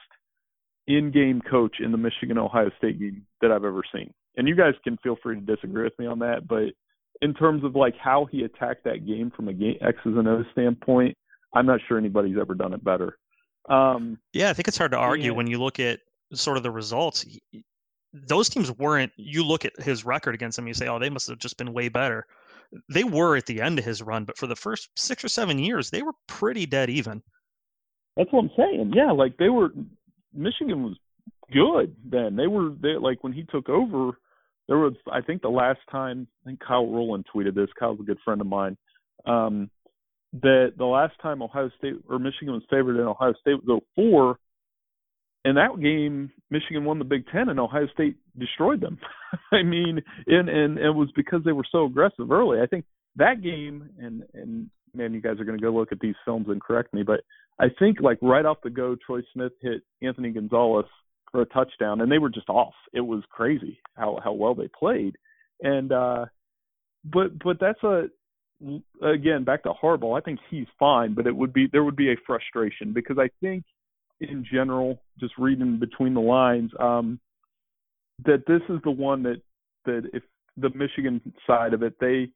in-game 0.87 1.41
coach 1.49 1.77
in 1.79 1.91
the 1.91 1.97
Michigan 1.97 2.37
Ohio 2.37 2.69
State 2.77 2.99
game 2.99 3.25
that 3.41 3.51
I've 3.51 3.65
ever 3.65 3.83
seen. 3.93 4.13
And 4.37 4.47
you 4.47 4.55
guys 4.55 4.73
can 4.83 4.97
feel 5.03 5.17
free 5.21 5.35
to 5.35 5.41
disagree 5.41 5.83
with 5.83 5.97
me 5.99 6.05
on 6.05 6.19
that, 6.19 6.47
but 6.47 6.73
in 7.21 7.33
terms 7.33 7.63
of 7.63 7.75
like 7.75 7.95
how 7.97 8.25
he 8.31 8.43
attacked 8.43 8.83
that 8.85 9.05
game 9.05 9.31
from 9.35 9.47
a 9.47 9.53
game 9.53 9.75
X's 9.81 10.01
and 10.05 10.27
O's 10.27 10.45
standpoint, 10.51 11.17
I'm 11.53 11.65
not 11.65 11.79
sure 11.87 11.97
anybody's 11.97 12.37
ever 12.39 12.53
done 12.53 12.73
it 12.73 12.83
better. 12.83 13.17
Um, 13.67 14.19
yeah, 14.33 14.49
I 14.49 14.53
think 14.53 14.67
it's 14.67 14.77
hard 14.77 14.91
to 14.91 14.97
argue 14.97 15.33
when 15.33 15.47
you 15.47 15.59
look 15.59 15.79
at 15.79 15.99
sort 16.33 16.57
of 16.57 16.63
the 16.63 16.71
results. 16.71 17.25
Those 18.13 18.49
teams 18.49 18.71
weren't. 18.71 19.11
You 19.17 19.43
look 19.43 19.65
at 19.65 19.73
his 19.81 20.05
record 20.05 20.35
against 20.35 20.55
them, 20.55 20.67
you 20.67 20.73
say, 20.73 20.87
"Oh, 20.87 20.99
they 20.99 21.09
must 21.09 21.27
have 21.27 21.39
just 21.39 21.57
been 21.57 21.73
way 21.73 21.89
better." 21.89 22.25
They 22.89 23.03
were 23.03 23.35
at 23.35 23.45
the 23.45 23.61
end 23.61 23.79
of 23.79 23.85
his 23.85 24.01
run, 24.01 24.25
but 24.25 24.37
for 24.37 24.47
the 24.47 24.55
first 24.55 24.89
six 24.95 25.23
or 25.23 25.29
seven 25.29 25.59
years, 25.59 25.89
they 25.89 26.01
were 26.01 26.13
pretty 26.27 26.65
dead 26.65 26.89
even. 26.89 27.21
That's 28.15 28.31
what 28.31 28.45
I'm 28.45 28.51
saying. 28.57 28.93
Yeah, 28.95 29.11
like 29.11 29.37
they 29.37 29.49
were 29.49 29.69
Michigan 30.33 30.83
was 30.83 30.97
good 31.51 31.95
then. 32.03 32.35
They 32.35 32.47
were 32.47 32.71
they 32.81 32.95
like 32.99 33.23
when 33.23 33.33
he 33.33 33.43
took 33.43 33.69
over. 33.69 34.17
There 34.67 34.77
was 34.77 34.93
I 35.11 35.21
think 35.21 35.41
the 35.41 35.49
last 35.49 35.79
time 35.91 36.27
I 36.43 36.49
think 36.49 36.59
Kyle 36.59 36.87
Rowland 36.87 37.25
tweeted 37.33 37.55
this. 37.55 37.69
Kyle's 37.79 37.99
a 37.99 38.03
good 38.03 38.19
friend 38.25 38.41
of 38.41 38.47
mine. 38.47 38.77
Um, 39.25 39.69
that 40.41 40.73
the 40.77 40.85
last 40.85 41.13
time 41.21 41.41
Ohio 41.41 41.69
State 41.77 41.93
or 42.09 42.19
Michigan 42.19 42.53
was 42.53 42.63
favored 42.69 42.99
in 42.99 43.07
Ohio 43.07 43.33
State 43.39 43.63
was 43.65 43.81
04. 43.95 44.37
In 45.47 45.55
that 45.55 45.79
game, 45.81 46.29
Michigan 46.49 46.83
won 46.83 46.99
the 46.99 47.05
Big 47.05 47.25
Ten, 47.31 47.47
and 47.47 47.57
Ohio 47.57 47.87
State 47.93 48.17
destroyed 48.37 48.81
them. 48.81 48.99
I 49.53 49.63
mean, 49.63 50.01
and, 50.27 50.49
and 50.49 50.77
it 50.77 50.89
was 50.89 51.07
because 51.15 51.41
they 51.45 51.53
were 51.53 51.65
so 51.71 51.85
aggressive 51.85 52.31
early. 52.31 52.59
I 52.59 52.65
think 52.65 52.83
that 53.15 53.41
game, 53.41 53.89
and 53.97 54.23
and 54.33 54.69
man, 54.93 55.13
you 55.13 55.21
guys 55.21 55.39
are 55.39 55.45
going 55.45 55.57
to 55.57 55.63
go 55.63 55.71
look 55.71 55.93
at 55.93 56.01
these 56.01 56.15
films 56.25 56.47
and 56.49 56.61
correct 56.61 56.93
me, 56.93 57.01
but 57.01 57.21
I 57.61 57.67
think 57.79 58.01
like 58.01 58.17
right 58.21 58.45
off 58.45 58.57
the 58.61 58.69
go, 58.69 58.97
Troy 59.05 59.21
Smith 59.33 59.53
hit 59.61 59.83
Anthony 60.01 60.31
Gonzalez 60.31 60.85
for 61.31 61.41
a 61.41 61.45
touchdown, 61.45 62.01
and 62.01 62.11
they 62.11 62.17
were 62.17 62.29
just 62.29 62.49
off. 62.49 62.73
It 62.93 62.99
was 62.99 63.23
crazy 63.29 63.79
how 63.95 64.19
how 64.21 64.33
well 64.33 64.53
they 64.53 64.67
played, 64.77 65.15
and 65.61 65.93
uh, 65.93 66.25
but 67.05 67.39
but 67.41 67.57
that's 67.61 67.81
a 67.83 68.07
again 69.01 69.45
back 69.45 69.63
to 69.63 69.71
Harbaugh. 69.81 70.19
I 70.19 70.21
think 70.21 70.39
he's 70.49 70.67
fine, 70.77 71.13
but 71.13 71.25
it 71.25 71.35
would 71.37 71.53
be 71.53 71.67
there 71.71 71.85
would 71.85 71.95
be 71.95 72.11
a 72.11 72.17
frustration 72.25 72.91
because 72.91 73.17
I 73.17 73.29
think 73.39 73.63
in 74.19 74.45
general, 74.51 75.01
just 75.19 75.33
reading 75.37 75.79
between 75.79 76.13
the 76.13 76.21
lines, 76.21 76.71
um, 76.79 77.19
that 78.25 78.43
this 78.47 78.61
is 78.69 78.79
the 78.83 78.91
one 78.91 79.23
that 79.23 79.41
that 79.85 80.09
if 80.13 80.23
the 80.57 80.69
Michigan 80.71 81.21
side 81.45 81.73
of 81.73 81.83
it, 81.83 81.93
they 81.99 82.29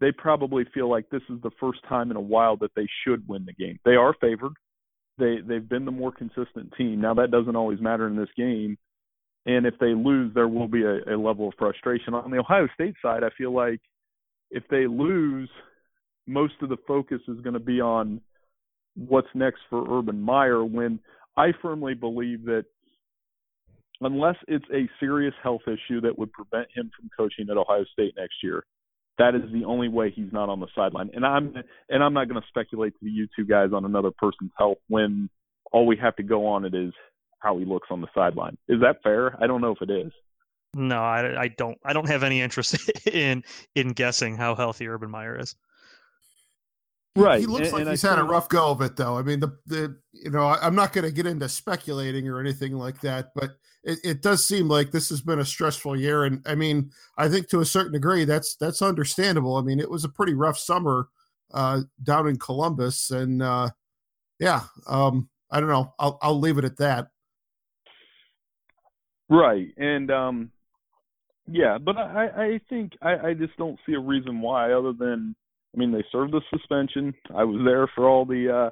they 0.00 0.12
probably 0.12 0.64
feel 0.72 0.88
like 0.88 1.08
this 1.10 1.22
is 1.28 1.40
the 1.42 1.50
first 1.60 1.80
time 1.88 2.10
in 2.10 2.16
a 2.16 2.20
while 2.20 2.56
that 2.56 2.70
they 2.74 2.86
should 3.04 3.26
win 3.28 3.44
the 3.44 3.52
game. 3.52 3.78
They 3.84 3.96
are 3.96 4.14
favored. 4.20 4.52
They 5.18 5.38
they've 5.46 5.68
been 5.68 5.84
the 5.84 5.90
more 5.90 6.12
consistent 6.12 6.72
team. 6.76 7.00
Now 7.00 7.14
that 7.14 7.30
doesn't 7.30 7.56
always 7.56 7.80
matter 7.80 8.06
in 8.06 8.16
this 8.16 8.28
game. 8.36 8.78
And 9.46 9.66
if 9.66 9.74
they 9.78 9.94
lose, 9.94 10.32
there 10.34 10.48
will 10.48 10.68
be 10.68 10.82
a, 10.82 11.14
a 11.14 11.16
level 11.16 11.48
of 11.48 11.54
frustration. 11.58 12.12
On 12.12 12.30
the 12.30 12.38
Ohio 12.38 12.68
State 12.74 12.94
side, 13.00 13.24
I 13.24 13.30
feel 13.36 13.52
like 13.52 13.80
if 14.50 14.62
they 14.70 14.86
lose, 14.86 15.48
most 16.26 16.54
of 16.60 16.68
the 16.68 16.76
focus 16.86 17.20
is 17.28 17.40
going 17.40 17.54
to 17.54 17.60
be 17.60 17.80
on 17.80 18.20
what's 19.06 19.28
next 19.34 19.60
for 19.70 19.98
Urban 19.98 20.20
Meyer 20.20 20.64
when 20.64 20.98
I 21.36 21.52
firmly 21.62 21.94
believe 21.94 22.44
that 22.46 22.64
unless 24.00 24.36
it's 24.46 24.64
a 24.72 24.88
serious 25.00 25.34
health 25.42 25.62
issue 25.66 26.00
that 26.00 26.18
would 26.18 26.32
prevent 26.32 26.68
him 26.74 26.90
from 26.98 27.10
coaching 27.16 27.48
at 27.50 27.56
Ohio 27.56 27.84
State 27.92 28.14
next 28.16 28.36
year, 28.42 28.64
that 29.18 29.34
is 29.34 29.42
the 29.52 29.64
only 29.64 29.88
way 29.88 30.10
he's 30.14 30.32
not 30.32 30.48
on 30.48 30.60
the 30.60 30.68
sideline. 30.74 31.10
And 31.14 31.26
I'm 31.26 31.54
and 31.88 32.02
I'm 32.02 32.14
not 32.14 32.28
going 32.28 32.40
to 32.40 32.48
speculate 32.48 32.94
to 33.00 33.08
you 33.08 33.26
two 33.36 33.44
guys 33.44 33.70
on 33.74 33.84
another 33.84 34.10
person's 34.10 34.52
health 34.56 34.78
when 34.88 35.28
all 35.72 35.86
we 35.86 35.96
have 35.96 36.16
to 36.16 36.22
go 36.22 36.46
on 36.46 36.64
it 36.64 36.74
is 36.74 36.92
how 37.40 37.58
he 37.58 37.64
looks 37.64 37.88
on 37.90 38.00
the 38.00 38.08
sideline. 38.14 38.56
Is 38.68 38.80
that 38.80 39.02
fair? 39.02 39.36
I 39.42 39.46
don't 39.46 39.60
know 39.60 39.72
if 39.72 39.82
it 39.82 39.90
is. 39.90 40.12
No, 40.74 41.00
I, 41.02 41.42
I 41.42 41.48
don't. 41.48 41.78
I 41.84 41.92
don't 41.92 42.08
have 42.08 42.22
any 42.22 42.40
interest 42.40 42.90
in 43.06 43.42
in 43.74 43.88
guessing 43.88 44.36
how 44.36 44.54
healthy 44.54 44.86
Urban 44.86 45.10
Meyer 45.10 45.38
is. 45.40 45.56
Right. 47.16 47.40
He 47.40 47.46
looks 47.46 47.66
and, 47.66 47.72
like 47.72 47.80
and 47.82 47.90
he's 47.90 48.04
I 48.04 48.10
had 48.10 48.18
a 48.18 48.24
rough 48.24 48.48
go 48.48 48.70
of 48.70 48.80
it, 48.80 48.96
though. 48.96 49.18
I 49.18 49.22
mean, 49.22 49.40
the 49.40 49.56
the 49.66 49.96
you 50.12 50.30
know, 50.30 50.46
I'm 50.46 50.74
not 50.74 50.92
going 50.92 51.04
to 51.04 51.12
get 51.12 51.26
into 51.26 51.48
speculating 51.48 52.28
or 52.28 52.40
anything 52.40 52.72
like 52.72 53.00
that, 53.00 53.30
but 53.34 53.52
it, 53.82 53.98
it 54.04 54.22
does 54.22 54.46
seem 54.46 54.68
like 54.68 54.90
this 54.90 55.08
has 55.08 55.20
been 55.20 55.38
a 55.38 55.44
stressful 55.44 55.96
year, 55.96 56.24
and 56.24 56.42
I 56.46 56.54
mean, 56.54 56.90
I 57.16 57.28
think 57.28 57.48
to 57.48 57.60
a 57.60 57.64
certain 57.64 57.92
degree 57.92 58.24
that's 58.24 58.54
that's 58.56 58.82
understandable. 58.82 59.56
I 59.56 59.62
mean, 59.62 59.80
it 59.80 59.90
was 59.90 60.04
a 60.04 60.08
pretty 60.08 60.34
rough 60.34 60.58
summer 60.58 61.08
uh, 61.52 61.82
down 62.02 62.28
in 62.28 62.38
Columbus, 62.38 63.10
and 63.10 63.42
uh, 63.42 63.70
yeah, 64.38 64.62
um, 64.86 65.28
I 65.50 65.60
don't 65.60 65.70
know. 65.70 65.94
I'll 65.98 66.18
I'll 66.22 66.38
leave 66.38 66.58
it 66.58 66.64
at 66.64 66.76
that. 66.78 67.08
Right, 69.28 69.68
and 69.76 70.10
um, 70.10 70.52
yeah, 71.50 71.78
but 71.78 71.96
I 71.96 72.26
I 72.26 72.60
think 72.68 72.92
I 73.00 73.28
I 73.28 73.34
just 73.34 73.56
don't 73.56 73.78
see 73.86 73.94
a 73.94 74.00
reason 74.00 74.40
why 74.40 74.72
other 74.72 74.92
than 74.92 75.34
I 75.74 75.78
mean, 75.78 75.92
they 75.92 76.04
served 76.10 76.32
the 76.32 76.40
suspension. 76.50 77.14
I 77.34 77.44
was 77.44 77.60
there 77.64 77.88
for 77.94 78.08
all 78.08 78.24
the 78.24 78.52
uh 78.52 78.70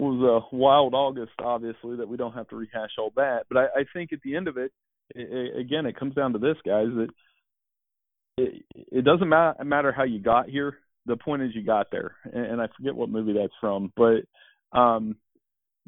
it 0.00 0.04
was 0.04 0.44
a 0.52 0.56
wild 0.56 0.94
August, 0.94 1.32
obviously, 1.40 1.96
that 1.96 2.08
we 2.08 2.16
don't 2.16 2.34
have 2.34 2.48
to 2.48 2.56
rehash 2.56 2.90
all 2.98 3.12
that. 3.16 3.46
But 3.48 3.58
I, 3.58 3.64
I 3.80 3.84
think 3.92 4.12
at 4.12 4.20
the 4.22 4.36
end 4.36 4.46
of 4.46 4.56
it, 4.56 4.70
it, 5.14 5.58
again, 5.58 5.86
it 5.86 5.98
comes 5.98 6.14
down 6.14 6.34
to 6.34 6.38
this, 6.38 6.56
guys. 6.64 6.86
That 6.94 7.08
it, 8.36 8.64
it 8.74 9.04
doesn't 9.04 9.28
ma- 9.28 9.54
matter 9.64 9.90
how 9.90 10.04
you 10.04 10.20
got 10.20 10.48
here. 10.48 10.78
The 11.06 11.16
point 11.16 11.42
is 11.42 11.50
you 11.54 11.64
got 11.64 11.90
there, 11.90 12.14
and, 12.24 12.46
and 12.46 12.60
I 12.60 12.66
forget 12.76 12.94
what 12.94 13.08
movie 13.08 13.32
that's 13.32 13.52
from, 13.60 13.92
but 13.96 14.78
um, 14.78 15.16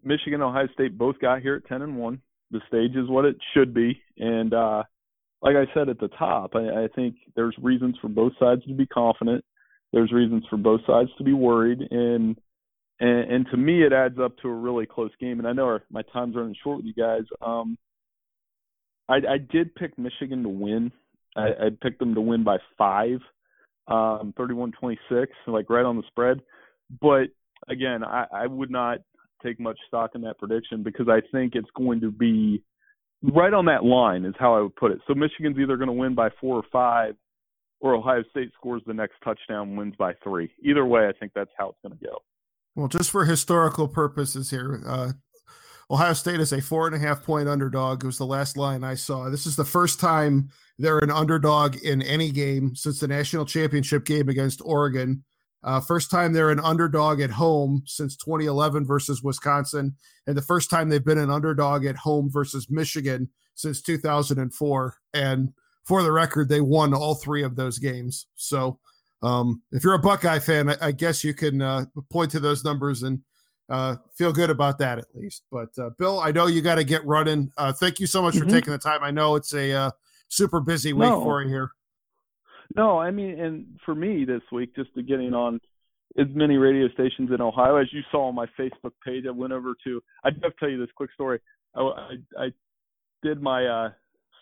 Michigan, 0.02 0.40
Ohio 0.40 0.66
State 0.72 0.96
both 0.96 1.20
got 1.20 1.42
here 1.42 1.56
at 1.56 1.66
ten 1.66 1.82
and 1.82 1.96
one. 1.96 2.22
The 2.50 2.60
stage 2.66 2.96
is 2.96 3.08
what 3.08 3.26
it 3.26 3.36
should 3.54 3.72
be, 3.72 4.00
and 4.16 4.52
uh, 4.52 4.82
like 5.40 5.54
I 5.54 5.72
said 5.72 5.88
at 5.88 6.00
the 6.00 6.08
top, 6.08 6.56
I, 6.56 6.84
I 6.84 6.88
think 6.96 7.16
there's 7.36 7.54
reasons 7.62 7.96
for 8.00 8.08
both 8.08 8.32
sides 8.40 8.64
to 8.64 8.74
be 8.74 8.86
confident 8.86 9.44
there's 9.92 10.12
reasons 10.12 10.44
for 10.48 10.56
both 10.56 10.80
sides 10.86 11.10
to 11.18 11.24
be 11.24 11.32
worried, 11.32 11.80
and 11.90 12.36
and, 13.00 13.32
and 13.32 13.46
to 13.50 13.56
me, 13.56 13.82
it 13.82 13.92
adds 13.92 14.18
up 14.22 14.36
to 14.38 14.48
a 14.48 14.54
really 14.54 14.86
close 14.86 15.10
game. 15.20 15.38
And 15.38 15.48
I 15.48 15.52
know 15.52 15.64
our, 15.64 15.82
my 15.90 16.02
time's 16.12 16.36
running 16.36 16.54
short 16.62 16.78
with 16.78 16.86
you 16.86 16.94
guys. 16.94 17.22
Um, 17.40 17.78
I, 19.08 19.16
I 19.16 19.38
did 19.38 19.74
pick 19.74 19.98
Michigan 19.98 20.42
to 20.42 20.48
win. 20.48 20.92
I, 21.34 21.46
I 21.46 21.68
picked 21.82 21.98
them 21.98 22.14
to 22.14 22.20
win 22.20 22.44
by 22.44 22.58
five, 22.76 23.20
um, 23.88 24.34
31-26, 24.38 25.26
like 25.46 25.70
right 25.70 25.84
on 25.84 25.96
the 25.96 26.02
spread. 26.08 26.40
but 27.00 27.28
again, 27.68 28.04
I, 28.04 28.26
I 28.32 28.46
would 28.46 28.70
not 28.70 28.98
take 29.42 29.58
much 29.58 29.78
stock 29.88 30.10
in 30.14 30.20
that 30.22 30.38
prediction 30.38 30.82
because 30.82 31.08
I 31.08 31.20
think 31.32 31.54
it's 31.54 31.70
going 31.74 32.00
to 32.00 32.10
be 32.10 32.62
right 33.22 33.52
on 33.52 33.66
that 33.66 33.84
line 33.84 34.24
is 34.24 34.34
how 34.38 34.54
I 34.54 34.60
would 34.60 34.76
put 34.76 34.92
it. 34.92 34.98
So 35.06 35.14
Michigan's 35.14 35.58
either 35.58 35.76
going 35.76 35.88
to 35.88 35.92
win 35.92 36.14
by 36.14 36.28
four 36.40 36.56
or 36.56 36.64
five, 36.72 37.14
or 37.80 37.94
Ohio 37.94 38.22
State 38.30 38.52
scores 38.54 38.82
the 38.86 38.94
next 38.94 39.14
touchdown, 39.24 39.76
wins 39.76 39.94
by 39.98 40.14
three. 40.22 40.50
Either 40.62 40.84
way, 40.84 41.08
I 41.08 41.12
think 41.18 41.32
that's 41.34 41.50
how 41.58 41.70
it's 41.70 41.78
going 41.82 41.98
to 41.98 42.04
go. 42.04 42.18
Well, 42.76 42.88
just 42.88 43.10
for 43.10 43.24
historical 43.24 43.88
purposes 43.88 44.50
here, 44.50 44.82
uh, 44.86 45.12
Ohio 45.90 46.12
State 46.12 46.38
is 46.38 46.52
a 46.52 46.60
four 46.60 46.86
and 46.86 46.94
a 46.94 46.98
half 46.98 47.24
point 47.24 47.48
underdog. 47.48 48.04
It 48.04 48.06
was 48.06 48.18
the 48.18 48.26
last 48.26 48.56
line 48.56 48.84
I 48.84 48.94
saw. 48.94 49.28
This 49.28 49.46
is 49.46 49.56
the 49.56 49.64
first 49.64 49.98
time 49.98 50.50
they're 50.78 50.98
an 50.98 51.10
underdog 51.10 51.76
in 51.82 52.00
any 52.02 52.30
game 52.30 52.76
since 52.76 53.00
the 53.00 53.08
national 53.08 53.44
championship 53.44 54.04
game 54.04 54.28
against 54.28 54.62
Oregon. 54.64 55.24
Uh, 55.62 55.80
first 55.80 56.10
time 56.10 56.32
they're 56.32 56.50
an 56.50 56.60
underdog 56.60 57.20
at 57.20 57.30
home 57.30 57.82
since 57.86 58.16
2011 58.16 58.86
versus 58.86 59.22
Wisconsin, 59.22 59.94
and 60.26 60.36
the 60.36 60.42
first 60.42 60.70
time 60.70 60.88
they've 60.88 61.04
been 61.04 61.18
an 61.18 61.30
underdog 61.30 61.84
at 61.84 61.96
home 61.96 62.30
versus 62.30 62.70
Michigan 62.70 63.28
since 63.56 63.82
2004. 63.82 64.94
And 65.12 65.52
for 65.84 66.02
the 66.02 66.12
record, 66.12 66.48
they 66.48 66.60
won 66.60 66.94
all 66.94 67.14
three 67.14 67.42
of 67.42 67.56
those 67.56 67.78
games. 67.78 68.26
So 68.36 68.78
um, 69.22 69.62
if 69.72 69.84
you're 69.84 69.94
a 69.94 69.98
Buckeye 69.98 70.38
fan, 70.38 70.70
I, 70.70 70.76
I 70.80 70.92
guess 70.92 71.24
you 71.24 71.34
can 71.34 71.62
uh, 71.62 71.86
point 72.10 72.30
to 72.32 72.40
those 72.40 72.64
numbers 72.64 73.02
and 73.02 73.20
uh, 73.68 73.96
feel 74.16 74.32
good 74.32 74.50
about 74.50 74.78
that 74.78 74.98
at 74.98 75.06
least. 75.14 75.44
But 75.50 75.70
uh, 75.78 75.90
Bill, 75.98 76.20
I 76.20 76.32
know 76.32 76.46
you 76.46 76.60
got 76.62 76.76
to 76.76 76.84
get 76.84 77.04
running. 77.06 77.50
Uh, 77.56 77.72
thank 77.72 78.00
you 78.00 78.06
so 78.06 78.22
much 78.22 78.34
mm-hmm. 78.34 78.48
for 78.48 78.50
taking 78.50 78.72
the 78.72 78.78
time. 78.78 79.02
I 79.02 79.10
know 79.10 79.36
it's 79.36 79.54
a 79.54 79.72
uh, 79.72 79.90
super 80.28 80.60
busy 80.60 80.92
week 80.92 81.08
no. 81.08 81.22
for 81.22 81.42
you 81.42 81.48
here. 81.48 81.70
No, 82.76 82.98
I 82.98 83.10
mean, 83.10 83.38
and 83.38 83.66
for 83.84 83.94
me 83.94 84.24
this 84.24 84.42
week, 84.52 84.74
just 84.76 84.94
to 84.94 85.02
getting 85.02 85.34
on 85.34 85.60
as 86.18 86.26
many 86.34 86.56
radio 86.56 86.88
stations 86.88 87.30
in 87.32 87.40
Ohio 87.40 87.76
as 87.76 87.86
you 87.92 88.00
saw 88.10 88.28
on 88.28 88.34
my 88.34 88.46
Facebook 88.58 88.92
page. 89.04 89.24
I 89.26 89.30
went 89.30 89.52
over 89.52 89.74
to. 89.84 90.02
I 90.24 90.30
have 90.30 90.40
to 90.40 90.50
tell 90.58 90.68
you 90.68 90.78
this 90.78 90.92
quick 90.96 91.12
story. 91.12 91.40
I, 91.74 91.80
I, 91.80 92.14
I 92.38 92.52
did 93.22 93.40
my 93.40 93.66
uh, 93.66 93.90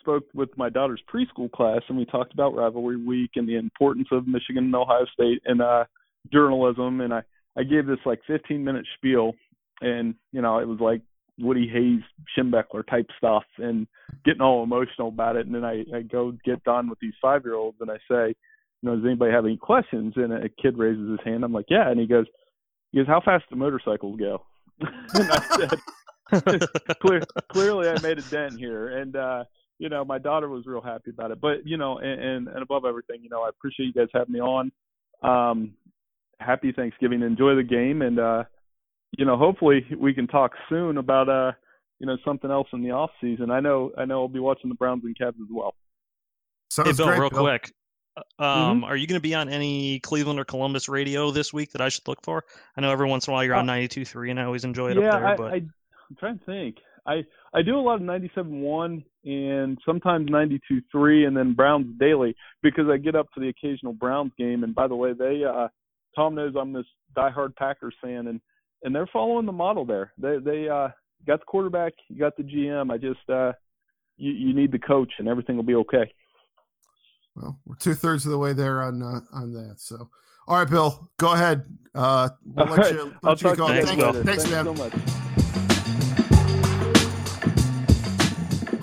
spoke 0.09 0.25
with 0.33 0.49
my 0.57 0.69
daughter's 0.69 1.01
preschool 1.13 1.51
class, 1.51 1.81
and 1.87 1.97
we 1.97 2.05
talked 2.05 2.33
about 2.33 2.55
rivalry 2.55 2.97
week 2.97 3.31
and 3.35 3.47
the 3.47 3.57
importance 3.57 4.07
of 4.11 4.27
Michigan 4.27 4.65
and 4.65 4.75
Ohio 4.75 5.05
State 5.13 5.41
and 5.45 5.61
uh, 5.61 5.85
journalism. 6.31 7.01
And 7.01 7.13
I 7.13 7.21
I 7.57 7.63
gave 7.63 7.85
this 7.85 7.99
like 8.05 8.19
15 8.27 8.63
minute 8.63 8.85
spiel, 8.95 9.33
and 9.81 10.15
you 10.31 10.41
know 10.41 10.59
it 10.59 10.67
was 10.67 10.79
like 10.79 11.01
Woody 11.37 11.67
Hayes, 11.67 12.01
Schembechler 12.37 12.87
type 12.87 13.07
stuff, 13.17 13.43
and 13.57 13.87
getting 14.25 14.41
all 14.41 14.63
emotional 14.63 15.09
about 15.09 15.35
it. 15.35 15.45
And 15.45 15.53
then 15.53 15.65
I, 15.65 15.85
I 15.95 16.01
go 16.01 16.33
get 16.43 16.63
done 16.63 16.89
with 16.89 16.99
these 16.99 17.13
five 17.21 17.43
year 17.45 17.55
olds, 17.55 17.77
and 17.81 17.91
I 17.91 17.97
say, 18.09 18.35
you 18.81 18.89
know, 18.89 18.95
does 18.95 19.05
anybody 19.05 19.31
have 19.31 19.45
any 19.45 19.57
questions? 19.57 20.13
And 20.15 20.33
a 20.33 20.49
kid 20.49 20.77
raises 20.77 21.09
his 21.09 21.19
hand. 21.23 21.43
I'm 21.43 21.53
like, 21.53 21.67
yeah. 21.69 21.89
And 21.89 21.99
he 21.99 22.07
goes, 22.07 22.25
he 22.91 22.97
goes, 22.97 23.07
how 23.07 23.21
fast 23.23 23.45
do 23.49 23.55
motorcycles 23.55 24.19
go? 24.19 24.43
and 24.79 25.31
I 25.31 25.39
said, 25.57 25.79
Clear, 27.01 27.21
clearly 27.51 27.89
I 27.89 27.99
made 28.01 28.19
a 28.19 28.21
dent 28.21 28.59
here. 28.59 28.99
And, 28.99 29.15
uh, 29.15 29.43
you 29.79 29.87
know, 29.89 30.03
my 30.05 30.17
daughter 30.19 30.49
was 30.49 30.65
real 30.65 30.81
happy 30.81 31.09
about 31.09 31.31
it. 31.31 31.41
But, 31.41 31.65
you 31.65 31.77
know, 31.77 31.97
and, 31.97 32.21
and, 32.21 32.47
and 32.49 32.61
above 32.61 32.83
everything, 32.85 33.23
you 33.23 33.29
know, 33.29 33.41
I 33.41 33.49
appreciate 33.49 33.87
you 33.87 33.93
guys 33.93 34.09
having 34.13 34.33
me 34.33 34.41
on. 34.41 34.71
Um, 35.23 35.73
happy 36.39 36.73
Thanksgiving. 36.73 37.21
Enjoy 37.21 37.55
the 37.55 37.63
game. 37.63 38.01
And, 38.01 38.19
uh, 38.19 38.43
you 39.17 39.25
know, 39.25 39.37
hopefully 39.37 39.85
we 39.97 40.13
can 40.13 40.27
talk 40.27 40.51
soon 40.67 40.97
about, 40.97 41.29
uh, 41.29 41.53
you 41.99 42.07
know, 42.07 42.17
something 42.25 42.51
else 42.51 42.67
in 42.73 42.83
the 42.83 42.91
off 42.91 43.11
season. 43.21 43.49
I 43.51 43.61
know, 43.61 43.91
I 43.97 44.05
know 44.05 44.21
I'll 44.21 44.27
be 44.27 44.39
watching 44.39 44.69
the 44.69 44.75
Browns 44.75 45.03
and 45.05 45.17
Cavs 45.17 45.29
as 45.29 45.49
well. 45.49 45.73
Sounds 46.69 46.89
hey, 46.89 46.95
Bill, 46.95 47.07
great, 47.07 47.19
real 47.19 47.29
Bill. 47.29 47.43
quick. 47.43 47.71
Mm-hmm. 48.17 48.43
Um, 48.43 48.77
mm-hmm. 48.77 48.83
Are 48.83 48.97
you 48.97 49.07
going 49.07 49.19
to 49.19 49.21
be 49.21 49.33
on 49.33 49.47
any 49.47 49.99
Cleveland 50.01 50.39
or 50.39 50.45
Columbus 50.45 50.89
radio 50.89 51.31
this 51.31 51.53
week 51.53 51.71
that 51.71 51.81
I 51.81 51.87
should 51.87 52.07
look 52.07 52.21
for? 52.23 52.43
I 52.75 52.81
know 52.81 52.91
every 52.91 53.07
once 53.07 53.27
in 53.27 53.31
a 53.31 53.33
while 53.33 53.45
you're 53.45 53.55
on 53.55 53.69
uh, 53.69 53.73
92.3, 53.73 54.31
and 54.31 54.39
I 54.39 54.43
always 54.43 54.65
enjoy 54.65 54.91
it 54.91 54.97
yeah, 54.97 55.15
up 55.15 55.21
there. 55.21 55.37
But 55.37 55.53
I, 55.53 55.55
I'm 55.55 56.15
trying 56.19 56.39
to 56.39 56.45
think. 56.45 56.77
I 57.05 57.23
I 57.53 57.61
do 57.61 57.77
a 57.77 57.81
lot 57.81 57.95
of 57.95 58.01
97.1 58.01 59.03
and 59.25 59.77
sometimes 59.85 60.29
92.3, 60.29 61.27
and 61.27 61.35
then 61.35 61.53
Browns 61.53 61.87
daily 61.99 62.35
because 62.63 62.85
I 62.89 62.97
get 62.97 63.15
up 63.15 63.27
for 63.33 63.41
the 63.41 63.49
occasional 63.49 63.93
Browns 63.93 64.31
game. 64.37 64.63
And 64.63 64.73
by 64.73 64.87
the 64.87 64.95
way, 64.95 65.13
they 65.13 65.43
uh, 65.43 65.67
Tom 66.15 66.35
knows 66.35 66.53
I'm 66.59 66.73
this 66.73 66.85
diehard 67.15 67.55
Packers 67.55 67.95
fan, 68.01 68.27
and 68.27 68.39
and 68.83 68.95
they're 68.95 69.09
following 69.11 69.45
the 69.45 69.51
model 69.51 69.85
there. 69.85 70.13
They 70.17 70.37
they 70.37 70.69
uh, 70.69 70.89
got 71.27 71.39
the 71.39 71.45
quarterback, 71.45 71.93
you 72.07 72.19
got 72.19 72.37
the 72.37 72.43
GM. 72.43 72.91
I 72.91 72.97
just 72.97 73.29
uh, 73.29 73.53
you 74.17 74.31
you 74.31 74.53
need 74.53 74.71
the 74.71 74.79
coach, 74.79 75.11
and 75.19 75.27
everything 75.27 75.55
will 75.55 75.63
be 75.63 75.75
okay. 75.75 76.11
Well, 77.35 77.59
we're 77.65 77.75
two 77.75 77.93
thirds 77.93 78.25
of 78.25 78.31
the 78.31 78.37
way 78.37 78.53
there 78.53 78.81
on 78.81 79.01
uh, 79.01 79.21
on 79.33 79.53
that. 79.53 79.79
So, 79.79 80.09
all 80.47 80.57
right, 80.57 80.69
Bill, 80.69 81.09
go 81.17 81.33
ahead. 81.33 81.65
Uh, 81.93 82.29
we'll 82.45 82.67
let 82.67 82.79
right. 82.79 82.93
you, 82.93 83.13
let 83.21 83.41
you 83.41 83.55
go. 83.55 83.67
Thanks, 83.67 83.91
Thanks, 83.91 84.25
Thanks, 84.25 84.49
man. 84.49 84.65
so 84.65 84.73
much. 84.73 84.93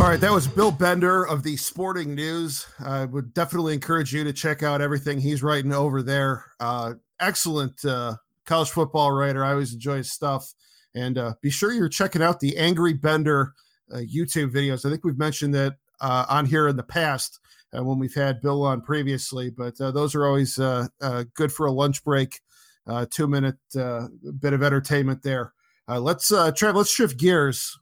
All 0.06 0.12
right, 0.12 0.20
that 0.20 0.30
was 0.30 0.46
Bill 0.46 0.70
Bender 0.70 1.26
of 1.26 1.42
the 1.42 1.56
Sporting 1.56 2.14
News. 2.14 2.64
I 2.78 3.06
would 3.06 3.34
definitely 3.34 3.74
encourage 3.74 4.14
you 4.14 4.22
to 4.22 4.32
check 4.32 4.62
out 4.62 4.80
everything 4.80 5.18
he's 5.18 5.42
writing 5.42 5.72
over 5.72 6.00
there. 6.00 6.44
Uh, 6.60 6.94
excellent 7.18 7.84
uh, 7.84 8.14
college 8.44 8.70
football 8.70 9.10
writer. 9.10 9.44
I 9.44 9.50
always 9.50 9.74
enjoy 9.74 9.96
his 9.96 10.12
stuff. 10.12 10.54
And 10.94 11.18
uh, 11.18 11.34
be 11.42 11.50
sure 11.50 11.72
you're 11.72 11.88
checking 11.88 12.22
out 12.22 12.38
the 12.38 12.56
Angry 12.56 12.92
Bender 12.92 13.54
uh, 13.92 13.96
YouTube 13.96 14.52
videos. 14.52 14.86
I 14.86 14.90
think 14.90 15.04
we've 15.04 15.18
mentioned 15.18 15.54
that 15.54 15.74
uh, 16.00 16.24
on 16.28 16.46
here 16.46 16.68
in 16.68 16.76
the 16.76 16.84
past 16.84 17.40
uh, 17.76 17.82
when 17.82 17.98
we've 17.98 18.14
had 18.14 18.40
Bill 18.40 18.62
on 18.62 18.82
previously. 18.82 19.50
But 19.50 19.80
uh, 19.80 19.90
those 19.90 20.14
are 20.14 20.24
always 20.24 20.56
uh, 20.56 20.86
uh 21.00 21.24
good 21.34 21.50
for 21.50 21.66
a 21.66 21.72
lunch 21.72 22.04
break, 22.04 22.42
uh, 22.86 23.06
two 23.10 23.26
minute 23.26 23.58
uh, 23.76 24.06
bit 24.38 24.52
of 24.52 24.62
entertainment 24.62 25.24
there. 25.24 25.52
let's 25.88 26.28
try. 26.28 26.70
Let's 26.70 26.94
shift 26.94 27.18
gears. 27.18 27.76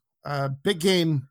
big 0.62 0.80
game 0.80 1.28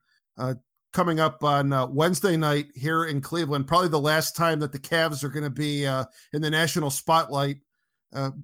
coming 0.94 1.20
up 1.20 1.44
on 1.44 1.94
Wednesday 1.94 2.38
night 2.38 2.68
here 2.76 3.06
in 3.06 3.22
Cleveland. 3.22 3.68
Probably 3.68 3.90
the 3.90 4.00
last 4.00 4.36
time 4.36 4.60
that 4.60 4.72
the 4.72 4.80
Cavs 4.80 5.24
are 5.24 5.30
going 5.30 5.44
to 5.44 5.50
be 5.50 5.86
in 5.86 6.42
the 6.42 6.50
national 6.50 6.90
spotlight. 6.90 7.58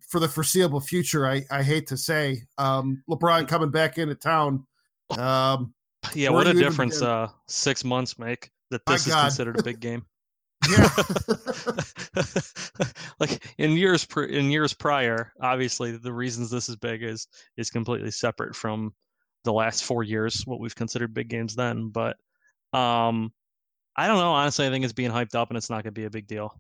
for 0.07 0.19
the 0.19 0.27
foreseeable 0.27 0.81
future, 0.81 1.27
I, 1.27 1.43
I 1.51 1.63
hate 1.63 1.88
to 1.88 1.97
say, 1.97 2.41
um, 2.57 3.03
LeBron 3.09 3.47
coming 3.47 3.71
back 3.71 3.97
into 3.97 4.15
town. 4.15 4.65
Um, 5.17 5.73
yeah, 6.13 6.29
what 6.29 6.47
a 6.47 6.53
difference 6.53 7.01
uh, 7.01 7.29
six 7.47 7.83
months 7.83 8.17
make 8.17 8.51
that 8.71 8.85
this 8.85 9.07
is 9.07 9.13
considered 9.13 9.59
a 9.59 9.63
big 9.63 9.79
game. 9.81 10.05
Yeah. 10.69 10.89
like 13.19 13.43
in 13.57 13.71
years 13.71 14.05
pr- 14.05 14.23
in 14.23 14.51
years 14.51 14.73
prior, 14.73 15.33
obviously 15.41 15.97
the 15.97 16.13
reasons 16.13 16.49
this 16.49 16.69
is 16.69 16.75
big 16.75 17.01
is 17.01 17.27
is 17.57 17.69
completely 17.69 18.12
separate 18.12 18.55
from 18.55 18.93
the 19.45 19.53
last 19.53 19.83
four 19.83 20.03
years, 20.03 20.43
what 20.45 20.59
we've 20.59 20.75
considered 20.75 21.13
big 21.13 21.29
games 21.29 21.55
then. 21.55 21.89
But 21.89 22.17
um 22.73 23.32
I 23.95 24.08
don't 24.08 24.17
know. 24.17 24.32
Honestly, 24.32 24.65
I 24.65 24.69
think 24.69 24.86
it's 24.86 24.93
being 24.93 25.12
hyped 25.12 25.36
up 25.36 25.49
and 25.49 25.58
it's 25.58 25.69
not 25.69 25.84
gonna 25.84 25.91
be 25.91 26.05
a 26.05 26.10
big 26.10 26.27
deal. 26.27 26.53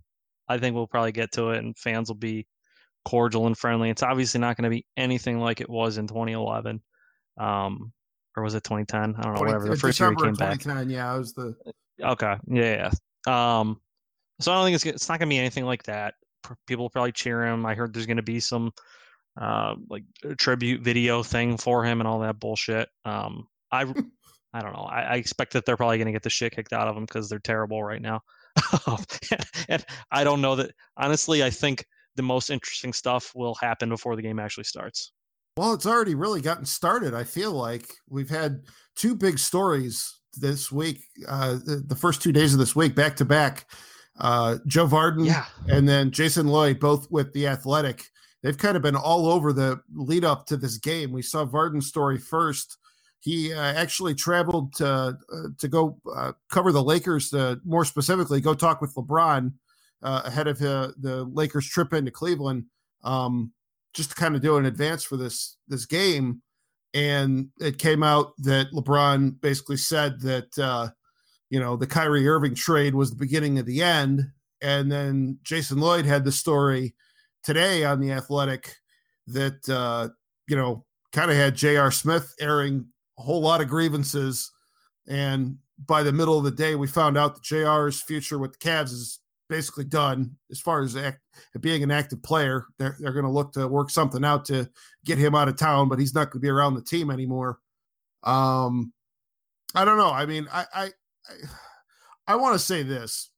I 0.47 0.57
think 0.57 0.75
we'll 0.75 0.87
probably 0.87 1.11
get 1.11 1.31
to 1.33 1.51
it 1.51 1.59
and 1.59 1.77
fans 1.77 2.09
will 2.09 2.15
be 2.15 2.47
cordial 3.05 3.47
and 3.47 3.57
friendly. 3.57 3.89
It's 3.89 4.03
obviously 4.03 4.39
not 4.41 4.57
gonna 4.57 4.69
be 4.69 4.85
anything 4.97 5.39
like 5.39 5.61
it 5.61 5.69
was 5.69 5.97
in 5.97 6.07
twenty 6.07 6.33
eleven. 6.33 6.81
Um 7.37 7.93
or 8.35 8.43
was 8.43 8.55
it 8.55 8.63
2010? 8.63 9.15
I 9.17 9.21
don't 9.21 9.33
know, 9.33 9.39
20, 9.39 9.41
whatever. 9.41 9.65
The 9.65 9.75
first 9.75 9.97
December 9.97 10.23
year 10.23 10.31
he 10.31 10.37
came 10.37 10.75
back. 10.75 10.87
Yeah, 10.87 11.15
it 11.15 11.19
was 11.19 11.33
the. 11.33 11.55
Okay, 12.01 12.35
yeah, 12.47 12.91
yeah. 13.27 13.59
Um, 13.59 13.81
so 14.39 14.51
I 14.51 14.55
don't 14.55 14.65
think 14.65 14.75
it's 14.75 14.85
it's 14.85 15.09
not 15.09 15.19
gonna 15.19 15.29
be 15.29 15.37
anything 15.37 15.65
like 15.65 15.83
that. 15.83 16.13
People 16.67 16.85
will 16.85 16.89
probably 16.89 17.11
cheer 17.11 17.45
him. 17.45 17.65
I 17.65 17.75
heard 17.75 17.93
there's 17.93 18.05
gonna 18.05 18.21
be 18.21 18.39
some 18.39 18.71
uh, 19.39 19.75
like 19.89 20.03
tribute 20.37 20.81
video 20.81 21.23
thing 21.23 21.57
for 21.57 21.83
him 21.83 21.99
and 21.99 22.07
all 22.07 22.19
that 22.19 22.39
bullshit. 22.39 22.87
Um, 23.03 23.47
I 23.71 23.83
I 24.53 24.61
don't 24.61 24.73
know. 24.73 24.87
I, 24.89 25.01
I 25.01 25.15
expect 25.15 25.53
that 25.53 25.65
they're 25.65 25.77
probably 25.77 25.97
gonna 25.97 26.11
get 26.11 26.23
the 26.23 26.29
shit 26.29 26.55
kicked 26.55 26.73
out 26.73 26.87
of 26.87 26.95
them 26.95 27.05
because 27.05 27.29
they're 27.29 27.39
terrible 27.39 27.83
right 27.83 28.01
now. 28.01 28.21
and 29.69 29.85
I 30.11 30.23
don't 30.23 30.41
know 30.41 30.55
that 30.55 30.71
honestly. 30.97 31.43
I 31.43 31.49
think 31.49 31.85
the 32.15 32.23
most 32.23 32.49
interesting 32.49 32.93
stuff 32.93 33.31
will 33.35 33.55
happen 33.55 33.89
before 33.89 34.15
the 34.15 34.21
game 34.21 34.39
actually 34.39 34.63
starts. 34.65 35.11
Well, 35.55 35.73
it's 35.73 35.85
already 35.85 36.15
really 36.15 36.41
gotten 36.41 36.65
started. 36.65 37.13
I 37.13 37.23
feel 37.23 37.51
like 37.51 37.85
we've 38.09 38.29
had 38.29 38.61
two 38.95 39.15
big 39.15 39.37
stories 39.37 40.19
this 40.37 40.71
week, 40.71 41.01
uh, 41.27 41.57
the, 41.65 41.83
the 41.85 41.95
first 41.95 42.21
two 42.21 42.31
days 42.31 42.53
of 42.53 42.59
this 42.59 42.75
week, 42.75 42.95
back 42.95 43.15
to 43.17 43.25
back. 43.25 43.65
Uh, 44.19 44.57
Joe 44.67 44.87
Vardon 44.87 45.25
yeah. 45.25 45.45
and 45.67 45.87
then 45.87 46.11
Jason 46.11 46.47
Lloyd, 46.47 46.79
both 46.79 47.09
with 47.09 47.31
the 47.33 47.47
Athletic. 47.47 48.05
They've 48.43 48.57
kind 48.57 48.77
of 48.77 48.83
been 48.83 48.95
all 48.95 49.27
over 49.27 49.53
the 49.53 49.81
lead 49.93 50.25
up 50.25 50.45
to 50.47 50.57
this 50.57 50.77
game. 50.77 51.11
We 51.11 51.21
saw 51.21 51.45
Vardon's 51.45 51.87
story 51.87 52.17
first. 52.17 52.77
He 53.21 53.53
uh, 53.53 53.61
actually 53.61 54.15
traveled 54.15 54.73
to 54.75 54.87
uh, 54.87 55.13
to 55.57 55.67
go 55.67 55.99
uh, 56.13 56.33
cover 56.49 56.71
the 56.71 56.83
Lakers, 56.83 57.29
to, 57.31 57.59
more 57.65 57.83
specifically, 57.83 58.39
go 58.39 58.53
talk 58.53 58.81
with 58.81 58.95
LeBron 58.95 59.53
uh, 60.01 60.21
ahead 60.25 60.47
of 60.47 60.59
the 60.59 61.29
Lakers 61.31 61.67
trip 61.67 61.93
into 61.93 62.11
Cleveland. 62.11 62.65
Um, 63.03 63.53
just 63.93 64.11
to 64.11 64.15
kind 64.15 64.35
of 64.35 64.41
do 64.41 64.57
an 64.57 64.65
advance 64.65 65.03
for 65.03 65.17
this 65.17 65.57
this 65.67 65.85
game, 65.85 66.41
and 66.93 67.49
it 67.59 67.77
came 67.77 68.03
out 68.03 68.33
that 68.39 68.71
LeBron 68.71 69.41
basically 69.41 69.77
said 69.77 70.21
that 70.21 70.57
uh, 70.57 70.89
you 71.49 71.59
know 71.59 71.75
the 71.75 71.87
Kyrie 71.87 72.27
Irving 72.27 72.55
trade 72.55 72.95
was 72.95 73.09
the 73.09 73.15
beginning 73.17 73.59
of 73.59 73.65
the 73.65 73.81
end, 73.81 74.21
and 74.61 74.91
then 74.91 75.39
Jason 75.43 75.79
Lloyd 75.79 76.05
had 76.05 76.23
the 76.23 76.31
story 76.31 76.95
today 77.43 77.83
on 77.83 77.99
the 77.99 78.11
Athletic 78.11 78.75
that 79.27 79.67
uh, 79.69 80.09
you 80.47 80.55
know 80.55 80.85
kind 81.11 81.31
of 81.31 81.37
had 81.37 81.55
J.R. 81.55 81.91
Smith 81.91 82.33
airing 82.39 82.85
a 83.19 83.21
whole 83.21 83.41
lot 83.41 83.61
of 83.61 83.67
grievances, 83.67 84.51
and 85.07 85.57
by 85.85 86.03
the 86.03 86.13
middle 86.13 86.37
of 86.37 86.43
the 86.45 86.51
day, 86.51 86.75
we 86.75 86.87
found 86.87 87.17
out 87.17 87.35
that 87.35 87.43
JR's 87.43 88.01
future 88.01 88.39
with 88.39 88.53
the 88.53 88.57
Cavs 88.57 88.91
is 88.91 89.19
basically 89.49 89.83
done 89.83 90.37
as 90.51 90.59
far 90.59 90.81
as 90.81 90.95
act, 90.95 91.19
being 91.59 91.83
an 91.83 91.91
active 91.91 92.23
player. 92.23 92.65
They're 92.77 92.95
they're 92.99 93.13
going 93.13 93.25
to 93.25 93.31
look 93.31 93.53
to 93.53 93.67
work 93.67 93.89
something 93.89 94.23
out 94.23 94.45
to 94.45 94.69
get 95.05 95.17
him 95.17 95.35
out 95.35 95.49
of 95.49 95.57
town, 95.57 95.89
but 95.89 95.99
he's 95.99 96.13
not 96.13 96.25
going 96.25 96.39
to 96.41 96.45
be 96.45 96.49
around 96.49 96.75
the 96.75 96.81
team 96.81 97.11
anymore. 97.11 97.59
Um, 98.23 98.93
I 99.75 99.85
don't 99.85 99.97
know. 99.97 100.11
I 100.11 100.25
mean, 100.25 100.47
I 100.51 100.65
I 100.73 100.83
I, 100.83 101.33
I 102.27 102.35
want 102.35 102.53
to 102.53 102.59
say 102.59 102.83
this. 102.83 103.29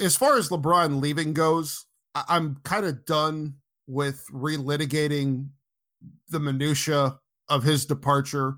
As 0.00 0.16
far 0.16 0.36
as 0.36 0.48
LeBron 0.48 1.00
leaving 1.00 1.32
goes, 1.32 1.86
I, 2.14 2.24
I'm 2.28 2.56
kind 2.64 2.84
of 2.84 3.04
done 3.04 3.54
with 3.86 4.24
relitigating 4.32 5.48
the 6.28 6.40
minutia 6.40 7.18
of 7.52 7.62
his 7.62 7.86
departure, 7.86 8.56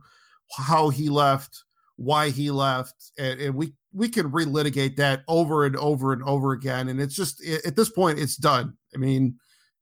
how 0.57 0.89
he 0.89 1.09
left, 1.09 1.65
why 1.97 2.31
he 2.31 2.51
left, 2.51 2.95
and, 3.19 3.41
and 3.41 3.55
we 3.55 3.73
we 3.93 4.09
can 4.09 4.31
relitigate 4.31 4.97
that 4.97 5.23
over 5.29 5.65
and 5.65 5.77
over 5.77 6.13
and 6.13 6.23
over 6.25 6.53
again. 6.53 6.89
And 6.89 7.01
it's 7.01 7.15
just 7.15 7.45
at 7.65 7.77
this 7.77 7.91
point, 7.91 8.19
it's 8.19 8.37
done. 8.37 8.77
I 8.95 8.99
mean, 8.99 9.39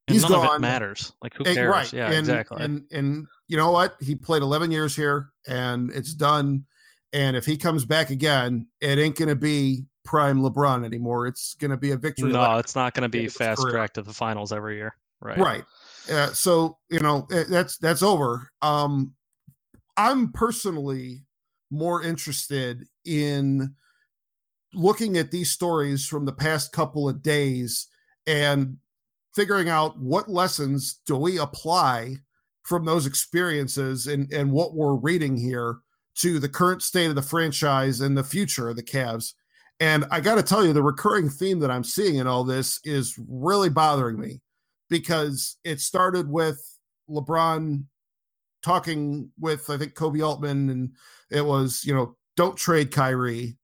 and 0.09 0.15
he's 0.15 0.23
none 0.23 0.33
gone. 0.33 0.47
Of 0.47 0.55
it 0.57 0.61
matters. 0.61 1.13
Like 1.23 1.35
who 1.35 1.45
And- 1.45 1.55
cares? 1.55 1.71
right? 1.71 1.93
Yeah, 1.93 2.07
and, 2.07 2.19
exactly. 2.19 2.63
And 2.63 2.85
and 2.93 3.27
you 3.49 3.57
know 3.57 3.71
what? 3.71 3.97
He 4.01 4.15
played 4.15 4.43
11 4.43 4.71
years 4.71 4.97
here, 4.97 5.31
and 5.47 5.91
it's 5.93 6.15
done. 6.15 6.65
And 7.15 7.37
if 7.37 7.45
he 7.45 7.59
comes 7.59 7.85
back 7.85 8.09
again, 8.11 8.69
it 8.81 8.99
ain't 8.99 9.17
going 9.17 9.29
to 9.29 9.37
be 9.37 9.85
prime 10.05 10.41
LeBron 10.41 10.85
anymore. 10.85 11.27
It's 11.27 11.55
going 11.55 11.71
to 11.71 11.77
be 11.77 11.91
a 11.91 11.97
victory. 11.97 12.33
no, 12.33 12.41
lap. 12.41 12.61
it's 12.61 12.75
not 12.75 12.95
going 12.95 13.03
to 13.03 13.09
be 13.11 13.29
fast 13.29 13.63
track 13.69 13.93
to 13.95 14.03
the 14.03 14.15
finals 14.15 14.51
every 14.51 14.77
year. 14.77 14.95
Right. 15.21 15.39
right 15.39 15.65
uh, 16.11 16.29
so 16.29 16.79
you 16.91 17.01
know 17.01 17.27
eh, 17.33 17.45
that's 17.49 17.79
that's 17.79 18.03
over 18.03 18.51
um 18.63 19.13
i'm 19.97 20.33
personally 20.33 21.23
more 21.71 22.03
interested 22.03 22.87
in 23.05 23.75
looking 24.75 25.17
at 25.17 25.31
these 25.31 25.51
stories 25.51 26.07
from 26.07 26.25
the 26.25 26.33
past 26.33 26.73
couple 26.73 27.09
of 27.09 27.23
days 27.23 27.89
and 28.27 28.77
figuring 29.35 29.69
out 29.69 29.99
what 29.99 30.31
lessons 30.31 31.01
do 31.07 31.17
we 31.17 31.39
apply 31.39 32.17
from 32.63 32.85
those 32.85 33.07
experiences 33.07 34.07
and 34.07 34.33
and 34.33 34.51
what 34.51 34.75
we're 34.75 34.95
reading 34.95 35.37
here 35.37 35.79
to 36.15 36.39
the 36.39 36.49
current 36.49 36.83
state 36.83 37.09
of 37.09 37.15
the 37.15 37.23
franchise 37.23 38.01
and 38.01 38.17
the 38.17 38.25
future 38.25 38.69
of 38.69 38.77
the 38.77 38.83
Cavs. 38.83 39.33
And 39.81 40.05
I 40.11 40.21
got 40.21 40.37
to 40.37 40.43
tell 40.43 40.65
you, 40.65 40.73
the 40.73 40.83
recurring 40.83 41.29
theme 41.29 41.59
that 41.61 41.71
I'm 41.71 41.85
seeing 41.85 42.17
in 42.17 42.27
all 42.27 42.45
this 42.45 42.79
is 42.85 43.19
really 43.29 43.71
bothering 43.71 44.21
me 44.21 44.41
because 44.93 45.57
it 45.65 45.81
started 45.81 46.31
with 46.31 46.61
LeBron 47.11 47.85
talking 48.63 49.31
with, 49.41 49.69
I 49.69 49.77
think, 49.77 49.95
Koby 49.95 50.25
Altman, 50.25 50.71
and 50.71 50.91
it 51.31 51.45
was, 51.45 51.85
you 51.85 51.95
know, 51.95 52.17
don't 52.37 52.57
trade 52.57 52.93
Kyrie, 52.93 53.57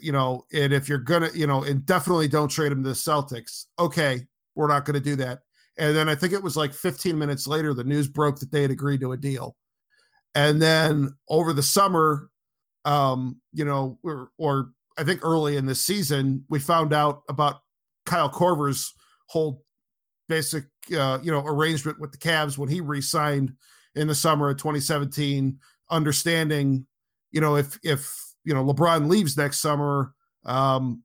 you 0.00 0.12
know, 0.12 0.44
and 0.52 0.72
if 0.72 0.88
you're 0.88 0.98
gonna, 0.98 1.30
you 1.34 1.46
know, 1.46 1.62
and 1.62 1.86
definitely 1.86 2.28
don't 2.28 2.48
trade 2.48 2.72
him 2.72 2.82
to 2.82 2.88
the 2.90 2.94
Celtics. 2.94 3.64
Okay, 3.78 4.26
we're 4.54 4.68
not 4.68 4.84
going 4.84 4.94
to 4.94 5.00
do 5.00 5.16
that. 5.16 5.40
And 5.78 5.96
then 5.96 6.08
I 6.08 6.14
think 6.14 6.32
it 6.32 6.42
was 6.42 6.56
like 6.56 6.72
15 6.72 7.18
minutes 7.18 7.46
later, 7.46 7.74
the 7.74 7.84
news 7.84 8.08
broke 8.08 8.38
that 8.40 8.52
they 8.52 8.62
had 8.62 8.70
agreed 8.70 9.00
to 9.00 9.12
a 9.12 9.16
deal. 9.16 9.56
And 10.34 10.60
then 10.60 11.14
over 11.28 11.52
the 11.52 11.62
summer, 11.62 12.28
um, 12.84 13.40
you 13.52 13.64
know, 13.64 13.98
or, 14.02 14.30
or 14.38 14.70
I 14.98 15.04
think 15.04 15.24
early 15.24 15.56
in 15.56 15.66
the 15.66 15.74
season, 15.74 16.44
we 16.48 16.58
found 16.58 16.92
out 16.92 17.22
about 17.28 17.60
Kyle 18.06 18.30
Korver's 18.30 18.92
whole 19.26 19.62
basic, 20.28 20.64
uh, 20.96 21.18
you 21.22 21.30
know, 21.30 21.44
arrangement 21.44 22.00
with 22.00 22.12
the 22.12 22.18
Cavs 22.18 22.58
when 22.58 22.68
he 22.68 22.80
re-signed 22.80 23.52
in 23.94 24.08
the 24.08 24.14
summer 24.14 24.50
of 24.50 24.56
2017, 24.58 25.58
understanding, 25.90 26.86
you 27.30 27.40
know, 27.40 27.56
if 27.56 27.78
if 27.82 28.14
you 28.44 28.54
know 28.54 28.64
LeBron 28.64 29.08
leaves 29.08 29.36
next 29.36 29.60
summer, 29.60 30.12
um, 30.44 31.02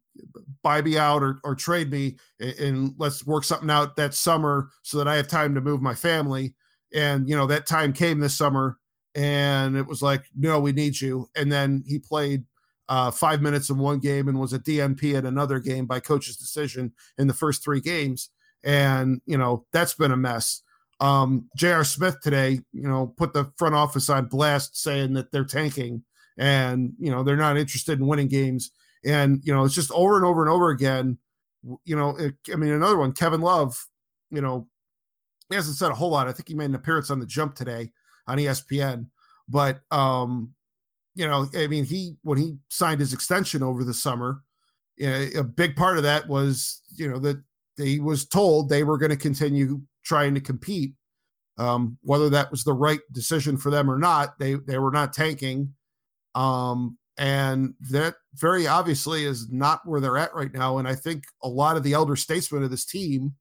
buy 0.64 0.82
me 0.82 0.98
out 0.98 1.24
or, 1.24 1.40
or 1.44 1.56
trade 1.56 1.92
me, 1.92 2.18
and, 2.40 2.60
and 2.60 2.94
let's 2.98 3.26
work 3.26 3.44
something 3.44 3.70
out 3.70 3.96
that 3.96 4.14
summer 4.14 4.70
so 4.84 4.98
that 4.98 5.08
I 5.08 5.16
have 5.16 5.28
time 5.28 5.56
to 5.56 5.62
move 5.62 5.82
my 5.82 5.96
family. 5.96 6.54
And 6.94 7.30
you 7.30 7.36
know 7.36 7.48
that 7.48 7.68
time 7.68 7.94
came 7.94 8.20
this 8.20 8.38
summer, 8.38 8.78
and 9.16 9.76
it 9.76 9.88
was 9.88 10.02
like, 10.02 10.24
no, 10.36 10.60
we 10.60 10.72
need 10.72 11.00
you. 11.00 11.30
And 11.36 11.52
then 11.52 11.84
he 11.88 12.00
played 12.00 12.46
uh, 12.90 13.12
five 13.12 13.42
minutes 13.42 13.70
in 13.70 13.78
one 13.78 14.00
game 14.00 14.28
and 14.28 14.40
was 14.40 14.54
a 14.54 14.60
DNP 14.60 15.14
in 15.14 15.26
another 15.26 15.60
game 15.60 15.86
by 15.86 16.00
coach's 16.00 16.38
decision 16.38 16.92
in 17.18 17.28
the 17.28 17.34
first 17.34 17.64
three 17.64 17.80
games. 17.80 18.30
And 18.64 19.22
you 19.26 19.38
know 19.38 19.66
that's 19.72 19.94
been 19.94 20.12
a 20.12 20.18
mess. 20.18 20.62
Um, 21.00 21.50
J.R. 21.56 21.86
Smith 21.86 22.18
today, 22.22 22.60
you 22.74 22.88
know, 22.88 23.14
put 23.18 23.34
the 23.34 23.52
front 23.58 23.76
office 23.76 24.10
on 24.10 24.26
blast, 24.26 24.78
saying 24.78 25.14
that 25.14 25.32
they're 25.32 25.46
tanking 25.46 26.04
and 26.40 26.94
you 26.98 27.12
know 27.12 27.22
they're 27.22 27.36
not 27.36 27.58
interested 27.58 28.00
in 28.00 28.08
winning 28.08 28.30
games. 28.30 28.72
And 29.06 29.42
you 29.44 29.54
know 29.54 29.66
it's 29.66 29.76
just 29.76 29.92
over 29.92 30.16
and 30.16 30.26
over 30.26 30.42
and 30.42 30.52
over 30.52 30.70
again. 30.70 31.18
You 31.84 31.96
know, 31.96 32.16
it, 32.18 32.36
I 32.52 32.56
mean, 32.56 32.72
another 32.72 32.98
one, 32.98 33.12
Kevin 33.12 33.42
Love. 33.42 33.86
You 34.32 34.42
know, 34.42 34.68
he 35.50 35.56
hasn't 35.56 35.78
said 35.78 35.92
a 35.92 35.96
whole 35.96 36.12
lot. 36.12 36.28
I 36.28 36.32
think 36.32 36.48
he 36.48 36.54
made 36.54 36.70
an 36.70 36.76
appearance 36.76 37.10
on 37.10 37.20
the 37.20 37.26
Jump 37.26 37.56
today 37.56 37.92
on 38.28 38.38
ESPN, 38.38 39.08
but 39.48 39.82
um, 39.92 40.54
you 41.16 41.28
know, 41.28 41.48
I 41.56 41.68
mean, 41.68 41.86
he 41.86 42.16
when 42.24 42.38
he 42.38 42.58
signed 42.70 43.02
his 43.02 43.14
extension 43.14 43.62
over 43.62 43.84
the 43.84 43.94
summer, 43.94 44.42
a 45.00 45.34
a 45.36 45.44
big 45.44 45.76
part 45.76 45.98
of 45.98 46.04
that 46.04 46.28
was 46.28 46.82
you 46.96 47.10
know 47.10 47.20
that 47.20 47.42
he 47.80 48.00
was 48.00 48.26
told 48.26 48.70
they 48.70 48.84
were 48.84 48.98
going 48.98 49.12
to 49.12 49.18
continue 49.18 49.82
trying 50.04 50.36
to 50.36 50.42
compete. 50.42 50.94
Um, 51.58 51.98
whether 52.04 52.30
that 52.30 52.52
was 52.52 52.64
the 52.64 52.74
right 52.74 53.02
decision 53.12 53.58
for 53.58 53.70
them 53.70 53.92
or 53.92 53.98
not, 53.98 54.40
they 54.40 54.54
they 54.54 54.78
were 54.78 54.92
not 54.92 55.12
tanking, 55.12 55.74
um, 56.34 56.98
and 57.18 57.74
that 57.92 58.16
very 58.36 58.66
obviously 58.66 59.26
is 59.26 59.50
not 59.52 59.82
where 59.84 60.00
they're 60.00 60.18
at 60.18 60.34
right 60.34 60.54
now. 60.54 60.78
And 60.78 60.88
I 60.88 60.96
think 60.96 61.26
a 61.44 61.50
lot 61.50 61.76
of 61.76 61.84
the 61.84 61.92
elder 61.92 62.16
statesmen 62.16 62.64
of 62.64 62.72
this 62.72 62.86
team 62.86 63.36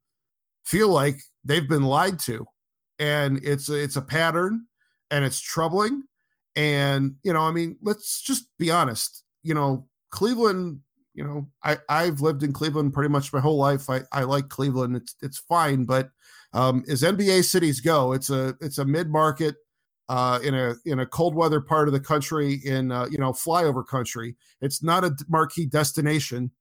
feel 0.64 0.88
like 0.88 1.20
they've 1.44 1.68
been 1.68 1.84
lied 1.84 2.18
to, 2.20 2.44
and 2.98 3.38
it's 3.44 3.68
it's 3.68 3.94
a 3.96 4.02
pattern, 4.02 4.66
and 5.12 5.24
it's 5.24 5.40
troubling. 5.40 6.02
And 6.56 7.14
you 7.22 7.32
know, 7.32 7.42
I 7.42 7.52
mean, 7.52 7.76
let's 7.82 8.20
just 8.20 8.46
be 8.58 8.70
honest. 8.70 9.22
You 9.44 9.54
know, 9.54 9.86
Cleveland. 10.10 10.80
You 11.18 11.24
know, 11.24 11.48
I 11.64 11.78
I've 11.88 12.20
lived 12.20 12.44
in 12.44 12.52
Cleveland 12.52 12.94
pretty 12.94 13.08
much 13.08 13.32
my 13.32 13.40
whole 13.40 13.56
life. 13.56 13.90
I 13.90 14.02
I 14.12 14.22
like 14.22 14.48
Cleveland. 14.48 14.94
It's 14.94 15.16
it's 15.20 15.38
fine, 15.38 15.84
but 15.84 16.10
um, 16.52 16.84
as 16.88 17.02
NBA 17.02 17.44
cities 17.44 17.80
go, 17.80 18.12
it's 18.12 18.30
a 18.30 18.54
it's 18.60 18.78
a 18.78 18.84
mid 18.84 19.10
market 19.10 19.56
uh, 20.08 20.38
in 20.44 20.54
a 20.54 20.76
in 20.84 21.00
a 21.00 21.06
cold 21.06 21.34
weather 21.34 21.60
part 21.60 21.88
of 21.88 21.92
the 21.92 21.98
country 21.98 22.60
in 22.64 22.92
uh, 22.92 23.06
you 23.10 23.18
know 23.18 23.32
flyover 23.32 23.84
country. 23.84 24.36
It's 24.60 24.80
not 24.80 25.02
a 25.02 25.12
marquee 25.28 25.66
destination 25.66 26.52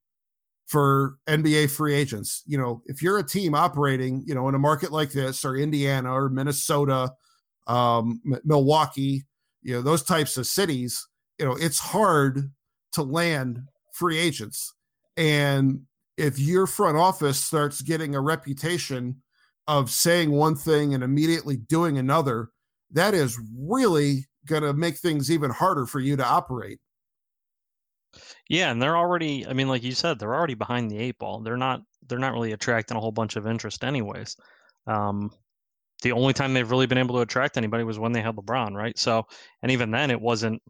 for 0.66 1.18
NBA 1.28 1.70
free 1.70 1.93
agents. 1.93 2.41
You 2.47 2.58
know, 2.58 2.82
if 2.88 3.03
you're 3.03 3.20
a 3.20 3.24
team 3.24 3.53
operating, 3.53 4.24
you 4.26 4.34
know, 4.34 4.49
in 4.49 4.55
a 4.55 4.60
market 4.60 4.91
like 4.91 5.12
this, 5.12 5.45
or 5.45 5.55
Indiana, 5.55 6.12
or 6.12 6.30
Minnesota, 6.30 7.12
um, 7.68 8.22
M- 8.26 8.41
Milwaukee, 8.43 9.22
you 9.62 9.76
know, 9.76 9.84
those 9.84 10.01
types 10.01 10.36
of 10.36 10.47
cities, 10.47 11.08
you 11.38 11.45
know, 11.45 11.55
it's 11.55 11.78
hard 11.78 12.51
to 12.93 13.03
land 13.03 13.60
free 13.98 14.18
agents. 14.18 14.74
And 15.18 15.82
if 16.18 16.39
your 16.39 16.68
front 16.68 16.98
office 16.98 17.39
starts 17.39 17.82
getting 17.82 18.16
a 18.16 18.22
reputation 18.22 19.22
of 19.68 19.89
saying 19.89 20.32
one 20.32 20.56
thing 20.56 20.93
and 20.93 21.04
immediately 21.04 21.58
doing 21.58 21.98
another, 21.98 22.50
that 22.91 23.14
is 23.14 23.38
really 23.58 24.28
going 24.45 24.64
to 24.64 24.74
make 24.74 24.98
things 24.98 25.30
even 25.30 25.52
harder 25.52 25.86
for 25.86 26.00
you 26.00 26.16
to 26.16 26.26
operate. 26.26 26.80
Yeah, 28.50 28.72
and 28.72 28.82
they're 28.82 28.98
already 28.98 29.45
I 29.45 29.54
mean, 29.54 29.68
like 29.68 29.84
you 29.84 29.91
said, 29.91 30.18
they're 30.18 30.34
already 30.34 30.54
behind 30.54 30.89
the 30.89 30.98
eight 30.98 31.20
ball. 31.20 31.41
They're 31.41 31.58
not 31.58 31.82
they're 32.08 32.20
not 32.20 32.34
really 32.34 32.54
attracting 32.54 32.95
a 32.95 33.00
whole 33.00 33.12
bunch 33.12 33.36
of 33.36 33.45
interest 33.45 33.84
anyways. 33.84 34.36
Um 34.88 35.32
the 36.04 36.12
only 36.12 36.34
time 36.34 36.54
they've 36.54 36.70
really 36.70 36.86
been 36.86 37.00
able 37.00 37.16
to 37.16 37.22
attract 37.22 37.58
anybody 37.58 37.84
was 37.84 38.00
when 38.00 38.12
they 38.12 38.22
had 38.22 38.36
LeBron, 38.36 38.74
right? 38.74 38.98
So 38.98 39.28
and 39.62 39.72
even 39.72 39.91
then 39.91 40.12
it 40.12 40.22
wasn't 40.22 40.62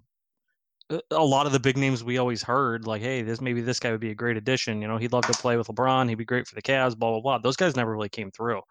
a- 0.90 1.02
a 1.12 1.24
lot 1.26 1.46
of 1.46 1.52
the 1.52 1.60
big 1.60 1.78
names 1.78 2.04
we 2.04 2.18
always 2.18 2.44
heard, 2.44 2.88
like, 2.88 3.02
hey, 3.02 3.22
this 3.22 3.42
maybe 3.42 3.62
this 3.62 3.80
guy 3.80 3.92
would 3.92 4.00
be 4.02 4.12
a 4.12 4.16
great 4.16 4.38
addition. 4.38 4.82
You 4.82 4.88
know, 4.88 4.98
he'd 4.98 5.14
love 5.14 5.26
to 5.28 5.36
play 5.36 5.58
with 5.58 5.68
LeBron. 5.68 6.10
He'd 6.10 6.16
be 6.16 6.26
great 6.26 6.48
for 6.48 6.56
the 6.56 6.62
Cavs. 6.62 6.98
Blah 6.98 7.12
blah 7.12 7.22
blah. 7.22 7.38
Those 7.40 7.58
guys 7.58 7.76
never 7.76 7.92
really 7.92 8.10
came 8.10 8.32
through. 8.32 8.62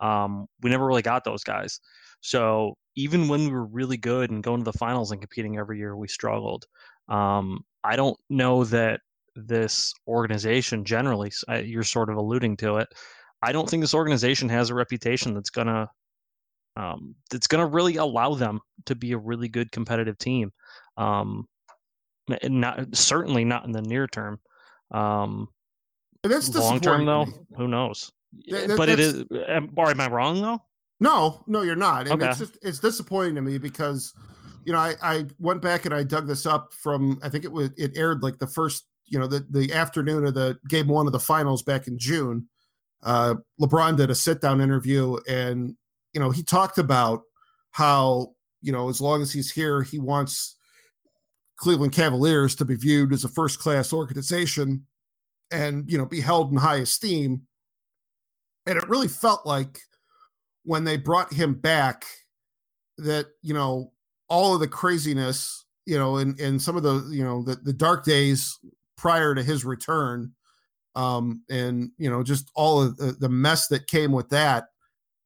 Um, 0.00 0.46
we 0.62 0.70
never 0.70 0.86
really 0.86 1.02
got 1.02 1.24
those 1.24 1.44
guys. 1.44 1.80
So 2.20 2.76
even 2.96 3.28
when 3.28 3.42
we 3.46 3.50
were 3.52 3.66
really 3.66 3.96
good 3.96 4.30
and 4.30 4.42
going 4.42 4.60
to 4.60 4.64
the 4.70 4.78
finals 4.78 5.10
and 5.12 5.20
competing 5.20 5.58
every 5.58 5.78
year, 5.78 5.96
we 5.96 6.08
struggled. 6.08 6.66
Um, 7.08 7.60
I 7.84 7.96
don't 7.96 8.18
know 8.30 8.64
that 8.64 9.00
this 9.36 9.92
organization 10.08 10.84
generally. 10.84 11.32
You're 11.64 11.84
sort 11.84 12.10
of 12.10 12.16
alluding 12.16 12.56
to 12.58 12.76
it. 12.78 12.88
I 13.42 13.52
don't 13.52 13.68
think 13.68 13.82
this 13.82 13.94
organization 13.94 14.48
has 14.50 14.70
a 14.70 14.74
reputation 14.74 15.34
that's 15.34 15.50
gonna 15.50 15.88
um, 16.76 17.16
that's 17.30 17.46
gonna 17.46 17.66
really 17.66 17.96
allow 17.96 18.34
them 18.34 18.60
to 18.86 18.94
be 18.94 19.12
a 19.12 19.18
really 19.18 19.48
good 19.48 19.72
competitive 19.72 20.18
team. 20.18 20.52
Um, 20.96 21.46
not 22.28 22.94
certainly 22.96 23.44
not 23.44 23.64
in 23.64 23.72
the 23.72 23.82
near 23.82 24.06
term. 24.06 24.40
Um, 24.90 25.48
that's 26.22 26.54
long 26.54 26.80
term 26.80 27.04
though, 27.04 27.26
me. 27.26 27.32
who 27.56 27.68
knows? 27.68 28.12
That- 28.48 28.76
but 28.76 28.88
it 28.88 29.00
is. 29.00 29.24
Am, 29.48 29.72
or 29.76 29.90
am 29.90 30.00
I 30.00 30.08
wrong 30.08 30.40
though? 30.40 30.60
No, 31.00 31.42
no, 31.48 31.62
you're 31.62 31.74
not. 31.74 32.06
And 32.08 32.22
Okay. 32.22 32.30
it's 32.30 32.38
just 32.38 32.58
it's 32.62 32.78
disappointing 32.78 33.34
to 33.34 33.42
me 33.42 33.58
because 33.58 34.14
you 34.64 34.72
know 34.72 34.78
I, 34.78 34.94
I 35.02 35.26
went 35.40 35.60
back 35.60 35.84
and 35.84 35.92
I 35.94 36.04
dug 36.04 36.26
this 36.28 36.46
up 36.46 36.72
from 36.74 37.18
I 37.22 37.28
think 37.28 37.44
it 37.44 37.50
was 37.52 37.70
it 37.76 37.96
aired 37.96 38.22
like 38.22 38.38
the 38.38 38.46
first 38.46 38.86
you 39.06 39.18
know 39.18 39.26
the 39.26 39.44
the 39.50 39.72
afternoon 39.72 40.24
of 40.26 40.34
the 40.34 40.56
game 40.68 40.86
one 40.86 41.06
of 41.06 41.12
the 41.12 41.18
finals 41.20 41.62
back 41.62 41.88
in 41.88 41.98
June. 41.98 42.48
Uh, 43.02 43.34
LeBron 43.60 43.96
did 43.96 44.10
a 44.10 44.14
sit 44.14 44.40
down 44.40 44.60
interview 44.60 45.16
and 45.28 45.74
you 46.12 46.20
know 46.20 46.30
he 46.30 46.44
talked 46.44 46.78
about 46.78 47.22
how 47.72 48.28
you 48.60 48.70
know 48.70 48.88
as 48.88 49.00
long 49.00 49.20
as 49.22 49.32
he's 49.32 49.50
here 49.50 49.82
he 49.82 49.98
wants 49.98 50.56
Cleveland 51.56 51.92
Cavaliers 51.92 52.54
to 52.56 52.64
be 52.64 52.76
viewed 52.76 53.12
as 53.12 53.24
a 53.24 53.28
first 53.28 53.58
class 53.58 53.92
organization 53.92 54.86
and 55.50 55.90
you 55.90 55.98
know 55.98 56.06
be 56.06 56.20
held 56.20 56.50
in 56.50 56.56
high 56.56 56.76
esteem. 56.76 57.42
And 58.66 58.78
it 58.78 58.88
really 58.88 59.08
felt 59.08 59.44
like 59.44 59.80
when 60.64 60.84
they 60.84 60.96
brought 60.96 61.32
him 61.32 61.54
back 61.54 62.04
that 62.98 63.26
you 63.42 63.54
know 63.54 63.92
all 64.28 64.54
of 64.54 64.60
the 64.60 64.68
craziness 64.68 65.64
you 65.86 65.98
know 65.98 66.16
and 66.16 66.38
and 66.40 66.60
some 66.60 66.76
of 66.76 66.82
the 66.82 67.08
you 67.10 67.24
know 67.24 67.42
the, 67.42 67.56
the 67.56 67.72
dark 67.72 68.04
days 68.04 68.58
prior 68.96 69.34
to 69.34 69.42
his 69.42 69.64
return 69.64 70.32
um 70.94 71.42
and 71.50 71.90
you 71.98 72.08
know 72.08 72.22
just 72.22 72.50
all 72.54 72.82
of 72.82 72.96
the, 72.96 73.12
the 73.18 73.28
mess 73.28 73.68
that 73.68 73.86
came 73.86 74.12
with 74.12 74.28
that 74.28 74.64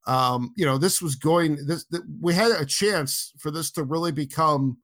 um 0.06 0.52
you 0.56 0.64
know 0.64 0.78
this 0.78 1.02
was 1.02 1.16
going 1.16 1.58
this 1.66 1.84
th- 1.86 2.02
we 2.20 2.32
had 2.32 2.52
a 2.52 2.64
chance 2.64 3.32
for 3.38 3.50
this 3.50 3.70
to 3.70 3.82
really 3.82 4.12
become 4.12 4.78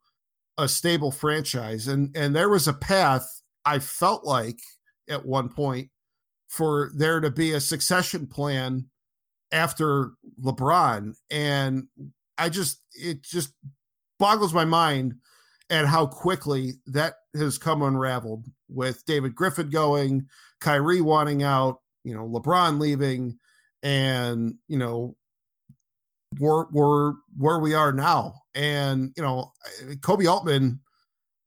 a 0.58 0.68
stable 0.68 1.10
franchise 1.10 1.88
and 1.88 2.14
and 2.16 2.36
there 2.36 2.48
was 2.48 2.68
a 2.68 2.72
path 2.72 3.42
i 3.64 3.78
felt 3.78 4.24
like 4.24 4.58
at 5.08 5.24
one 5.24 5.48
point 5.48 5.88
for 6.48 6.90
there 6.94 7.18
to 7.20 7.30
be 7.30 7.52
a 7.52 7.60
succession 7.60 8.26
plan 8.26 8.86
after 9.52 10.12
LeBron. 10.42 11.14
And 11.30 11.88
I 12.38 12.48
just, 12.48 12.80
it 12.92 13.22
just 13.22 13.52
boggles 14.18 14.54
my 14.54 14.64
mind 14.64 15.14
at 15.70 15.86
how 15.86 16.06
quickly 16.06 16.74
that 16.86 17.14
has 17.34 17.58
come 17.58 17.82
unraveled 17.82 18.46
with 18.68 19.04
David 19.06 19.34
Griffin 19.34 19.70
going, 19.70 20.26
Kyrie 20.60 21.00
wanting 21.00 21.42
out, 21.42 21.80
you 22.04 22.14
know, 22.14 22.28
LeBron 22.28 22.78
leaving, 22.80 23.38
and, 23.82 24.54
you 24.68 24.78
know, 24.78 25.16
we're, 26.38 26.66
we're 26.70 27.14
where 27.36 27.58
we 27.58 27.74
are 27.74 27.92
now. 27.92 28.34
And, 28.54 29.12
you 29.16 29.22
know, 29.22 29.52
Koby 30.00 30.30
Altman, 30.30 30.80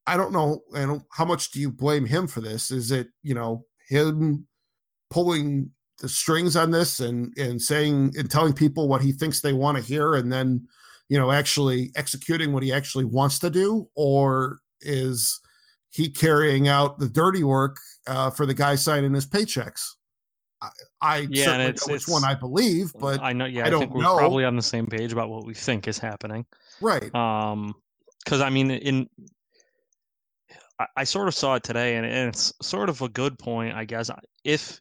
I 0.08 0.18
don't 0.18 0.34
know, 0.34 0.62
and 0.76 1.02
how 1.12 1.26
much 1.26 1.52
do 1.52 1.60
you 1.60 1.72
blame 1.72 2.06
him 2.06 2.28
for 2.28 2.42
this? 2.42 2.72
Is 2.72 2.92
it, 2.92 3.08
you 3.24 3.34
know, 3.34 3.66
him 3.88 4.48
pulling 5.10 5.72
the 6.00 6.10
strings 6.10 6.56
on 6.56 6.72
this 6.72 7.00
and 7.00 7.34
and 7.38 7.62
saying 7.62 8.14
and 8.18 8.30
telling 8.30 8.54
people 8.54 8.88
what 8.88 9.02
he 9.02 9.12
thinks 9.12 9.42
they 9.42 9.54
want 9.54 9.78
to 9.78 9.84
hear 9.84 10.16
and 10.16 10.32
then 10.32 10.66
you 11.10 11.18
know 11.18 11.32
actually 11.32 11.92
executing 11.96 12.52
what 12.52 12.64
he 12.64 12.74
actually 12.74 13.06
wants 13.06 13.40
to 13.40 13.50
do 13.50 13.88
or 13.96 14.60
is 14.82 15.40
he 15.90 16.10
carrying 16.10 16.68
out 16.68 17.00
the 17.00 17.08
dirty 17.08 17.44
work 17.44 17.78
uh, 18.08 18.30
for 18.30 18.46
the 18.46 18.54
guy 18.54 18.76
signing 18.76 19.14
his 19.14 19.26
paychecks 19.26 19.82
i, 21.02 21.28
Yeah, 21.30 21.46
certainly 21.46 21.66
it's- 21.68 21.88
know 21.88 21.94
which 21.94 22.08
one 22.08 22.24
i 22.24 22.34
believe 22.36 22.92
but 23.00 23.22
I 23.22 23.34
know. 23.34 23.46
Yeah, 23.46 23.64
I 23.64 23.68
I, 23.68 23.70
don't 23.70 23.80
think 23.82 23.94
we're 23.94 24.04
know. 24.04 24.18
probably 24.18 24.46
on 24.46 24.56
the 24.56 24.62
same 24.62 24.86
page 24.88 25.12
about 25.14 25.30
what 25.30 25.46
we 25.46 25.54
think 25.54 25.88
is 25.88 25.98
happening. 25.98 26.46
right 26.82 27.14
Um, 27.16 27.74
because 28.24 28.42
I 28.42 28.50
mean, 28.50 28.72
in 28.72 29.08
I, 30.80 30.88
I 30.98 31.04
sort 31.04 31.28
of 31.28 31.36
saw 31.36 31.56
it 31.56 31.64
today, 31.64 31.96
and, 31.96 32.06
and 32.06 32.30
it's 32.30 32.54
sort 32.62 32.90
of 32.90 33.02
a 33.02 33.10
good 33.10 33.38
point, 33.40 33.76
I 33.76 33.86
guess. 33.86 34.10
If 34.44 34.80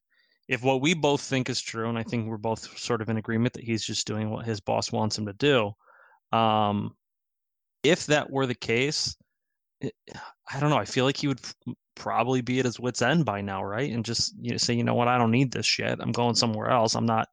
if 0.49 0.62
what 0.62 0.80
we 0.80 0.95
both 0.95 1.20
think 1.20 1.49
is 1.49 1.61
true, 1.61 1.89
and 1.89 1.99
I 1.99 2.03
think 2.03 2.26
we're 2.28 2.37
both 2.37 2.76
sort 2.78 3.01
of 3.01 3.09
in 3.09 3.16
agreement 3.16 3.55
that 3.55 3.64
he's 3.64 3.85
just 3.85 4.07
doing 4.07 4.30
what 4.30 4.45
his 4.45 4.61
boss 4.61 4.93
wants 4.93 5.16
him 5.18 5.26
to 5.26 5.32
do, 5.35 5.72
um, 6.37 6.95
if 7.82 8.07
that 8.07 8.30
were 8.30 8.47
the 8.47 8.55
case, 8.55 9.16
I 10.53 10.61
don't 10.61 10.70
know. 10.70 10.78
I 10.78 10.85
feel 10.85 11.05
like 11.05 11.16
he 11.16 11.28
would 11.28 11.41
probably 11.95 12.41
be 12.41 12.59
at 12.59 12.64
his 12.64 12.80
wits' 12.80 13.03
end 13.03 13.24
by 13.24 13.41
now, 13.41 13.64
right? 13.64 13.91
And 13.93 14.05
just 14.05 14.35
you 14.41 14.53
know, 14.53 14.57
say, 14.57 14.74
you 14.74 14.85
know 14.85 14.95
what, 14.95 15.09
I 15.09 15.18
don't 15.18 15.30
need 15.30 15.53
this 15.53 15.66
shit. 15.66 15.99
I'm 16.01 16.12
going 16.12 16.35
somewhere 16.35 16.70
else. 16.70 16.95
I'm 16.95 17.07
not. 17.07 17.28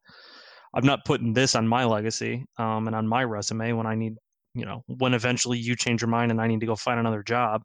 I'm 0.74 0.86
not 0.86 1.04
putting 1.04 1.34
this 1.34 1.54
on 1.54 1.68
my 1.68 1.84
legacy 1.84 2.46
um, 2.56 2.86
and 2.86 2.96
on 2.96 3.06
my 3.06 3.24
resume 3.24 3.72
when 3.72 3.86
I 3.86 3.94
need, 3.94 4.14
you 4.54 4.64
know, 4.64 4.82
when 4.86 5.12
eventually 5.12 5.58
you 5.58 5.76
change 5.76 6.00
your 6.00 6.08
mind 6.08 6.30
and 6.30 6.40
I 6.40 6.46
need 6.46 6.60
to 6.60 6.66
go 6.66 6.76
find 6.76 6.98
another 6.98 7.22
job. 7.22 7.62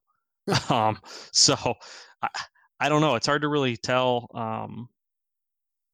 um, 0.69 0.99
so 1.31 1.55
I, 2.21 2.27
I 2.81 2.89
don't 2.89 3.01
know. 3.01 3.15
It's 3.15 3.27
hard 3.27 3.43
to 3.43 3.47
really 3.47 3.77
tell. 3.77 4.27
Um, 4.33 4.89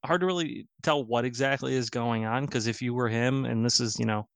hard 0.05 0.21
to 0.21 0.27
really 0.27 0.67
tell 0.81 1.03
what 1.03 1.23
exactly 1.23 1.75
is 1.75 1.89
going 1.89 2.25
on 2.25 2.45
because 2.45 2.67
if 2.67 2.81
you 2.81 2.93
were 2.93 3.07
him 3.07 3.45
and 3.45 3.63
this 3.63 3.79
is, 3.79 3.97
you 3.99 4.05
know, 4.05 4.27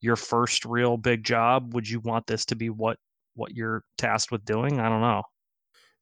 your 0.00 0.16
first 0.16 0.64
real 0.64 0.96
big 0.96 1.22
job, 1.22 1.74
would 1.74 1.88
you 1.88 2.00
want 2.00 2.26
this 2.26 2.44
to 2.46 2.56
be 2.56 2.70
what 2.70 2.98
what 3.34 3.54
you're 3.54 3.82
tasked 3.98 4.30
with 4.32 4.44
doing? 4.44 4.80
I 4.80 4.88
don't 4.88 5.00
know. 5.00 5.22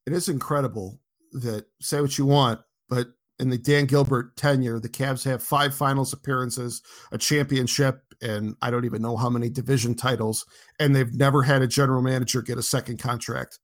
it 0.05 0.13
is 0.13 0.29
incredible 0.29 0.99
that 1.33 1.65
say 1.79 2.01
what 2.01 2.17
you 2.17 2.25
want, 2.25 2.59
but 2.89 3.07
in 3.39 3.49
the 3.49 3.57
Dan 3.57 3.85
Gilbert 3.85 4.35
tenure, 4.37 4.79
the 4.79 4.89
Cavs 4.89 5.23
have 5.25 5.41
five 5.41 5.73
finals 5.73 6.13
appearances, 6.13 6.81
a 7.11 7.17
championship, 7.17 8.01
and 8.21 8.55
I 8.61 8.69
don't 8.69 8.85
even 8.85 9.01
know 9.01 9.17
how 9.17 9.29
many 9.29 9.49
division 9.49 9.95
titles, 9.95 10.45
and 10.79 10.95
they've 10.95 11.13
never 11.13 11.41
had 11.41 11.61
a 11.63 11.67
general 11.67 12.01
manager 12.03 12.41
get 12.41 12.57
a 12.59 12.63
second 12.63 12.99
contract. 12.99 13.59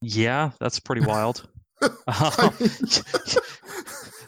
Yeah, 0.00 0.50
that's 0.60 0.80
pretty 0.80 1.04
wild. 1.04 1.48
Um, 1.80 2.54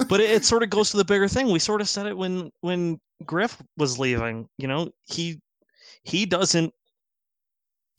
but 0.08 0.20
it, 0.20 0.30
it 0.30 0.44
sort 0.44 0.62
of 0.62 0.70
goes 0.70 0.92
to 0.92 0.96
the 0.98 1.04
bigger 1.04 1.26
thing. 1.26 1.50
We 1.50 1.58
sort 1.58 1.80
of 1.80 1.88
said 1.88 2.06
it 2.06 2.16
when 2.16 2.48
when 2.60 3.00
Griff 3.26 3.60
was 3.76 3.98
leaving. 3.98 4.46
You 4.56 4.68
know, 4.68 4.90
he 5.02 5.40
he 6.04 6.26
doesn't 6.26 6.72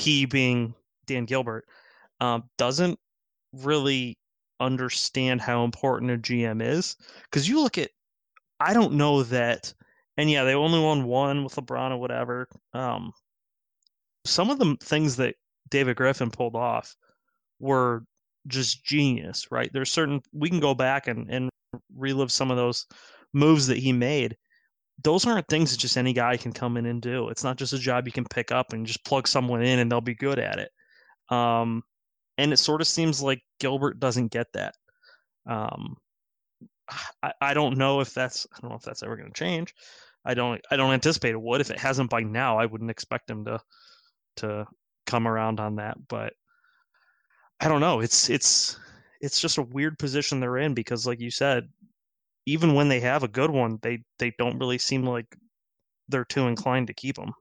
he 0.01 0.25
being 0.25 0.73
Dan 1.05 1.25
Gilbert 1.25 1.65
um, 2.19 2.43
doesn't 2.57 2.99
really 3.53 4.17
understand 4.59 5.41
how 5.41 5.63
important 5.63 6.11
a 6.11 6.17
GM 6.17 6.61
is 6.61 6.95
because 7.23 7.49
you 7.49 7.61
look 7.61 7.77
at 7.77 7.89
I 8.59 8.73
don't 8.73 8.93
know 8.93 9.23
that 9.23 9.73
and 10.17 10.29
yeah 10.29 10.43
they 10.43 10.53
only 10.53 10.79
won 10.79 11.05
one 11.05 11.43
with 11.43 11.55
LeBron 11.55 11.91
or 11.91 11.97
whatever. 11.97 12.47
Um, 12.73 13.11
some 14.25 14.49
of 14.49 14.59
the 14.59 14.77
things 14.81 15.15
that 15.15 15.35
David 15.69 15.95
Griffin 15.95 16.29
pulled 16.29 16.55
off 16.55 16.95
were 17.59 18.03
just 18.47 18.83
genius, 18.83 19.47
right? 19.51 19.71
There's 19.73 19.91
certain 19.91 20.21
we 20.33 20.49
can 20.49 20.59
go 20.59 20.73
back 20.73 21.07
and, 21.07 21.29
and 21.29 21.49
relive 21.95 22.31
some 22.31 22.51
of 22.51 22.57
those 22.57 22.85
moves 23.33 23.67
that 23.67 23.77
he 23.77 23.93
made. 23.93 24.35
Those 25.03 25.25
aren't 25.25 25.47
things 25.47 25.71
that 25.71 25.79
just 25.79 25.97
any 25.97 26.13
guy 26.13 26.37
can 26.37 26.51
come 26.51 26.77
in 26.77 26.85
and 26.85 27.01
do. 27.01 27.29
It's 27.29 27.43
not 27.43 27.57
just 27.57 27.73
a 27.73 27.79
job 27.79 28.05
you 28.05 28.11
can 28.11 28.25
pick 28.25 28.51
up 28.51 28.73
and 28.73 28.85
just 28.85 29.03
plug 29.05 29.27
someone 29.27 29.63
in 29.63 29.79
and 29.79 29.91
they'll 29.91 30.01
be 30.01 30.15
good 30.15 30.39
at 30.39 30.59
it. 30.59 30.71
Um, 31.29 31.83
and 32.37 32.53
it 32.53 32.57
sort 32.57 32.81
of 32.81 32.87
seems 32.87 33.21
like 33.21 33.41
Gilbert 33.59 33.99
doesn't 33.99 34.31
get 34.31 34.47
that. 34.53 34.75
Um, 35.45 35.97
I, 37.23 37.33
I 37.41 37.53
don't 37.53 37.77
know 37.77 38.01
if 38.01 38.13
that's 38.13 38.45
I 38.53 38.59
don't 38.59 38.71
know 38.71 38.77
if 38.77 38.83
that's 38.83 39.03
ever 39.03 39.15
going 39.15 39.31
to 39.31 39.39
change. 39.39 39.73
I 40.25 40.33
don't 40.33 40.61
I 40.69 40.75
don't 40.75 40.93
anticipate 40.93 41.31
it 41.31 41.41
would. 41.41 41.61
If 41.61 41.71
it 41.71 41.79
hasn't 41.79 42.09
by 42.09 42.21
now, 42.21 42.57
I 42.57 42.65
wouldn't 42.65 42.91
expect 42.91 43.29
him 43.29 43.45
to 43.45 43.59
to 44.37 44.67
come 45.07 45.27
around 45.27 45.59
on 45.59 45.77
that. 45.77 45.97
But 46.07 46.33
I 47.59 47.67
don't 47.67 47.81
know. 47.81 48.01
It's 48.01 48.29
it's 48.29 48.79
it's 49.21 49.39
just 49.39 49.57
a 49.57 49.63
weird 49.63 49.99
position 49.99 50.39
they're 50.39 50.57
in 50.57 50.73
because, 50.73 51.05
like 51.05 51.19
you 51.19 51.31
said, 51.31 51.69
even 52.45 52.73
when 52.73 52.89
they 52.89 52.99
have 52.99 53.23
a 53.23 53.27
good 53.27 53.51
one, 53.51 53.79
they 53.81 54.03
they 54.19 54.33
don't 54.37 54.59
really 54.59 54.77
seem 54.77 55.03
like 55.03 55.37
they're 56.07 56.25
too 56.25 56.47
inclined 56.47 56.87
to 56.87 56.93
keep 56.93 57.15
them. 57.15 57.33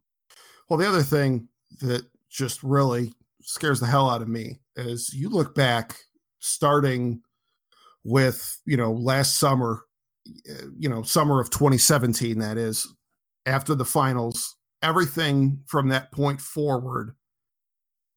Well, 0.69 0.79
the 0.79 0.89
other 0.89 1.03
thing 1.03 1.49
that 1.81 2.05
just 2.31 2.63
really 2.63 3.13
scares 3.43 3.81
the 3.81 3.87
hell 3.87 4.09
out 4.09 4.23
of 4.23 4.29
me 4.29 4.61
is 4.77 5.13
you 5.13 5.29
look 5.29 5.55
back 5.55 5.97
starting 6.39 7.23
with, 8.05 8.61
you 8.65 8.77
know, 8.77 8.93
last 8.93 9.39
summer, 9.39 9.85
you 10.79 10.89
know, 10.89 11.03
summer 11.03 11.41
of 11.41 11.51
2017, 11.51 12.39
that 12.39 12.57
is, 12.57 12.87
after 13.47 13.75
the 13.75 13.85
finals, 13.85 14.57
everything 14.83 15.61
from 15.67 15.89
that 15.89 16.13
point 16.13 16.41
forward, 16.41 17.15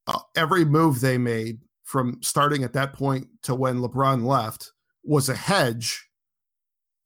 uh, 0.07 0.19
every 0.35 0.65
move 0.65 1.01
they 1.01 1.17
made 1.17 1.59
from 1.83 2.19
starting 2.21 2.63
at 2.63 2.73
that 2.73 2.93
point 2.93 3.27
to 3.41 3.55
when 3.55 3.79
LeBron 3.79 4.25
left 4.25 4.71
was 5.03 5.29
a 5.29 5.35
hedge 5.35 6.07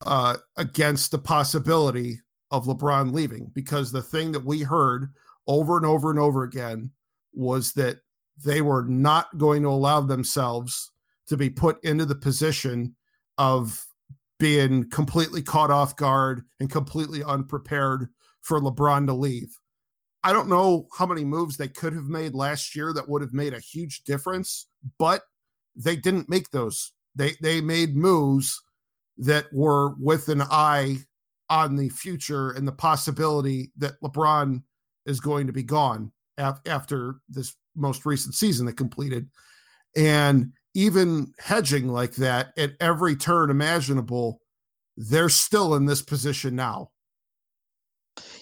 uh, 0.01 0.37
against 0.57 1.11
the 1.11 1.17
possibility 1.17 2.19
of 2.51 2.65
LeBron 2.65 3.13
leaving 3.13 3.51
because 3.53 3.91
the 3.91 4.01
thing 4.01 4.31
that 4.31 4.45
we 4.45 4.61
heard 4.61 5.11
over 5.47 5.77
and 5.77 5.85
over 5.85 6.09
and 6.09 6.19
over 6.19 6.43
again 6.43 6.91
was 7.33 7.73
that 7.73 7.97
they 8.43 8.61
were 8.61 8.83
not 8.83 9.37
going 9.37 9.63
to 9.63 9.69
allow 9.69 10.01
themselves 10.01 10.91
to 11.27 11.35
be 11.35 11.49
put 11.49 11.83
into 11.83 12.05
the 12.05 12.15
position 12.15 12.95
of 13.37 13.85
being 14.39 14.89
completely 14.89 15.41
caught 15.41 15.71
off 15.71 15.95
guard 15.95 16.43
and 16.59 16.69
completely 16.69 17.23
unprepared 17.23 18.07
for 18.41 18.61
LeBron 18.61 19.07
to 19.07 19.13
leave. 19.13 19.57
I 20.23 20.33
don't 20.33 20.49
know 20.49 20.87
how 20.97 21.05
many 21.05 21.25
moves 21.25 21.57
they 21.57 21.67
could 21.67 21.93
have 21.93 22.07
made 22.07 22.33
last 22.33 22.75
year 22.75 22.93
that 22.93 23.07
would 23.09 23.21
have 23.21 23.33
made 23.33 23.53
a 23.53 23.59
huge 23.59 24.03
difference, 24.03 24.67
but 24.99 25.23
they 25.75 25.95
didn't 25.95 26.29
make 26.29 26.51
those. 26.51 26.93
They 27.15 27.33
they 27.41 27.61
made 27.61 27.95
moves 27.95 28.61
that 29.17 29.45
were 29.51 29.95
with 29.95 30.29
an 30.29 30.41
eye 30.41 30.97
on 31.49 31.75
the 31.75 31.89
future 31.89 32.51
and 32.51 32.67
the 32.67 32.73
possibility 32.73 33.71
that 33.77 33.99
LeBron 34.01 34.61
is 35.05 35.19
going 35.19 35.47
to 35.47 35.53
be 35.53 35.63
gone 35.63 36.11
af- 36.37 36.61
after 36.65 37.15
this 37.29 37.55
most 37.75 38.05
recent 38.05 38.35
season 38.35 38.65
that 38.65 38.77
completed. 38.77 39.29
And 39.95 40.51
even 40.73 41.33
hedging 41.39 41.87
like 41.87 42.13
that 42.15 42.49
at 42.57 42.73
every 42.79 43.15
turn 43.15 43.49
imaginable, 43.49 44.41
they're 44.97 45.29
still 45.29 45.75
in 45.75 45.85
this 45.85 46.01
position 46.01 46.55
now. 46.55 46.91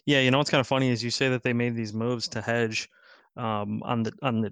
Yeah, 0.05 0.21
you 0.21 0.31
know 0.31 0.37
what's 0.37 0.49
kind 0.49 0.61
of 0.61 0.67
funny 0.67 0.89
is 0.89 1.03
you 1.03 1.11
say 1.11 1.29
that 1.29 1.43
they 1.43 1.53
made 1.53 1.75
these 1.75 1.93
moves 1.93 2.27
to 2.29 2.41
hedge 2.41 2.89
um, 3.37 3.81
on 3.83 4.03
the 4.03 4.13
on 4.21 4.41
the 4.41 4.51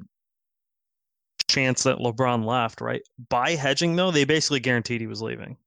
chance 1.48 1.84
that 1.84 1.98
LeBron 1.98 2.46
left, 2.46 2.82
right? 2.82 3.02
By 3.30 3.52
hedging 3.52 3.96
though, 3.96 4.12
they 4.12 4.26
basically 4.26 4.60
guaranteed 4.60 5.02
he 5.02 5.08
was 5.08 5.22
leaving. 5.22 5.58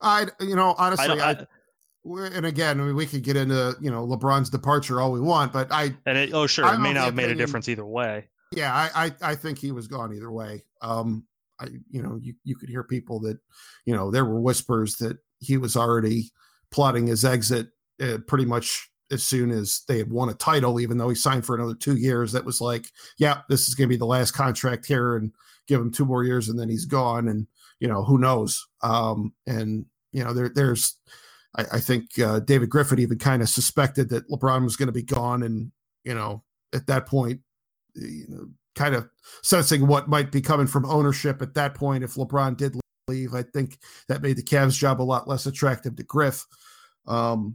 I, 0.00 0.26
you 0.40 0.56
know, 0.56 0.74
honestly, 0.78 1.20
I, 1.20 1.30
I, 1.30 1.46
and 2.04 2.44
again, 2.44 2.80
I 2.80 2.84
mean, 2.84 2.96
we 2.96 3.06
could 3.06 3.22
get 3.22 3.36
into 3.36 3.76
you 3.80 3.90
know 3.90 4.06
LeBron's 4.06 4.50
departure 4.50 5.00
all 5.00 5.12
we 5.12 5.20
want, 5.20 5.52
but 5.52 5.72
I 5.72 5.94
and 6.06 6.18
it, 6.18 6.34
oh 6.34 6.46
sure, 6.46 6.66
it 6.72 6.78
may 6.78 6.92
not 6.92 7.06
have 7.06 7.14
made 7.14 7.30
a 7.30 7.34
difference 7.34 7.68
either 7.68 7.86
way. 7.86 8.28
yeah, 8.52 8.72
I, 8.74 9.06
I 9.06 9.12
I 9.22 9.34
think 9.34 9.58
he 9.58 9.72
was 9.72 9.88
gone 9.88 10.14
either 10.14 10.30
way. 10.30 10.64
Um, 10.82 11.24
I 11.60 11.68
you 11.90 12.02
know 12.02 12.18
you 12.20 12.34
you 12.44 12.56
could 12.56 12.68
hear 12.68 12.84
people 12.84 13.20
that 13.20 13.38
you 13.86 13.94
know 13.94 14.10
there 14.10 14.24
were 14.24 14.40
whispers 14.40 14.96
that 14.96 15.18
he 15.38 15.56
was 15.56 15.76
already 15.76 16.30
plotting 16.70 17.06
his 17.06 17.24
exit 17.24 17.68
uh, 18.02 18.18
pretty 18.26 18.44
much 18.44 18.90
as 19.10 19.22
soon 19.22 19.50
as 19.50 19.82
they 19.86 19.98
had 19.98 20.10
won 20.10 20.28
a 20.28 20.34
title, 20.34 20.80
even 20.80 20.98
though 20.98 21.08
he 21.08 21.14
signed 21.14 21.46
for 21.46 21.54
another 21.54 21.74
two 21.74 21.96
years. 21.96 22.32
That 22.32 22.44
was 22.44 22.60
like, 22.60 22.86
yeah, 23.18 23.42
this 23.48 23.68
is 23.68 23.74
going 23.74 23.88
to 23.88 23.94
be 23.94 23.98
the 23.98 24.06
last 24.06 24.32
contract 24.32 24.86
here, 24.86 25.16
and 25.16 25.32
give 25.68 25.80
him 25.80 25.90
two 25.90 26.04
more 26.04 26.24
years, 26.24 26.48
and 26.48 26.58
then 26.58 26.68
he's 26.68 26.86
gone. 26.86 27.28
And 27.28 27.46
you 27.84 27.90
know 27.90 28.02
who 28.02 28.16
knows? 28.16 28.66
Um, 28.82 29.34
and 29.46 29.84
you 30.10 30.24
know 30.24 30.32
there 30.32 30.48
there's. 30.48 30.96
I, 31.54 31.64
I 31.74 31.80
think 31.80 32.18
uh, 32.18 32.40
David 32.40 32.70
Griffin 32.70 32.98
even 32.98 33.18
kind 33.18 33.42
of 33.42 33.50
suspected 33.50 34.08
that 34.08 34.26
LeBron 34.30 34.64
was 34.64 34.76
going 34.76 34.86
to 34.86 34.92
be 34.92 35.02
gone, 35.02 35.42
and 35.42 35.70
you 36.02 36.14
know 36.14 36.42
at 36.72 36.86
that 36.86 37.04
point, 37.04 37.42
you 37.94 38.24
know, 38.26 38.46
kind 38.74 38.94
of 38.94 39.06
sensing 39.42 39.86
what 39.86 40.08
might 40.08 40.32
be 40.32 40.40
coming 40.40 40.66
from 40.66 40.86
ownership 40.86 41.42
at 41.42 41.52
that 41.54 41.74
point 41.74 42.02
if 42.02 42.14
LeBron 42.14 42.56
did 42.56 42.74
leave. 43.06 43.34
I 43.34 43.42
think 43.42 43.78
that 44.08 44.22
made 44.22 44.38
the 44.38 44.42
Cavs 44.42 44.78
job 44.78 45.02
a 45.02 45.04
lot 45.04 45.28
less 45.28 45.44
attractive 45.44 45.94
to 45.96 46.04
Griff. 46.04 46.46
Um, 47.06 47.54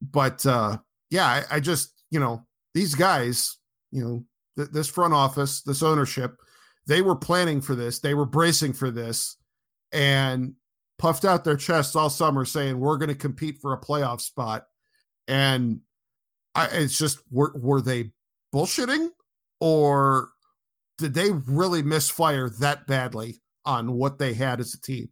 but 0.00 0.46
uh, 0.46 0.78
yeah, 1.10 1.26
I, 1.26 1.56
I 1.56 1.60
just 1.60 2.02
you 2.10 2.18
know 2.18 2.46
these 2.72 2.94
guys, 2.94 3.58
you 3.92 4.02
know 4.02 4.24
th- 4.56 4.70
this 4.70 4.88
front 4.88 5.12
office, 5.12 5.60
this 5.60 5.82
ownership, 5.82 6.38
they 6.86 7.02
were 7.02 7.14
planning 7.16 7.60
for 7.60 7.74
this, 7.74 7.98
they 7.98 8.14
were 8.14 8.24
bracing 8.24 8.72
for 8.72 8.90
this, 8.90 9.36
and 9.92 10.54
puffed 10.98 11.24
out 11.24 11.44
their 11.44 11.56
chests 11.56 11.94
all 11.96 12.10
summer 12.10 12.44
saying 12.44 12.78
we're 12.78 12.96
going 12.98 13.08
to 13.08 13.14
compete 13.14 13.58
for 13.60 13.72
a 13.72 13.80
playoff 13.80 14.20
spot, 14.20 14.64
and 15.28 15.80
I, 16.54 16.66
it's 16.72 16.96
just 16.98 17.18
were 17.30 17.52
were 17.56 17.80
they 17.80 18.12
bullshitting 18.54 19.08
or 19.60 20.30
did 20.98 21.12
they 21.14 21.30
really 21.30 21.82
misfire 21.82 22.48
that 22.60 22.86
badly 22.86 23.40
on 23.66 23.92
what 23.92 24.18
they 24.18 24.32
had 24.32 24.60
as 24.60 24.72
a 24.74 24.80
team? 24.80 25.08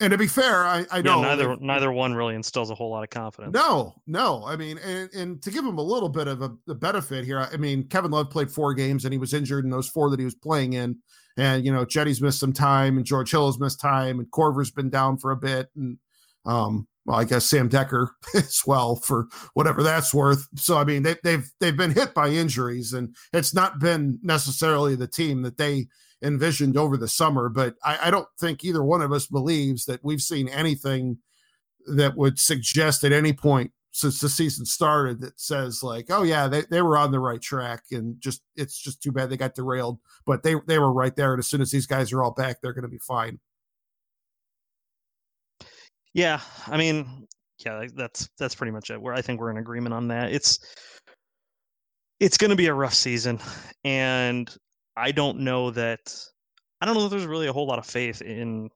And 0.00 0.10
to 0.10 0.18
be 0.18 0.26
fair, 0.26 0.64
I, 0.64 0.84
I 0.90 0.96
Yeah, 0.96 1.02
know 1.02 1.22
neither 1.22 1.48
that- 1.48 1.60
neither 1.62 1.92
one 1.92 2.12
really 2.12 2.34
instills 2.34 2.70
a 2.70 2.74
whole 2.74 2.90
lot 2.90 3.04
of 3.04 3.10
confidence. 3.10 3.54
no, 3.54 3.94
no. 4.06 4.44
I 4.44 4.56
mean, 4.56 4.78
and, 4.78 5.08
and 5.14 5.42
to 5.42 5.50
give 5.50 5.64
him 5.64 5.78
a 5.78 5.82
little 5.82 6.08
bit 6.08 6.26
of 6.28 6.42
a, 6.42 6.50
the 6.66 6.74
benefit 6.74 7.24
here, 7.24 7.38
I 7.40 7.56
mean, 7.56 7.84
Kevin 7.88 8.10
Love 8.10 8.28
played 8.28 8.50
four 8.50 8.74
games 8.74 9.04
and 9.04 9.12
he 9.14 9.18
was 9.18 9.32
injured 9.32 9.64
in 9.64 9.70
those 9.70 9.88
four 9.88 10.10
that 10.10 10.18
he 10.18 10.24
was 10.24 10.34
playing 10.34 10.72
in. 10.72 10.98
And, 11.36 11.64
you 11.64 11.72
know, 11.72 11.84
Jetty's 11.84 12.20
missed 12.20 12.40
some 12.40 12.52
time 12.52 12.96
and 12.96 13.06
George 13.06 13.30
Hill 13.30 13.46
has 13.46 13.58
missed 13.58 13.80
time 13.80 14.18
and 14.18 14.30
Korver's 14.30 14.70
been 14.70 14.90
down 14.90 15.16
for 15.16 15.30
a 15.30 15.36
bit. 15.36 15.70
And, 15.76 15.98
um, 16.44 16.86
well, 17.04 17.18
I 17.18 17.24
guess 17.24 17.44
Sam 17.44 17.68
Dekker 17.68 18.08
as 18.34 18.62
well 18.66 18.96
for 18.96 19.28
whatever 19.54 19.82
that's 19.82 20.12
worth. 20.12 20.46
So, 20.56 20.78
I 20.78 20.84
mean, 20.84 21.02
they, 21.02 21.16
they've, 21.24 21.50
they've 21.60 21.76
been 21.76 21.92
hit 21.92 22.14
by 22.14 22.28
injuries 22.28 22.92
and 22.92 23.14
it's 23.32 23.54
not 23.54 23.78
been 23.78 24.18
necessarily 24.22 24.94
the 24.94 25.08
team 25.08 25.42
that 25.42 25.58
they 25.58 25.88
envisioned 26.22 26.76
over 26.76 26.96
the 26.96 27.08
summer, 27.08 27.48
but 27.48 27.74
I, 27.84 27.98
I 28.04 28.10
don't 28.10 28.28
think 28.38 28.64
either 28.64 28.82
one 28.82 29.02
of 29.02 29.12
us 29.12 29.26
believes 29.26 29.86
that 29.86 30.04
we've 30.04 30.20
seen 30.20 30.48
anything 30.48 31.18
that 31.86 32.16
would 32.16 32.38
suggest 32.38 33.02
at 33.02 33.12
any 33.12 33.32
point 33.32 33.72
since 33.92 34.20
the 34.20 34.28
season 34.28 34.64
started 34.64 35.20
that 35.20 35.38
says 35.38 35.82
like, 35.82 36.06
oh 36.08 36.22
yeah, 36.22 36.48
they, 36.48 36.62
they 36.70 36.80
were 36.82 36.96
on 36.96 37.12
the 37.12 37.20
right 37.20 37.40
track 37.40 37.84
and 37.92 38.18
just 38.20 38.42
it's 38.56 38.76
just 38.76 39.02
too 39.02 39.12
bad 39.12 39.28
they 39.30 39.36
got 39.36 39.54
derailed. 39.54 39.98
But 40.26 40.42
they 40.42 40.54
they 40.66 40.78
were 40.78 40.92
right 40.92 41.14
there, 41.14 41.32
and 41.32 41.38
as 41.38 41.46
soon 41.46 41.60
as 41.60 41.70
these 41.70 41.86
guys 41.86 42.12
are 42.12 42.22
all 42.22 42.32
back, 42.32 42.60
they're 42.60 42.72
going 42.72 42.82
to 42.82 42.88
be 42.88 42.98
fine. 42.98 43.38
Yeah, 46.14 46.40
I 46.66 46.76
mean, 46.76 47.26
yeah, 47.64 47.86
that's 47.94 48.28
that's 48.38 48.54
pretty 48.54 48.72
much 48.72 48.90
it. 48.90 49.00
Where 49.00 49.14
I 49.14 49.22
think 49.22 49.40
we're 49.40 49.50
in 49.50 49.58
agreement 49.58 49.94
on 49.94 50.08
that. 50.08 50.32
It's 50.32 50.58
it's 52.18 52.38
going 52.38 52.50
to 52.50 52.56
be 52.56 52.66
a 52.66 52.74
rough 52.74 52.94
season, 52.94 53.40
and 53.84 54.54
I 54.96 55.12
don't 55.12 55.40
know 55.40 55.70
that 55.70 56.14
I 56.80 56.86
don't 56.86 56.94
know 56.94 57.02
that 57.02 57.10
there's 57.10 57.26
really 57.26 57.46
a 57.46 57.52
whole 57.52 57.66
lot 57.66 57.78
of 57.78 57.86
faith 57.86 58.22
in 58.22 58.70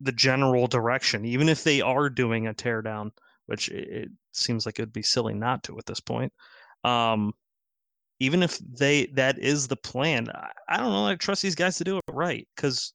the 0.00 0.12
general 0.12 0.66
direction, 0.66 1.24
even 1.24 1.48
if 1.48 1.62
they 1.62 1.80
are 1.80 2.10
doing 2.10 2.48
a 2.48 2.54
teardown, 2.54 3.12
which 3.46 3.68
it, 3.68 4.08
seems 4.32 4.66
like 4.66 4.78
it'd 4.78 4.92
be 4.92 5.02
silly 5.02 5.34
not 5.34 5.62
to 5.64 5.78
at 5.78 5.86
this 5.86 6.00
point. 6.00 6.32
Um, 6.84 7.32
even 8.20 8.42
if 8.42 8.58
they 8.58 9.06
that 9.14 9.38
is 9.38 9.68
the 9.68 9.76
plan, 9.76 10.28
I, 10.34 10.50
I 10.68 10.76
don't 10.76 10.92
know. 10.92 11.06
I 11.06 11.14
trust 11.16 11.42
these 11.42 11.54
guys 11.54 11.76
to 11.78 11.84
do 11.84 11.98
it 11.98 12.04
right 12.08 12.46
because 12.54 12.92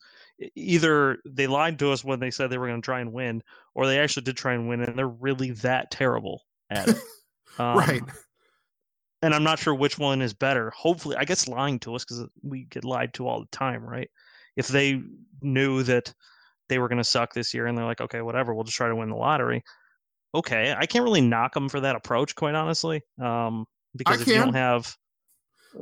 either 0.55 1.17
they 1.25 1.47
lied 1.47 1.79
to 1.79 1.91
us 1.91 2.03
when 2.03 2.19
they 2.19 2.31
said 2.31 2.49
they 2.49 2.57
were 2.57 2.67
going 2.67 2.81
to 2.81 2.85
try 2.85 3.01
and 3.01 3.13
win, 3.13 3.43
or 3.75 3.87
they 3.87 3.99
actually 3.99 4.23
did 4.23 4.37
try 4.37 4.53
and 4.53 4.67
win, 4.69 4.81
and 4.81 4.97
they're 4.97 5.07
really 5.07 5.51
that 5.51 5.91
terrible 5.91 6.43
at 6.69 6.89
it. 6.89 6.97
Um, 7.59 7.75
right. 7.75 8.03
And 9.23 9.33
I'm 9.33 9.43
not 9.43 9.57
sure 9.57 9.73
which 9.73 9.97
one 9.97 10.21
is 10.21 10.31
better. 10.31 10.69
Hopefully, 10.77 11.15
I 11.15 11.25
guess 11.25 11.47
lying 11.47 11.79
to 11.79 11.95
us 11.95 12.05
because 12.05 12.27
we 12.43 12.65
get 12.65 12.85
lied 12.85 13.15
to 13.15 13.27
all 13.27 13.39
the 13.39 13.47
time, 13.47 13.83
right? 13.83 14.11
If 14.55 14.67
they 14.67 15.01
knew 15.41 15.81
that 15.83 16.13
they 16.69 16.77
were 16.77 16.87
going 16.87 16.99
to 16.99 17.03
suck 17.03 17.33
this 17.33 17.53
year 17.53 17.65
and 17.65 17.75
they're 17.75 17.85
like, 17.85 18.01
okay, 18.01 18.21
whatever, 18.21 18.53
we'll 18.53 18.63
just 18.63 18.77
try 18.77 18.87
to 18.87 18.95
win 18.95 19.09
the 19.09 19.15
lottery. 19.15 19.63
Okay, 20.37 20.75
I 20.77 20.85
can't 20.85 21.03
really 21.03 21.21
knock 21.21 21.55
them 21.55 21.67
for 21.67 21.79
that 21.79 21.95
approach, 21.95 22.35
quite 22.35 22.53
honestly, 22.53 23.01
um, 23.19 23.65
because 23.95 24.21
if 24.21 24.27
you 24.27 24.35
don't 24.35 24.53
have, 24.53 24.95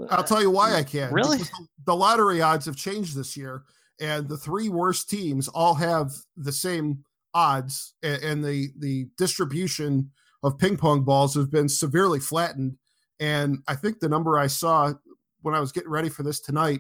I'll 0.10 0.24
tell 0.24 0.41
you 0.41 0.49
why 0.49 0.76
I 0.76 0.84
can't. 0.84 1.12
Really? 1.12 1.39
Because 1.39 1.68
the- 1.86 1.95
lottery 1.95 2.41
odds 2.41 2.66
have 2.66 2.78
changed 2.78 3.18
this 3.18 3.36
year, 3.36 3.64
and 3.99 4.30
the 4.30 4.38
three 4.38 4.70
worst 4.70 5.10
teams 5.10 5.49
all 5.49 5.74
have 5.74 6.14
the 6.38 6.53
same 6.53 7.03
odds, 7.34 7.95
and 8.01 8.41
the 8.45 8.70
the 8.80 9.10
distribution 9.18 10.10
of 10.41 10.58
ping 10.58 10.78
pong 10.78 11.03
balls 11.03 11.36
has 11.36 11.47
been 11.47 11.68
severely 11.68 12.22
flattened. 12.22 12.78
And 13.20 13.60
I 13.68 13.76
think 13.76 13.99
the 13.99 14.08
number 14.08 14.39
I 14.39 14.47
saw 14.47 14.93
when 15.41 15.53
I 15.53 15.60
was 15.60 15.74
getting 15.74 15.89
ready 15.89 16.08
for 16.08 16.24
this 16.24 16.39
tonight, 16.39 16.80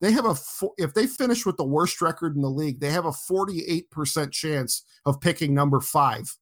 they 0.00 0.12
have 0.12 0.26
a 0.26 0.36
if 0.78 0.94
they 0.94 1.08
finish 1.08 1.44
with 1.44 1.56
the 1.56 1.64
worst 1.64 2.00
record 2.00 2.36
in 2.36 2.42
the 2.42 2.48
league, 2.48 2.78
they 2.78 2.90
have 2.90 3.06
a 3.06 3.12
forty 3.12 3.64
eight 3.66 3.90
percent 3.90 4.32
chance 4.32 4.84
of 5.06 5.20
picking 5.20 5.54
number 5.54 5.80
five. 5.80 6.32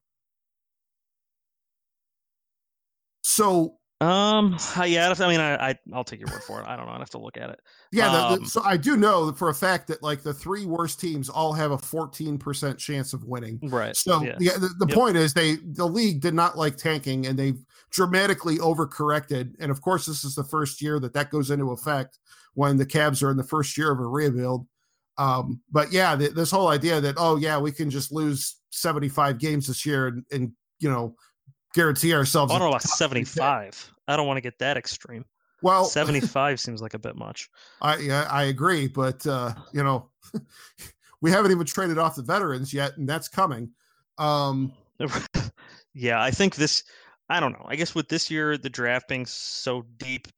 So 3.25 3.79
um, 4.01 4.59
yeah, 4.85 5.15
I 5.19 5.29
mean, 5.29 5.41
I, 5.41 5.71
I 5.71 5.79
I'll 5.95 6.05
take 6.05 6.21
your 6.21 6.29
word 6.31 6.43
for 6.43 6.61
it. 6.61 6.67
I 6.67 6.77
don't 6.77 6.85
know. 6.87 6.93
I 6.93 6.99
have 6.99 7.09
to 7.11 7.19
look 7.19 7.39
at 7.39 7.49
it. 7.49 7.61
Yeah, 7.91 8.09
the, 8.09 8.13
the- 8.37 8.43
Um, 8.43 8.45
so 8.45 8.63
I 8.63 8.77
do 8.77 8.97
know 8.99 9.33
for 9.33 9.49
a 9.49 9.55
fact 9.55 9.87
that 9.89 10.03
like 10.03 10.23
the 10.23 10.35
three 10.35 10.67
worst 10.67 11.01
teams 11.01 11.31
all 11.31 11.53
have 11.55 11.71
a 11.71 11.79
14% 11.79 12.77
chance 12.77 13.15
of 13.15 13.25
winning. 13.25 13.59
Right. 13.63 13.97
So 13.97 14.23
yeah. 14.23 14.37
yeah, 14.41 14.53
the, 14.55 14.69
the 14.79 14.87
Yep. 14.89 14.95
point 14.99 15.17
is 15.17 15.33
they 15.33 15.57
the 15.73 15.87
league 15.87 16.21
did 16.21 16.35
not 16.35 16.59
like 16.59 16.77
tanking 16.77 17.27
and 17.27 17.39
they've 17.39 17.59
dramatically 17.91 18.59
overcorrected. 18.59 19.55
And 19.59 19.71
of 19.71 19.81
course, 19.81 20.05
this 20.05 20.23
is 20.25 20.35
the 20.35 20.45
first 20.45 20.83
year 20.83 21.01
that 21.01 21.15
that 21.15 21.31
goes 21.31 21.51
into 21.51 21.71
effect 21.71 22.19
when 22.55 22.77
the 22.77 22.87
Cavs 22.87 23.23
are 23.23 23.31
in 23.31 23.37
the 23.39 23.43
first 23.45 23.79
year 23.79 23.91
of 23.91 24.01
a 24.01 24.07
rebuild. 24.07 24.67
Um, 25.17 25.63
but 25.71 25.93
yeah, 25.93 26.15
th- 26.17 26.33
this 26.33 26.51
whole 26.51 26.69
idea 26.69 27.01
that 27.01 27.15
oh 27.17 27.37
yeah, 27.37 27.59
we 27.59 27.73
can 27.73 27.89
just 27.89 28.13
lose 28.13 28.57
75 28.71 29.39
games 29.39 29.67
this 29.69 29.87
year 29.87 30.09
and, 30.09 30.25
and 30.31 30.53
you 30.81 30.91
know 30.91 31.15
guarantee 31.75 32.15
ourselves. 32.15 32.53
I 32.53 32.59
don't 32.59 32.67
know 32.67 32.71
about 32.71 32.83
top 32.83 32.91
pick. 32.91 32.99
75. 32.99 33.93
I 34.09 34.17
don't 34.17 34.27
want 34.27 34.39
to 34.39 34.41
get 34.41 34.59
that 34.61 34.77
extreme. 34.77 35.25
Well, 35.63 35.85
75 35.87 36.61
seems 36.61 36.81
like 36.81 36.95
a 36.95 36.99
bit 36.99 37.17
much. 37.17 37.51
I 37.83 37.99
yeah, 37.99 38.27
I 38.31 38.45
agree, 38.45 38.89
but 38.89 39.27
uh, 39.27 39.53
you 39.73 39.83
know, 39.83 40.11
we 41.21 41.31
haven't 41.31 41.51
even 41.51 41.67
traded 41.67 41.99
off 41.99 42.17
the 42.17 42.23
veterans 42.23 42.73
yet, 42.73 42.97
and 42.97 43.09
that's 43.09 43.29
coming. 43.29 43.71
Um, 44.19 44.73
yeah, 45.95 46.23
I 46.23 46.31
think 46.31 46.57
this. 46.57 46.85
I 47.31 47.41
don't 47.41 47.53
know. 47.53 47.65
I 47.67 47.77
guess 47.77 47.95
with 47.95 48.09
this 48.11 48.31
year, 48.31 48.59
the 48.59 48.69
draft 48.69 49.09
being 49.09 49.25
so 49.25 49.87
deep, 49.97 50.29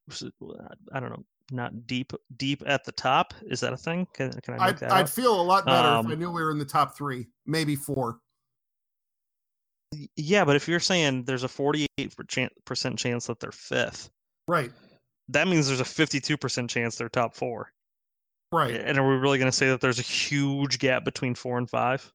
I 0.93 1.01
don't 1.01 1.11
know, 1.11 1.25
not 1.51 1.87
deep, 1.89 2.13
deep 2.37 2.63
at 2.65 2.85
the 2.85 2.93
top. 2.93 3.35
Is 3.51 3.59
that 3.61 3.73
a 3.73 3.77
thing? 3.77 4.07
Can, 4.15 4.31
can 4.41 4.55
I 4.55 4.69
I'd, 4.69 4.83
I'd 4.85 5.11
feel 5.11 5.41
a 5.41 5.43
lot 5.43 5.67
better 5.67 5.89
if 5.89 6.07
I 6.07 6.13
Um, 6.13 6.19
knew 6.19 6.31
we 6.31 6.41
were 6.43 6.53
in 6.53 6.59
the 6.59 6.65
top 6.65 6.97
three, 6.97 7.27
maybe 7.45 7.75
four. 7.75 8.21
Yeah, 10.17 10.45
but 10.45 10.57
if 10.57 10.69
you're 10.69 10.81
saying 10.81 11.25
there's 11.25 11.45
a 11.45 11.49
48 11.49 12.15
percent 12.65 12.99
chance 12.99 13.27
that 13.27 13.41
they're 13.41 13.53
fifth, 13.53 14.11
Right, 14.49 14.71
that 15.29 15.49
means 15.49 15.67
there's 15.67 15.81
a 15.81 15.85
52 15.85 16.37
percent 16.37 16.71
chance 16.71 16.97
they're 16.97 17.09
top 17.09 17.35
four. 17.35 17.73
right. 18.53 18.75
And 18.75 18.99
are 18.99 19.09
we 19.09 19.17
really 19.17 19.39
going 19.39 19.51
to 19.51 19.57
say 19.57 19.69
that 19.69 19.81
there's 19.81 19.99
a 19.99 20.03
huge 20.03 20.79
gap 20.79 21.05
between 21.05 21.35
four 21.35 21.59
and 21.59 21.69
five? 21.69 22.13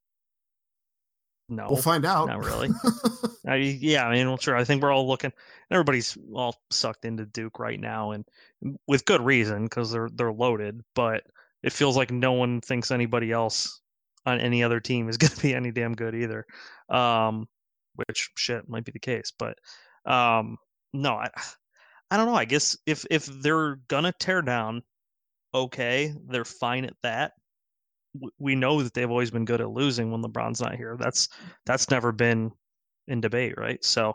No, 1.50 1.68
we'll 1.70 1.82
find 1.82 2.06
out. 2.06 2.28
Not 2.28 2.46
really. 2.46 2.70
I, 3.48 3.56
yeah, 3.56 4.08
I 4.08 4.14
mean, 4.14 4.28
well, 4.28 4.38
sure. 4.38 4.56
I 4.56 4.64
think 4.64 4.82
we're 4.82 4.92
all 4.92 5.08
looking. 5.08 5.34
Everybody's 5.70 6.18
all 6.34 6.56
sucked 6.70 7.04
into 7.04 7.26
Duke 7.26 7.60
right 7.60 7.80
now, 7.80 8.12
and 8.12 8.26
with 8.88 9.04
good 9.04 9.20
reason 9.22 9.64
because 9.64 9.92
they're 9.92 10.10
they're 10.14 10.32
loaded. 10.32 10.82
But 10.96 11.24
it 11.62 11.74
feels 11.74 11.98
like 11.98 12.10
no 12.12 12.32
one 12.34 12.62
thinks 12.62 12.90
anybody 12.92 13.32
else 13.32 13.82
on 14.26 14.40
any 14.40 14.64
other 14.64 14.80
team 14.80 15.10
is 15.10 15.18
going 15.18 15.32
to 15.32 15.42
be 15.42 15.54
any 15.54 15.72
damn 15.72 15.94
good 15.94 16.16
either. 16.16 16.46
Um, 16.90 17.50
which 17.96 18.30
shit 18.36 18.68
might 18.70 18.86
be 18.86 18.92
the 18.92 19.00
case, 19.00 19.32
but 19.38 19.58
um, 20.06 20.58
no, 20.94 21.14
I 21.14 21.30
I 22.10 22.18
don't 22.18 22.26
know. 22.26 22.36
I 22.36 22.46
guess 22.46 22.78
if 22.86 23.06
if 23.10 23.26
they're 23.26 23.78
gonna 23.88 24.14
tear 24.20 24.42
down, 24.42 24.84
okay, 25.54 26.14
they're 26.28 26.46
fine 26.46 26.86
at 26.86 26.94
that 27.04 27.34
we 28.40 28.56
know 28.56 28.82
that 28.82 28.94
they've 28.94 29.10
always 29.10 29.32
been 29.32 29.46
good 29.46 29.62
at 29.62 29.70
losing 29.70 30.12
when 30.12 30.22
LeBron's 30.22 30.62
not 30.62 30.76
here. 30.76 30.98
That's 31.00 31.30
that's 31.66 31.90
never 31.90 32.12
been 32.12 32.52
in 33.08 33.22
debate, 33.22 33.58
right? 33.58 33.84
So 33.84 34.14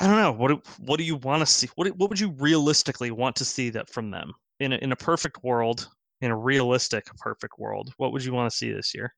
I 0.00 0.06
don't 0.06 0.16
know. 0.16 0.32
What 0.32 0.48
do, 0.48 0.62
what 0.78 0.98
do 0.98 1.04
you 1.04 1.16
want 1.16 1.40
to 1.40 1.46
see? 1.46 1.68
What 1.76 1.88
what 1.96 2.10
would 2.10 2.20
you 2.20 2.30
realistically 2.38 3.10
want 3.10 3.36
to 3.36 3.44
see 3.44 3.70
that 3.70 3.90
from 3.90 4.10
them 4.10 4.32
in 4.60 4.72
a, 4.72 4.76
in 4.76 4.92
a 4.92 4.96
perfect 4.96 5.42
world, 5.44 5.88
in 6.20 6.30
a 6.30 6.36
realistic 6.36 7.04
perfect 7.18 7.54
world? 7.58 7.92
What 7.98 8.12
would 8.12 8.24
you 8.24 8.32
want 8.32 8.50
to 8.50 8.56
see 8.56 8.72
this 8.72 8.94
year? 8.94 9.14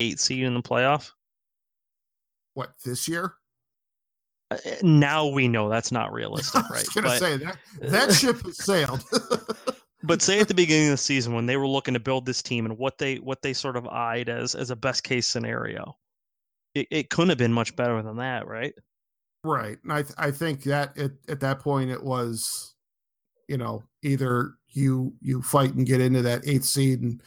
Eight 0.00 0.20
seed 0.20 0.44
in 0.44 0.54
the 0.54 0.62
playoff. 0.62 1.10
What 2.54 2.72
this 2.84 3.08
year? 3.08 3.34
Uh, 4.50 4.56
now 4.82 5.26
we 5.26 5.48
know 5.48 5.68
that's 5.68 5.92
not 5.92 6.12
realistic, 6.12 6.62
right? 6.68 6.70
I 6.70 6.78
was 6.78 6.88
gonna 6.88 7.08
but, 7.08 7.18
say 7.18 7.36
that 7.38 7.56
that 7.82 8.12
ship 8.14 8.42
has 8.44 8.58
sailed. 8.58 9.02
but 10.02 10.20
say 10.20 10.40
at 10.40 10.48
the 10.48 10.54
beginning 10.54 10.88
of 10.88 10.92
the 10.92 10.98
season 10.98 11.32
when 11.34 11.46
they 11.46 11.56
were 11.56 11.68
looking 11.68 11.94
to 11.94 12.00
build 12.00 12.26
this 12.26 12.42
team 12.42 12.66
and 12.66 12.78
what 12.78 12.98
they 12.98 13.16
what 13.16 13.42
they 13.42 13.52
sort 13.52 13.76
of 13.76 13.86
eyed 13.88 14.28
as 14.28 14.54
as 14.54 14.70
a 14.70 14.76
best 14.76 15.04
case 15.04 15.26
scenario, 15.26 15.96
it, 16.74 16.86
it 16.90 17.10
couldn't 17.10 17.30
have 17.30 17.38
been 17.38 17.52
much 17.52 17.74
better 17.76 18.02
than 18.02 18.16
that, 18.16 18.46
right? 18.46 18.74
Right. 19.44 19.78
And 19.82 19.92
I 19.92 20.02
th- 20.02 20.14
I 20.18 20.30
think 20.30 20.62
that 20.64 20.96
at, 20.98 21.12
at 21.28 21.40
that 21.40 21.60
point 21.60 21.90
it 21.90 22.02
was, 22.02 22.74
you 23.48 23.56
know, 23.56 23.82
either 24.02 24.54
you 24.68 25.14
you 25.20 25.42
fight 25.42 25.74
and 25.74 25.86
get 25.86 26.00
into 26.00 26.22
that 26.22 26.46
eighth 26.46 26.64
seed 26.64 27.00
and 27.00 27.20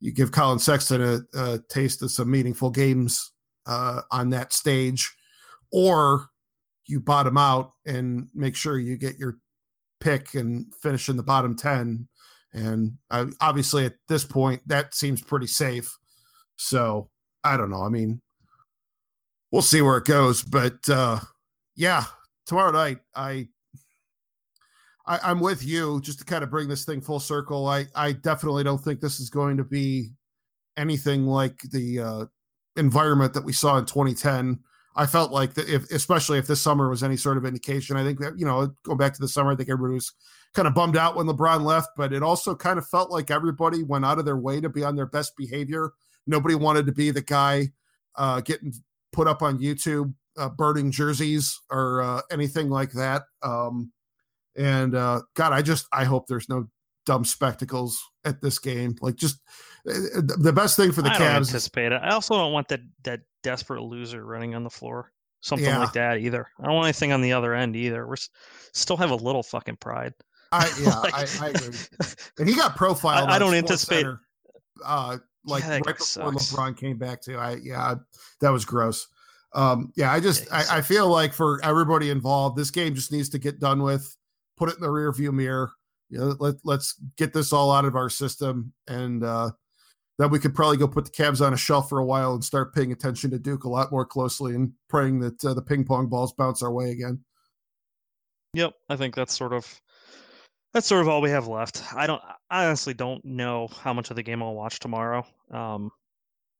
you 0.00 0.12
give 0.12 0.32
Collin 0.32 0.60
Sexton 0.60 1.02
a, 1.02 1.38
a 1.38 1.58
taste 1.68 2.02
of 2.02 2.12
some 2.12 2.30
meaningful 2.30 2.70
games 2.70 3.32
uh, 3.68 4.02
on 4.10 4.30
that 4.30 4.52
stage, 4.52 5.14
or 5.70 6.26
you 6.86 6.98
bottom 6.98 7.36
out 7.36 7.72
and 7.86 8.28
make 8.34 8.56
sure 8.56 8.78
you 8.78 8.96
get 8.96 9.18
your 9.18 9.38
pick 10.00 10.34
and 10.34 10.74
finish 10.82 11.08
in 11.08 11.16
the 11.16 11.22
bottom 11.22 11.54
10 11.54 12.08
and 12.52 12.96
I, 13.10 13.26
obviously, 13.40 13.84
at 13.84 13.94
this 14.08 14.24
point, 14.24 14.62
that 14.66 14.94
seems 14.94 15.22
pretty 15.22 15.46
safe. 15.46 15.96
So 16.56 17.10
I 17.44 17.56
don't 17.56 17.70
know. 17.70 17.82
I 17.82 17.88
mean, 17.88 18.20
we'll 19.52 19.62
see 19.62 19.82
where 19.82 19.98
it 19.98 20.06
goes. 20.06 20.42
But 20.42 20.88
uh, 20.88 21.20
yeah, 21.76 22.04
tomorrow 22.46 22.72
night, 22.72 22.98
I, 23.14 23.48
I 25.06 25.30
am 25.30 25.40
with 25.40 25.64
you 25.64 26.00
just 26.00 26.20
to 26.20 26.24
kind 26.24 26.42
of 26.42 26.50
bring 26.50 26.68
this 26.68 26.84
thing 26.84 27.00
full 27.00 27.20
circle. 27.20 27.66
I 27.66 27.86
I 27.94 28.12
definitely 28.12 28.64
don't 28.64 28.82
think 28.82 29.00
this 29.00 29.20
is 29.20 29.30
going 29.30 29.56
to 29.58 29.64
be 29.64 30.10
anything 30.76 31.26
like 31.26 31.58
the 31.70 32.00
uh, 32.00 32.24
environment 32.78 33.34
that 33.34 33.44
we 33.44 33.52
saw 33.52 33.76
in 33.76 33.84
2010. 33.84 34.58
I 34.96 35.06
felt 35.06 35.30
like 35.30 35.54
that 35.54 35.68
if, 35.68 35.90
especially 35.90 36.38
if 36.38 36.46
this 36.46 36.60
summer 36.60 36.88
was 36.88 37.02
any 37.02 37.16
sort 37.16 37.36
of 37.36 37.44
indication, 37.44 37.96
I 37.96 38.02
think 38.02 38.18
that, 38.20 38.38
you 38.38 38.44
know, 38.44 38.74
going 38.82 38.98
back 38.98 39.14
to 39.14 39.20
the 39.20 39.28
summer, 39.28 39.52
I 39.52 39.56
think 39.56 39.68
everybody 39.68 39.94
was 39.94 40.12
kind 40.54 40.66
of 40.66 40.74
bummed 40.74 40.96
out 40.96 41.14
when 41.14 41.26
LeBron 41.26 41.62
left, 41.62 41.90
but 41.96 42.12
it 42.12 42.22
also 42.22 42.54
kind 42.54 42.78
of 42.78 42.88
felt 42.88 43.10
like 43.10 43.30
everybody 43.30 43.82
went 43.82 44.04
out 44.04 44.18
of 44.18 44.24
their 44.24 44.36
way 44.36 44.60
to 44.60 44.68
be 44.68 44.82
on 44.82 44.96
their 44.96 45.06
best 45.06 45.36
behavior. 45.36 45.92
Nobody 46.26 46.56
wanted 46.56 46.86
to 46.86 46.92
be 46.92 47.10
the 47.10 47.22
guy 47.22 47.68
uh, 48.16 48.40
getting 48.40 48.74
put 49.12 49.28
up 49.28 49.42
on 49.42 49.60
YouTube, 49.60 50.12
uh, 50.36 50.48
burning 50.48 50.90
jerseys 50.90 51.60
or 51.70 52.02
uh, 52.02 52.20
anything 52.30 52.68
like 52.68 52.92
that. 52.92 53.22
Um, 53.42 53.92
and 54.56 54.94
uh, 54.94 55.22
God, 55.34 55.52
I 55.52 55.62
just 55.62 55.86
I 55.92 56.04
hope 56.04 56.26
there's 56.26 56.48
no 56.48 56.68
dumb 57.08 57.24
spectacles 57.24 57.98
at 58.26 58.42
this 58.42 58.58
game. 58.58 58.94
Like 59.00 59.16
just 59.16 59.40
uh, 59.88 60.20
the 60.20 60.52
best 60.52 60.76
thing 60.76 60.92
for 60.92 61.00
the 61.00 61.08
I 61.08 61.14
Cavs. 61.14 61.18
Don't 61.18 61.36
anticipate 61.36 61.92
it. 61.92 62.02
I 62.02 62.10
also 62.10 62.36
don't 62.36 62.52
want 62.52 62.68
that 62.68 62.80
that 63.04 63.20
desperate 63.42 63.82
loser 63.82 64.24
running 64.24 64.54
on 64.54 64.62
the 64.62 64.70
floor. 64.70 65.10
Something 65.40 65.68
yeah. 65.68 65.78
like 65.78 65.94
that 65.94 66.18
either. 66.18 66.46
I 66.60 66.66
don't 66.66 66.74
want 66.74 66.86
anything 66.86 67.12
on 67.12 67.22
the 67.22 67.32
other 67.32 67.54
end 67.54 67.76
either. 67.76 68.06
We're 68.06 68.16
still 68.74 68.98
have 68.98 69.10
a 69.10 69.16
little 69.16 69.42
fucking 69.42 69.76
pride. 69.76 70.12
I 70.52 70.70
yeah, 70.82 70.98
like, 70.98 71.14
I, 71.14 71.46
I, 71.46 71.48
agree. 71.48 71.78
And 72.38 72.48
he 72.48 72.54
got 72.54 72.76
profiled. 72.76 73.30
I, 73.30 73.36
I 73.36 73.38
don't 73.38 73.54
anticipate. 73.54 74.02
Center, 74.02 74.20
uh, 74.84 75.16
like 75.46 75.62
yeah, 75.62 75.74
right 75.74 75.84
before 75.84 76.32
sucks. 76.32 76.52
LeBron 76.52 76.76
came 76.76 76.98
back 76.98 77.22
to. 77.22 77.36
I 77.36 77.56
yeah, 77.62 77.94
that 78.40 78.50
was 78.50 78.66
gross. 78.66 79.06
Um, 79.54 79.92
yeah, 79.96 80.12
I 80.12 80.20
just 80.20 80.44
yeah, 80.46 80.64
I, 80.70 80.78
I, 80.78 80.80
feel 80.82 81.08
like 81.08 81.32
for 81.32 81.58
everybody 81.64 82.10
involved, 82.10 82.58
this 82.58 82.70
game 82.70 82.94
just 82.94 83.10
needs 83.12 83.30
to 83.30 83.38
get 83.38 83.58
done 83.60 83.82
with. 83.82 84.14
Put 84.58 84.68
it 84.68 84.74
in 84.74 84.82
the 84.82 84.88
rearview 84.88 85.32
mirror. 85.32 85.70
You 86.10 86.18
know, 86.18 86.36
let 86.38 86.56
let's 86.64 86.94
get 87.16 87.32
this 87.32 87.52
all 87.52 87.70
out 87.70 87.84
of 87.84 87.96
our 87.96 88.08
system, 88.08 88.72
and 88.86 89.22
uh, 89.22 89.50
then 90.18 90.30
we 90.30 90.38
could 90.38 90.54
probably 90.54 90.76
go 90.76 90.88
put 90.88 91.04
the 91.04 91.10
Cavs 91.10 91.44
on 91.44 91.52
a 91.52 91.56
shelf 91.56 91.88
for 91.88 91.98
a 91.98 92.04
while 92.04 92.34
and 92.34 92.42
start 92.42 92.74
paying 92.74 92.92
attention 92.92 93.30
to 93.30 93.38
Duke 93.38 93.64
a 93.64 93.68
lot 93.68 93.92
more 93.92 94.04
closely 94.04 94.54
and 94.54 94.72
praying 94.88 95.20
that 95.20 95.44
uh, 95.44 95.54
the 95.54 95.62
ping 95.62 95.84
pong 95.84 96.08
balls 96.08 96.32
bounce 96.32 96.62
our 96.62 96.72
way 96.72 96.90
again. 96.90 97.20
Yep, 98.54 98.72
I 98.88 98.96
think 98.96 99.14
that's 99.14 99.36
sort 99.36 99.52
of 99.52 99.80
that's 100.74 100.86
sort 100.86 101.02
of 101.02 101.08
all 101.08 101.20
we 101.20 101.30
have 101.30 101.46
left. 101.46 101.82
I 101.94 102.06
don't 102.06 102.22
I 102.50 102.66
honestly 102.66 102.94
don't 102.94 103.24
know 103.24 103.68
how 103.82 103.92
much 103.92 104.10
of 104.10 104.16
the 104.16 104.22
game 104.22 104.42
I'll 104.42 104.54
watch 104.54 104.80
tomorrow. 104.80 105.24
Um, 105.52 105.90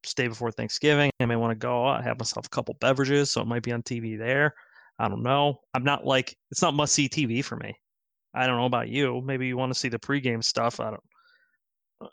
stay 0.04 0.28
before 0.28 0.52
Thanksgiving. 0.52 1.10
I 1.20 1.26
may 1.26 1.36
want 1.36 1.50
to 1.50 1.66
go. 1.66 1.84
I 1.86 2.02
have 2.02 2.18
myself 2.18 2.46
a 2.46 2.50
couple 2.50 2.76
beverages, 2.80 3.30
so 3.30 3.40
it 3.40 3.46
might 3.46 3.62
be 3.62 3.72
on 3.72 3.82
TV 3.82 4.18
there. 4.18 4.54
I 4.98 5.08
don't 5.08 5.22
know. 5.22 5.60
I'm 5.74 5.84
not 5.84 6.04
like 6.04 6.36
it's 6.50 6.62
not 6.62 6.74
must 6.74 6.94
see 6.94 7.08
TV 7.08 7.44
for 7.44 7.56
me. 7.56 7.74
I 8.34 8.46
don't 8.46 8.56
know 8.56 8.66
about 8.66 8.88
you. 8.88 9.22
Maybe 9.24 9.46
you 9.46 9.56
want 9.56 9.72
to 9.72 9.78
see 9.78 9.88
the 9.88 9.98
pregame 9.98 10.44
stuff. 10.44 10.80
I 10.80 10.90
don't. 10.90 11.02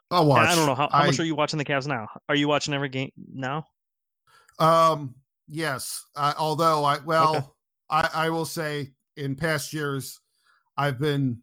I'll 0.09 0.25
watch. 0.25 0.47
I 0.47 0.55
don't 0.55 0.65
know 0.65 0.75
how, 0.75 0.89
how 0.91 0.99
I, 0.99 1.05
much 1.07 1.19
are 1.19 1.25
you 1.25 1.35
watching 1.35 1.59
the 1.59 1.65
Cavs 1.65 1.87
now. 1.87 2.07
Are 2.27 2.35
you 2.35 2.47
watching 2.47 2.73
every 2.73 2.89
game 2.89 3.11
now? 3.33 3.65
Um. 4.59 5.15
Yes. 5.47 6.03
Uh, 6.15 6.33
although 6.37 6.83
I 6.83 6.97
well, 7.05 7.35
okay. 7.35 7.47
I 7.89 8.09
I 8.13 8.29
will 8.29 8.45
say 8.45 8.93
in 9.17 9.35
past 9.35 9.73
years, 9.73 10.19
I've 10.77 10.99
been 10.99 11.41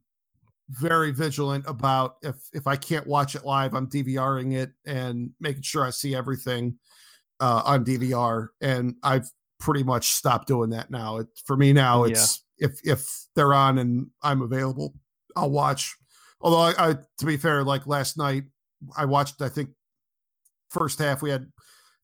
very 0.68 1.10
vigilant 1.12 1.64
about 1.68 2.16
if 2.22 2.36
if 2.52 2.66
I 2.66 2.76
can't 2.76 3.06
watch 3.06 3.34
it 3.34 3.44
live, 3.44 3.74
I'm 3.74 3.88
DVRing 3.88 4.54
it 4.54 4.72
and 4.86 5.30
making 5.38 5.62
sure 5.62 5.84
I 5.84 5.90
see 5.90 6.14
everything 6.14 6.78
uh, 7.40 7.62
on 7.64 7.84
DVR. 7.84 8.48
And 8.60 8.96
I've 9.02 9.30
pretty 9.60 9.84
much 9.84 10.08
stopped 10.08 10.48
doing 10.48 10.70
that 10.70 10.90
now. 10.90 11.18
It, 11.18 11.28
for 11.44 11.56
me 11.56 11.72
now, 11.72 12.04
it's. 12.04 12.42
If 12.62 12.80
if 12.84 13.26
they're 13.34 13.52
on 13.52 13.78
and 13.78 14.06
I'm 14.22 14.40
available, 14.40 14.94
I'll 15.36 15.50
watch. 15.50 15.94
Although 16.40 16.60
I, 16.60 16.90
I, 16.90 16.96
to 17.18 17.26
be 17.26 17.36
fair, 17.36 17.64
like 17.64 17.86
last 17.86 18.16
night, 18.16 18.44
I 18.96 19.04
watched. 19.04 19.42
I 19.42 19.48
think 19.48 19.70
first 20.70 20.98
half 20.98 21.22
we 21.22 21.30
had 21.30 21.42
a 21.42 21.46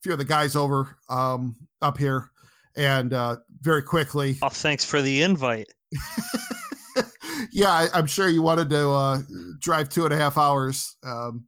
few 0.02 0.12
of 0.12 0.18
the 0.18 0.24
guys 0.24 0.56
over 0.56 0.96
um, 1.08 1.56
up 1.80 1.96
here, 1.96 2.30
and 2.76 3.12
uh, 3.14 3.36
very 3.60 3.82
quickly. 3.82 4.36
Oh, 4.42 4.48
thanks 4.48 4.84
for 4.84 5.00
the 5.00 5.22
invite. 5.22 5.72
yeah, 7.52 7.70
I, 7.70 7.98
am 7.98 8.06
sure 8.06 8.28
you 8.28 8.42
wanted 8.42 8.68
to 8.70 8.90
uh, 8.90 9.18
drive 9.60 9.88
two 9.88 10.04
and 10.04 10.12
a 10.12 10.16
half 10.16 10.36
hours 10.36 10.96
um, 11.04 11.46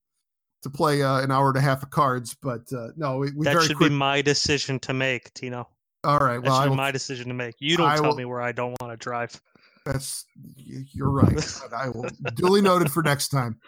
to 0.63 0.71
play 0.71 1.03
uh, 1.03 1.21
an 1.21 1.31
hour 1.31 1.49
and 1.49 1.59
a 1.59 1.61
half 1.61 1.83
of 1.83 1.91
cards, 1.91 2.37
but 2.41 2.63
uh, 2.73 2.89
no, 2.97 3.19
we, 3.19 3.33
we 3.33 3.45
that 3.45 3.61
should 3.63 3.77
quick... 3.77 3.91
be 3.91 3.95
my 3.95 4.23
decision 4.23 4.79
to 4.81 4.93
make, 4.93 5.33
Tino. 5.35 5.69
All 6.03 6.19
right, 6.19 6.39
well, 6.39 6.59
that 6.59 6.69
should 6.69 6.77
my 6.77 6.91
decision 6.91 7.29
to 7.29 7.35
make. 7.35 7.57
You 7.59 7.77
don't 7.77 7.89
I 7.89 7.97
tell 7.97 8.07
will... 8.07 8.17
me 8.17 8.25
where 8.25 8.41
I 8.41 8.53
don't 8.53 8.75
want 8.81 8.93
to 8.93 8.97
drive. 8.97 9.41
That's 9.85 10.25
you're 10.57 11.11
right. 11.11 11.61
I 11.77 11.89
will 11.89 12.09
duly 12.35 12.63
noted 12.63 12.91
for 12.91 13.03
next 13.03 13.29
time. 13.29 13.59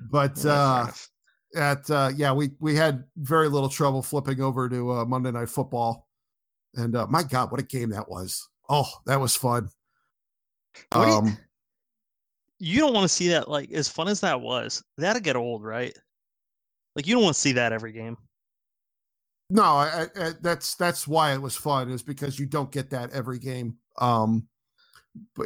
But 0.00 0.44
uh, 0.44 0.88
at 1.56 1.88
uh, 1.90 2.10
yeah, 2.14 2.32
we 2.32 2.50
we 2.60 2.74
had 2.74 3.04
very 3.16 3.48
little 3.48 3.68
trouble 3.68 4.02
flipping 4.02 4.40
over 4.40 4.68
to 4.68 4.92
uh, 4.92 5.04
Monday 5.04 5.32
Night 5.32 5.48
Football, 5.48 6.06
and 6.74 6.94
uh, 6.94 7.06
my 7.08 7.22
God, 7.22 7.50
what 7.50 7.60
a 7.60 7.64
game 7.64 7.90
that 7.90 8.08
was! 8.08 8.48
Oh, 8.68 8.88
that 9.06 9.20
was 9.20 9.34
fun. 9.34 9.68
Um, 10.92 11.36
you 12.58 12.80
don't 12.80 12.94
want 12.94 13.04
to 13.04 13.08
see 13.08 13.28
that 13.28 13.48
like 13.48 13.70
as 13.72 13.88
fun 13.88 14.08
as 14.08 14.20
that 14.20 14.40
was 14.40 14.82
that'll 14.96 15.20
get 15.20 15.36
old 15.36 15.62
right 15.62 15.96
like 16.96 17.06
you 17.06 17.14
don't 17.14 17.22
want 17.22 17.34
to 17.34 17.40
see 17.40 17.52
that 17.52 17.72
every 17.72 17.92
game 17.92 18.16
no 19.50 19.62
I, 19.62 20.06
I, 20.16 20.32
that's 20.40 20.74
that's 20.74 21.06
why 21.06 21.34
it 21.34 21.42
was 21.42 21.56
fun 21.56 21.90
is 21.90 22.02
because 22.02 22.38
you 22.38 22.46
don't 22.46 22.72
get 22.72 22.90
that 22.90 23.12
every 23.12 23.38
game 23.38 23.76
um 23.98 24.46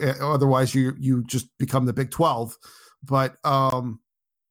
eh, 0.01 0.15
otherwise 0.21 0.75
you 0.75 0.95
you 0.99 1.25
just 1.25 1.47
become 1.59 1.87
the 1.87 1.93
big 1.93 2.11
12 2.11 2.57
but 3.03 3.37
um 3.45 4.01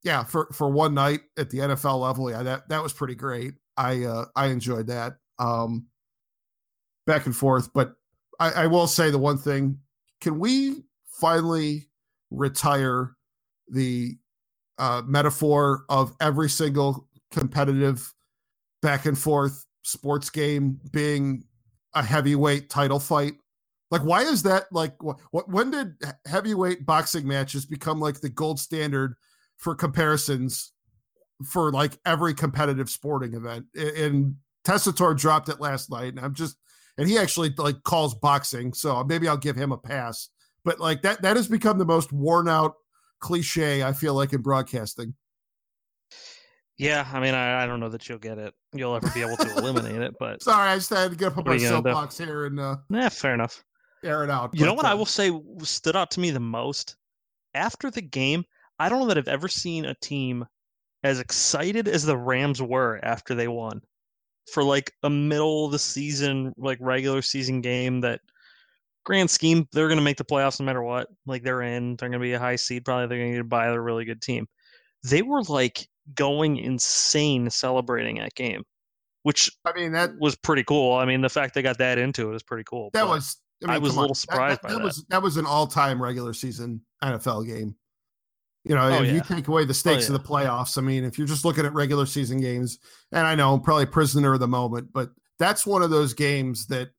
yeah 0.04 0.24
for 0.24 0.48
for 0.54 0.70
one 0.70 0.94
night 0.94 1.22
at 1.38 1.50
the 1.50 1.60
nfl 1.60 2.02
level 2.02 2.30
yeah 2.30 2.44
that 2.44 2.68
that 2.70 2.84
was 2.84 2.94
pretty 2.94 3.16
great. 3.16 3.54
I 3.76 4.04
uh 4.04 4.26
i 4.36 4.48
enjoyed 4.48 4.88
that 4.88 5.14
um 5.40 5.88
back 7.06 7.26
and 7.26 7.36
forth. 7.36 7.72
But 7.74 7.94
i 8.40 8.52
i 8.64 8.68
will 8.68 8.88
say 8.88 9.12
the 9.12 9.18
one 9.18 9.38
thing 9.38 9.80
can 10.22 10.40
we 10.40 10.84
finally 11.08 11.90
retire 12.32 13.16
the 13.70 14.18
uh, 14.78 15.02
metaphor 15.06 15.86
of 15.90 16.14
every 16.22 16.50
single 16.50 17.08
competitive 17.32 18.14
back 18.88 19.06
and 19.06 19.20
forth 19.20 19.66
sports 19.82 20.30
game 20.30 20.80
being 20.94 21.44
a 21.94 22.02
heavyweight 22.02 22.70
title 22.70 23.02
fight. 23.02 23.34
Like, 23.92 24.02
why 24.02 24.22
is 24.22 24.44
that? 24.44 24.64
Like, 24.72 24.94
what? 25.04 25.50
When 25.50 25.72
did 25.72 25.96
heavyweight 26.26 26.86
boxing 26.86 27.28
matches 27.28 27.66
become 27.66 28.00
like 28.00 28.22
the 28.22 28.30
gold 28.30 28.62
standard 28.62 29.16
for 29.58 29.76
comparisons 29.76 30.72
for 31.46 31.70
like 31.70 32.00
every 32.06 32.34
competitive 32.34 32.90
sporting 32.90 33.34
event? 33.34 33.66
And 33.76 34.38
Tessitore 34.66 35.18
dropped 35.18 35.50
it 35.50 35.60
last 35.60 35.92
night, 35.92 36.14
and 36.14 36.22
I'm 36.22 36.34
just, 36.34 36.56
and 36.98 37.10
he 37.10 37.18
actually 37.18 37.54
like 37.58 37.84
calls 37.84 38.16
boxing, 38.16 38.72
so 38.72 39.04
maybe 39.04 39.28
I'll 39.28 39.36
give 39.36 39.58
him 39.58 39.74
a 39.74 39.78
pass. 39.78 40.30
But 40.64 40.80
like 40.80 41.02
that, 41.02 41.22
that 41.24 41.36
has 41.36 41.50
become 41.50 41.78
the 41.78 41.86
most 41.86 42.14
worn 42.14 42.48
out 42.48 42.76
cliche 43.20 43.84
I 43.84 43.92
feel 43.92 44.14
like 44.14 44.32
in 44.32 44.42
broadcasting. 44.42 45.14
Yeah, 46.78 47.08
I 47.12 47.20
mean, 47.20 47.34
I, 47.34 47.64
I 47.64 47.66
don't 47.66 47.80
know 47.80 47.90
that 47.90 48.08
you'll 48.08 48.20
get 48.20 48.38
it. 48.38 48.54
You'll 48.74 48.96
ever 48.96 49.10
be 49.14 49.22
able 49.22 49.38
to 49.38 49.52
eliminate 49.58 50.02
it, 50.02 50.14
but 50.20 50.44
sorry, 50.44 50.70
I 50.70 50.76
just 50.76 50.92
had 50.92 51.12
to 51.12 51.18
get 51.18 51.28
up 51.32 51.40
on 51.40 51.46
my 51.46 51.58
soapbox 51.58 52.18
here 52.18 52.46
and 52.46 52.60
uh, 52.60 52.78
yeah, 52.90 53.10
fair 53.10 53.34
enough. 53.34 53.64
Air 54.04 54.24
it 54.24 54.30
out. 54.30 54.52
You 54.54 54.66
know 54.66 54.76
what 54.76 54.86
uh, 54.86 54.90
I 54.90 54.94
will 54.94 55.06
say 55.06 55.32
stood 55.64 55.96
out 55.96 56.12
to 56.12 56.20
me 56.20 56.30
the 56.30 56.40
most 56.40 56.96
after 57.56 57.90
the 57.90 58.02
game. 58.02 58.46
I 58.80 58.90
don't 58.90 59.00
know 59.00 59.08
that 59.08 59.18
I've 59.18 59.28
ever 59.28 59.48
seen 59.48 59.86
a 59.86 59.96
team 59.96 60.46
as 61.04 61.20
excited 61.20 61.88
as 61.88 62.06
the 62.06 62.18
Rams 62.18 62.62
were 62.62 63.00
after 63.04 63.34
they 63.34 63.48
won 63.48 63.82
for 64.52 64.64
like 64.64 64.92
a 65.04 65.10
middle 65.10 65.66
of 65.66 65.72
the 65.72 65.80
season, 65.80 66.54
like 66.58 66.78
regular 66.80 67.22
season 67.22 67.62
game 67.62 68.02
that 68.02 68.22
grand 69.04 69.30
scheme, 69.30 69.68
they're 69.72 69.88
going 69.88 69.98
to 69.98 70.04
make 70.04 70.18
the 70.18 70.26
playoffs 70.26 70.60
no 70.60 70.66
matter 70.66 70.84
what. 70.84 71.08
Like 71.26 71.44
they're 71.44 71.62
in, 71.62 71.96
they're 71.96 72.10
going 72.10 72.20
to 72.20 72.26
be 72.26 72.34
a 72.34 72.40
high 72.40 72.56
seed. 72.56 72.86
Probably 72.86 73.08
they're 73.08 73.18
going 73.18 73.32
to 73.34 73.38
get 73.40 73.50
by 73.50 73.68
a 73.68 73.80
really 73.80 74.06
good 74.06 74.22
team. 74.22 74.48
They 75.04 75.22
were 75.22 75.44
like 75.44 75.88
going 76.16 76.58
insane 76.58 77.50
celebrating 77.50 78.18
that 78.18 78.36
game, 78.36 78.64
which 79.24 79.52
I 79.66 79.74
mean 79.74 79.94
that 79.94 80.12
was 80.20 80.36
pretty 80.36 80.64
cool. 80.64 80.96
I 80.96 81.06
mean 81.06 81.22
the 81.22 81.30
fact 81.30 81.54
they 81.54 81.62
got 81.62 81.78
that 81.80 81.98
into 81.98 82.30
it 82.30 82.34
was 82.34 82.44
pretty 82.44 82.64
cool. 82.64 82.90
That 82.94 83.08
was. 83.08 83.38
I, 83.64 83.68
mean, 83.68 83.76
I 83.76 83.80
was 83.80 83.96
a 83.96 84.00
little 84.00 84.14
surprised 84.14 84.62
that, 84.62 84.68
that, 84.68 84.74
that, 84.74 84.80
that. 84.80 84.84
was 84.84 85.06
that 85.10 85.24
was 85.24 85.38
an 85.38 85.48
all-time 85.48 86.02
regular 86.02 86.34
season 86.34 86.82
NFL 87.04 87.48
game. 87.48 87.76
You 88.68 88.76
know, 88.76 88.82
oh, 88.82 89.02
if 89.02 89.08
yeah. 89.08 89.14
you 89.14 89.22
take 89.22 89.48
away 89.48 89.64
the 89.64 89.74
stakes 89.74 90.10
oh, 90.10 90.14
yeah. 90.14 90.18
of 90.18 90.24
the 90.24 90.30
playoffs, 90.30 90.78
I 90.78 90.82
mean, 90.82 91.06
if 91.06 91.18
you're 91.18 91.26
just 91.26 91.46
looking 91.46 91.66
at 91.66 91.74
regular 91.74 92.06
season 92.06 92.42
games, 92.42 92.80
and 93.14 93.26
I 93.26 93.34
know 93.34 93.54
I'm 93.54 93.62
probably 93.62 93.86
prisoner 93.86 94.34
of 94.34 94.42
the 94.42 94.48
moment, 94.48 94.90
but 94.92 95.10
that's 95.40 95.66
one 95.66 95.82
of 95.82 95.90
those 95.90 96.14
games 96.14 96.68
that 96.68 96.90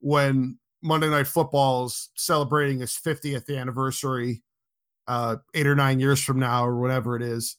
when 0.00 0.58
Monday 0.82 1.08
Night 1.08 1.26
Football 1.26 1.86
is 1.86 2.10
celebrating 2.14 2.82
its 2.82 3.00
50th 3.00 3.48
anniversary, 3.58 4.42
uh, 5.08 5.36
eight 5.54 5.66
or 5.66 5.74
nine 5.74 5.98
years 5.98 6.22
from 6.22 6.38
now, 6.38 6.66
or 6.66 6.78
whatever 6.78 7.16
it 7.16 7.22
is, 7.22 7.56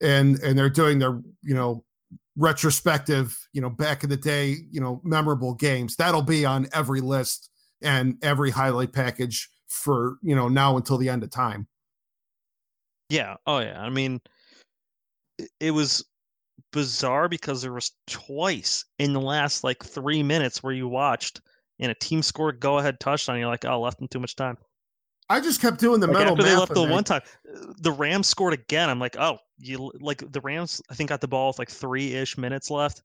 and 0.00 0.38
and 0.40 0.58
they're 0.58 0.70
doing 0.70 0.98
their 0.98 1.20
you 1.42 1.54
know 1.54 1.84
retrospective, 2.36 3.36
you 3.52 3.60
know, 3.60 3.70
back 3.70 4.02
in 4.02 4.10
the 4.10 4.16
day, 4.16 4.56
you 4.70 4.80
know, 4.80 5.00
memorable 5.04 5.54
games. 5.54 5.96
That'll 5.96 6.22
be 6.22 6.44
on 6.44 6.68
every 6.72 7.00
list 7.00 7.50
and 7.82 8.16
every 8.22 8.50
highlight 8.50 8.92
package 8.92 9.48
for 9.68 10.16
you 10.22 10.34
know 10.34 10.48
now 10.48 10.76
until 10.76 10.98
the 10.98 11.08
end 11.08 11.22
of 11.22 11.30
time. 11.30 11.66
Yeah. 13.08 13.36
Oh 13.46 13.58
yeah. 13.58 13.80
I 13.80 13.90
mean, 13.90 14.20
it 15.58 15.72
was 15.72 16.04
bizarre 16.72 17.28
because 17.28 17.62
there 17.62 17.72
was 17.72 17.92
twice 18.06 18.84
in 18.98 19.12
the 19.12 19.20
last 19.20 19.64
like 19.64 19.82
three 19.84 20.22
minutes 20.22 20.62
where 20.62 20.72
you 20.72 20.88
watched 20.88 21.40
and 21.80 21.90
a 21.90 21.94
team 21.94 22.22
scored 22.22 22.60
go 22.60 22.78
ahead 22.78 23.00
touchdown. 23.00 23.38
You're 23.38 23.48
like, 23.48 23.64
oh, 23.64 23.80
left 23.80 23.98
them 23.98 24.08
too 24.08 24.20
much 24.20 24.36
time. 24.36 24.56
I 25.30 25.40
just 25.40 25.60
kept 25.60 25.78
doing 25.78 26.00
the 26.00 26.08
like 26.08 26.16
mental 26.16 26.34
after 26.34 26.44
they 26.44 26.56
left 26.56 26.74
the 26.74 26.82
one 26.82 27.04
time, 27.04 27.22
the 27.78 27.92
Rams 27.92 28.26
scored 28.26 28.52
again. 28.52 28.90
I'm 28.90 28.98
like, 28.98 29.16
oh, 29.16 29.38
you 29.58 29.92
like 30.00 30.30
the 30.32 30.40
Rams? 30.40 30.82
I 30.90 30.94
think 30.94 31.10
got 31.10 31.20
the 31.20 31.28
ball 31.28 31.48
with 31.48 31.58
like 31.60 31.70
three 31.70 32.14
ish 32.14 32.36
minutes 32.36 32.68
left. 32.68 33.02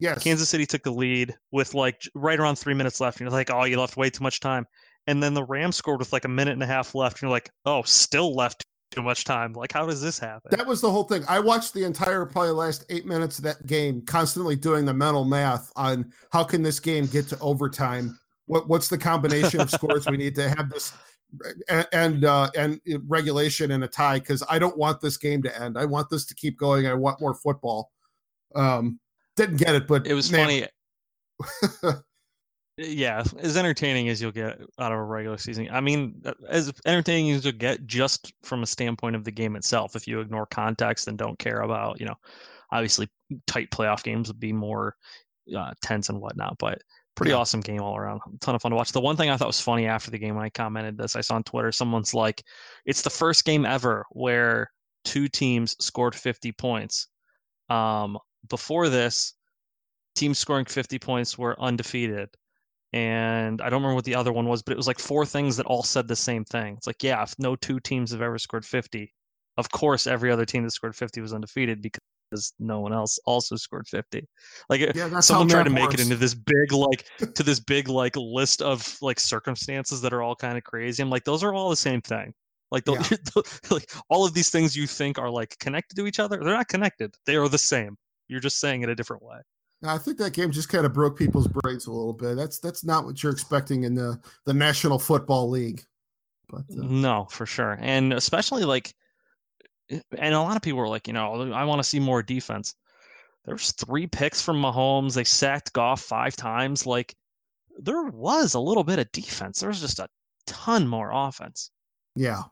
Yes. 0.00 0.22
Kansas 0.22 0.48
City 0.48 0.66
took 0.66 0.82
the 0.82 0.90
lead 0.90 1.36
with 1.52 1.74
like 1.74 2.02
right 2.16 2.38
around 2.38 2.56
three 2.56 2.74
minutes 2.74 3.00
left. 3.00 3.18
And 3.18 3.26
you're 3.26 3.30
like, 3.30 3.50
oh, 3.50 3.64
you 3.64 3.78
left 3.78 3.96
way 3.96 4.10
too 4.10 4.24
much 4.24 4.40
time. 4.40 4.66
And 5.06 5.22
then 5.22 5.34
the 5.34 5.44
Rams 5.44 5.76
scored 5.76 6.00
with 6.00 6.12
like 6.12 6.24
a 6.24 6.28
minute 6.28 6.52
and 6.52 6.62
a 6.62 6.66
half 6.66 6.96
left. 6.96 7.16
And 7.16 7.22
you're 7.22 7.30
like, 7.30 7.48
oh, 7.64 7.82
still 7.82 8.34
left 8.34 8.66
too 8.90 9.02
much 9.02 9.24
time. 9.24 9.52
Like, 9.52 9.72
how 9.72 9.86
does 9.86 10.02
this 10.02 10.18
happen? 10.18 10.50
That 10.50 10.66
was 10.66 10.80
the 10.80 10.90
whole 10.90 11.04
thing. 11.04 11.22
I 11.28 11.38
watched 11.38 11.74
the 11.74 11.84
entire 11.84 12.26
probably 12.26 12.50
last 12.50 12.86
eight 12.90 13.06
minutes 13.06 13.38
of 13.38 13.44
that 13.44 13.64
game, 13.66 14.02
constantly 14.02 14.56
doing 14.56 14.84
the 14.84 14.94
mental 14.94 15.24
math 15.24 15.70
on 15.76 16.12
how 16.32 16.42
can 16.42 16.62
this 16.62 16.80
game 16.80 17.06
get 17.06 17.28
to 17.28 17.38
overtime. 17.38 18.18
What 18.46 18.68
what's 18.68 18.88
the 18.88 18.98
combination 18.98 19.60
of 19.60 19.70
scores 19.70 20.06
we 20.06 20.16
need 20.16 20.34
to 20.36 20.48
have 20.48 20.70
this 20.70 20.92
and 21.68 21.86
and, 21.92 22.24
uh, 22.24 22.50
and 22.56 22.80
regulation 23.06 23.70
and 23.70 23.84
a 23.84 23.88
tie 23.88 24.18
because 24.18 24.42
I 24.48 24.58
don't 24.58 24.76
want 24.76 25.00
this 25.00 25.16
game 25.16 25.42
to 25.42 25.62
end. 25.62 25.78
I 25.78 25.84
want 25.84 26.10
this 26.10 26.26
to 26.26 26.34
keep 26.34 26.58
going. 26.58 26.86
I 26.86 26.94
want 26.94 27.20
more 27.20 27.34
football. 27.34 27.90
Um, 28.54 28.98
didn't 29.36 29.56
get 29.56 29.74
it, 29.74 29.86
but 29.86 30.06
it 30.06 30.14
was 30.14 30.30
man, 30.32 30.68
funny. 31.80 31.94
yeah, 32.78 33.22
as 33.38 33.56
entertaining 33.56 34.08
as 34.08 34.20
you'll 34.20 34.32
get 34.32 34.60
out 34.78 34.92
of 34.92 34.98
a 34.98 35.02
regular 35.02 35.38
season. 35.38 35.68
I 35.70 35.80
mean, 35.80 36.20
uh, 36.24 36.32
as 36.48 36.72
entertaining 36.86 37.30
as 37.32 37.44
you'll 37.44 37.54
get 37.54 37.86
just 37.86 38.32
from 38.42 38.62
a 38.62 38.66
standpoint 38.66 39.16
of 39.16 39.24
the 39.24 39.30
game 39.30 39.56
itself. 39.56 39.96
If 39.96 40.06
you 40.06 40.20
ignore 40.20 40.46
context 40.46 41.08
and 41.08 41.18
don't 41.18 41.38
care 41.38 41.60
about, 41.60 42.00
you 42.00 42.06
know, 42.06 42.16
obviously 42.70 43.08
tight 43.46 43.70
playoff 43.70 44.02
games 44.02 44.28
would 44.28 44.40
be 44.40 44.52
more 44.52 44.96
uh, 45.56 45.72
tense 45.82 46.08
and 46.08 46.20
whatnot. 46.20 46.56
But 46.58 46.82
pretty 47.18 47.32
Yeah. 47.32 47.38
awesome 47.38 47.60
game 47.60 47.82
all 47.82 47.96
around. 47.96 48.20
A 48.32 48.38
ton 48.38 48.54
of 48.54 48.62
fun 48.62 48.70
to 48.70 48.76
watch. 48.76 48.92
The 48.92 49.00
one 49.00 49.16
thing 49.16 49.28
I 49.28 49.36
thought 49.36 49.48
was 49.48 49.60
funny 49.60 49.86
after 49.86 50.10
the 50.10 50.18
game 50.18 50.36
when 50.36 50.44
I 50.44 50.50
commented 50.50 50.96
this, 50.96 51.16
I 51.16 51.20
saw 51.20 51.34
on 51.34 51.42
Twitter, 51.42 51.72
someone's 51.72 52.14
like, 52.14 52.42
"It's 52.86 53.02
the 53.02 53.10
first 53.10 53.44
game 53.44 53.66
ever 53.66 54.06
where 54.10 54.70
two 55.04 55.28
teams 55.28 55.76
scored 55.84 56.14
50 56.14 56.52
points." 56.52 57.08
Um, 57.68 58.18
before 58.48 58.88
this, 58.88 59.34
teams 60.14 60.38
scoring 60.38 60.64
50 60.64 60.98
points 60.98 61.36
were 61.36 61.60
undefeated. 61.60 62.30
And 62.92 63.60
I 63.60 63.64
don't 63.68 63.82
remember 63.82 63.96
what 63.96 64.04
the 64.04 64.14
other 64.14 64.32
one 64.32 64.46
was, 64.46 64.62
but 64.62 64.72
it 64.72 64.76
was 64.78 64.86
like 64.86 64.98
four 64.98 65.26
things 65.26 65.56
that 65.58 65.66
all 65.66 65.82
said 65.82 66.08
the 66.08 66.16
same 66.16 66.44
thing. 66.44 66.74
It's 66.76 66.86
like, 66.86 67.02
yeah, 67.02 67.22
if 67.22 67.34
no 67.38 67.54
two 67.56 67.80
teams 67.80 68.12
have 68.12 68.22
ever 68.22 68.38
scored 68.38 68.64
50, 68.64 69.12
of 69.58 69.70
course 69.70 70.06
every 70.06 70.30
other 70.30 70.46
team 70.46 70.62
that 70.62 70.70
scored 70.70 70.96
50 70.96 71.20
was 71.20 71.34
undefeated 71.34 71.82
because 71.82 72.00
no 72.58 72.80
one 72.80 72.92
else 72.92 73.18
also 73.24 73.56
scored 73.56 73.86
50. 73.88 74.26
Like 74.68 74.80
yeah, 74.80 75.08
that's 75.08 75.26
someone 75.26 75.48
tried 75.48 75.64
to 75.64 75.70
make 75.70 75.94
it 75.94 76.00
into 76.00 76.16
this 76.16 76.34
big 76.34 76.72
like 76.72 77.06
to 77.34 77.42
this 77.42 77.60
big 77.60 77.88
like 77.88 78.16
list 78.16 78.62
of 78.62 78.96
like 79.02 79.20
circumstances 79.20 80.00
that 80.00 80.12
are 80.12 80.22
all 80.22 80.36
kind 80.36 80.58
of 80.58 80.64
crazy. 80.64 81.02
I'm 81.02 81.10
like, 81.10 81.24
those 81.24 81.42
are 81.42 81.54
all 81.54 81.70
the 81.70 81.76
same 81.76 82.00
thing. 82.00 82.32
Like, 82.70 82.84
the, 82.84 83.62
like 83.70 83.90
all 84.10 84.26
of 84.26 84.34
these 84.34 84.50
things 84.50 84.76
you 84.76 84.86
think 84.86 85.18
are 85.18 85.30
like 85.30 85.58
connected 85.58 85.96
to 85.96 86.06
each 86.06 86.20
other, 86.20 86.38
they're 86.38 86.54
not 86.54 86.68
connected. 86.68 87.14
They 87.26 87.36
are 87.36 87.48
the 87.48 87.58
same. 87.58 87.96
You're 88.28 88.40
just 88.40 88.60
saying 88.60 88.82
it 88.82 88.90
a 88.90 88.94
different 88.94 89.22
way. 89.22 89.38
I 89.84 89.96
think 89.96 90.18
that 90.18 90.32
game 90.32 90.50
just 90.50 90.68
kind 90.68 90.84
of 90.84 90.92
broke 90.92 91.16
people's 91.16 91.46
brains 91.46 91.86
a 91.86 91.92
little 91.92 92.12
bit. 92.12 92.36
That's 92.36 92.58
that's 92.58 92.84
not 92.84 93.04
what 93.04 93.22
you're 93.22 93.32
expecting 93.32 93.84
in 93.84 93.94
the 93.94 94.20
the 94.44 94.52
National 94.52 94.98
Football 94.98 95.48
League. 95.50 95.84
But 96.48 96.62
uh, 96.70 96.82
No, 96.82 97.28
for 97.30 97.46
sure. 97.46 97.78
And 97.80 98.12
especially 98.12 98.64
like 98.64 98.92
and 99.90 100.34
a 100.34 100.40
lot 100.40 100.56
of 100.56 100.62
people 100.62 100.78
were 100.78 100.88
like, 100.88 101.06
you 101.06 101.12
know, 101.14 101.52
I 101.52 101.64
want 101.64 101.78
to 101.80 101.88
see 101.88 102.00
more 102.00 102.22
defense. 102.22 102.74
There's 103.44 103.72
three 103.72 104.06
picks 104.06 104.42
from 104.42 104.60
Mahomes. 104.60 105.14
They 105.14 105.24
sacked 105.24 105.72
Goff 105.72 106.02
five 106.02 106.36
times. 106.36 106.86
Like 106.86 107.14
there 107.78 108.04
was 108.04 108.54
a 108.54 108.60
little 108.60 108.84
bit 108.84 108.98
of 108.98 109.10
defense. 109.12 109.60
There 109.60 109.70
was 109.70 109.80
just 109.80 109.98
a 109.98 110.08
ton 110.46 110.86
more 110.86 111.10
offense. 111.12 111.70
yeah, 112.16 112.42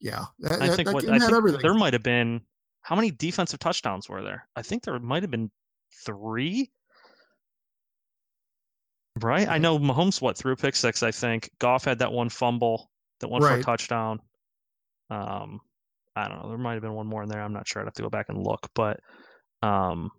yeah, 0.00 0.26
that, 0.40 0.62
I 0.62 0.68
think 0.74 0.86
that 0.86 0.94
what 0.94 1.08
I 1.08 1.18
think 1.18 1.62
there 1.62 1.74
might 1.74 1.92
have 1.92 2.02
been 2.02 2.42
how 2.82 2.96
many 2.96 3.10
defensive 3.10 3.60
touchdowns 3.60 4.08
were 4.08 4.22
there? 4.22 4.48
I 4.56 4.62
think 4.62 4.82
there 4.82 4.98
might 4.98 5.22
have 5.22 5.30
been 5.30 5.50
three. 6.04 6.70
Right? 9.20 9.48
I 9.48 9.58
know 9.58 9.78
Mahomes 9.78 10.20
what 10.20 10.36
threw 10.36 10.56
pick 10.56 10.74
six, 10.74 11.02
I 11.02 11.10
think. 11.10 11.50
Goff 11.58 11.84
had 11.84 12.00
that 12.00 12.12
one 12.12 12.28
fumble, 12.28 12.90
that 13.20 13.28
one 13.28 13.42
for 13.42 13.54
a 13.54 13.62
touchdown. 13.62 14.20
Um 15.10 15.60
I 16.16 16.28
don't 16.28 16.42
know. 16.42 16.48
There 16.48 16.58
might 16.58 16.74
have 16.74 16.82
been 16.82 16.92
one 16.94 17.06
more 17.06 17.22
in 17.22 17.28
there. 17.28 17.40
I'm 17.40 17.52
not 17.52 17.66
sure. 17.66 17.80
I'd 17.82 17.86
have 17.86 17.94
to 17.94 18.02
go 18.02 18.10
back 18.10 18.26
and 18.28 18.38
look. 18.38 18.68
But 18.74 19.00
um 19.62 20.10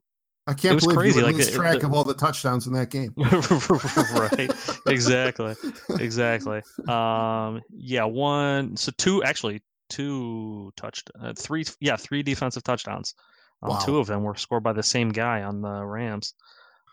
I 0.45 0.53
can't 0.53 0.79
believe 0.79 0.97
crazy, 0.97 1.19
you 1.19 1.25
like, 1.25 1.35
lose 1.35 1.51
track 1.51 1.79
the- 1.79 1.85
of 1.85 1.93
all 1.93 2.03
the 2.03 2.13
touchdowns 2.13 2.67
in 2.67 2.73
that 2.73 2.89
game. 2.89 3.13
right. 3.17 4.51
Exactly. 4.87 5.55
Exactly. 5.99 6.61
Um 6.87 7.61
yeah, 7.71 8.03
one 8.05 8.75
so 8.77 8.91
two 8.97 9.23
actually 9.23 9.61
two 9.89 10.71
touched 10.75 11.11
uh, 11.21 11.33
three 11.37 11.65
yeah, 11.79 11.95
three 11.95 12.23
defensive 12.23 12.63
touchdowns. 12.63 13.13
Um, 13.61 13.69
Wow. 13.71 13.79
two 13.79 13.97
of 13.99 14.07
them 14.07 14.23
were 14.23 14.35
scored 14.35 14.63
by 14.63 14.73
the 14.73 14.83
same 14.83 15.09
guy 15.09 15.43
on 15.43 15.61
the 15.61 15.85
Rams. 15.85 16.33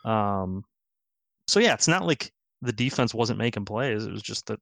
Um 0.04 0.62
so 1.48 1.58
yeah, 1.60 1.74
it's 1.74 1.88
not 1.88 2.06
like 2.06 2.32
the 2.62 2.72
defense 2.72 3.14
wasn't 3.14 3.38
making 3.38 3.64
plays. 3.64 4.04
It 4.04 4.12
was 4.12 4.22
just 4.22 4.46
that 4.46 4.60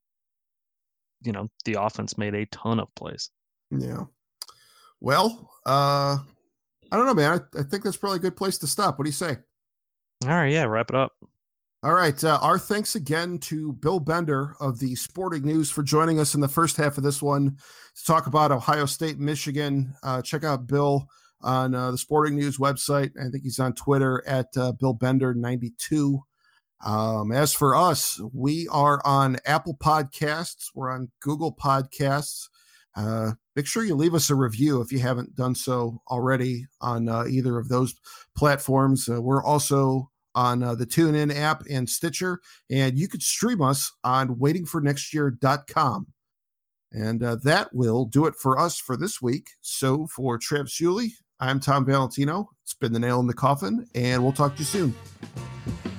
you 1.21 1.33
know, 1.33 1.49
the 1.65 1.73
offense 1.73 2.17
made 2.17 2.33
a 2.33 2.45
ton 2.45 2.79
of 2.79 2.87
plays. 2.95 3.29
Yeah. 3.71 4.05
Well, 5.01 5.51
uh, 5.65 6.17
I 6.91 6.97
don't 6.97 7.05
know, 7.05 7.13
man. 7.13 7.41
I, 7.55 7.59
I 7.59 7.63
think 7.63 7.83
that's 7.83 7.97
probably 7.97 8.17
a 8.17 8.21
good 8.21 8.35
place 8.35 8.57
to 8.59 8.67
stop. 8.67 8.97
What 8.97 9.05
do 9.05 9.09
you 9.09 9.13
say? 9.13 9.37
All 10.23 10.29
right, 10.29 10.51
yeah, 10.51 10.65
wrap 10.65 10.89
it 10.89 10.95
up. 10.95 11.13
All 11.81 11.93
right. 11.93 12.21
Uh, 12.21 12.37
our 12.41 12.59
thanks 12.59 12.95
again 12.95 13.37
to 13.39 13.71
Bill 13.71 14.01
Bender 14.01 14.53
of 14.59 14.79
the 14.79 14.95
Sporting 14.95 15.45
News 15.45 15.71
for 15.71 15.81
joining 15.81 16.19
us 16.19 16.35
in 16.35 16.41
the 16.41 16.47
first 16.49 16.75
half 16.75 16.97
of 16.97 17.05
this 17.05 17.21
one 17.21 17.55
to 17.95 18.05
talk 18.05 18.27
about 18.27 18.51
Ohio 18.51 18.85
State, 18.85 19.17
Michigan. 19.17 19.93
Uh, 20.03 20.21
check 20.21 20.43
out 20.43 20.67
Bill 20.67 21.07
on 21.41 21.73
uh, 21.73 21.91
the 21.91 21.97
Sporting 21.97 22.35
News 22.35 22.57
website. 22.57 23.11
I 23.17 23.29
think 23.29 23.43
he's 23.43 23.59
on 23.59 23.71
Twitter 23.73 24.21
at 24.27 24.47
uh, 24.57 24.73
Bill 24.73 24.93
Bender 24.93 25.33
92. 25.33 26.21
Um, 26.85 27.31
as 27.31 27.53
for 27.53 27.77
us, 27.77 28.19
we 28.33 28.67
are 28.69 29.01
on 29.05 29.37
Apple 29.45 29.75
Podcasts, 29.75 30.71
we're 30.75 30.91
on 30.91 31.11
Google 31.21 31.55
Podcasts. 31.55 32.49
Uh, 32.99 33.31
make 33.55 33.65
sure 33.65 33.85
you 33.85 33.95
leave 33.95 34.13
us 34.13 34.29
a 34.29 34.35
review 34.35 34.81
if 34.81 34.91
you 34.91 34.99
haven't 34.99 35.33
done 35.35 35.55
so 35.55 36.01
already 36.09 36.65
on 36.81 37.07
uh, 37.07 37.23
either 37.25 37.57
of 37.57 37.69
those 37.69 37.95
platforms. 38.35 39.07
Uh, 39.07 39.21
we're 39.21 39.43
also 39.43 40.09
on 40.35 40.61
uh, 40.61 40.75
the 40.75 40.85
TuneIn 40.85 41.33
app 41.33 41.63
and 41.69 41.89
Stitcher, 41.89 42.39
and 42.69 42.99
you 42.99 43.07
could 43.07 43.23
stream 43.23 43.61
us 43.61 43.91
on 44.03 44.35
waitingfornextyear.com. 44.35 46.07
And 46.91 47.23
uh, 47.23 47.37
that 47.43 47.73
will 47.73 48.05
do 48.05 48.25
it 48.25 48.35
for 48.35 48.59
us 48.59 48.79
for 48.79 48.97
this 48.97 49.21
week. 49.21 49.47
So 49.61 50.07
for 50.07 50.37
Travis 50.37 50.73
Shuley, 50.73 51.11
I'm 51.39 51.59
Tom 51.59 51.85
Valentino. 51.85 52.49
It's 52.63 52.73
been 52.73 52.91
the 52.91 52.99
nail 52.99 53.21
in 53.21 53.27
the 53.27 53.33
coffin, 53.33 53.87
and 53.95 54.21
we'll 54.21 54.33
talk 54.33 54.55
to 54.55 54.59
you 54.59 54.65
soon. 54.65 55.98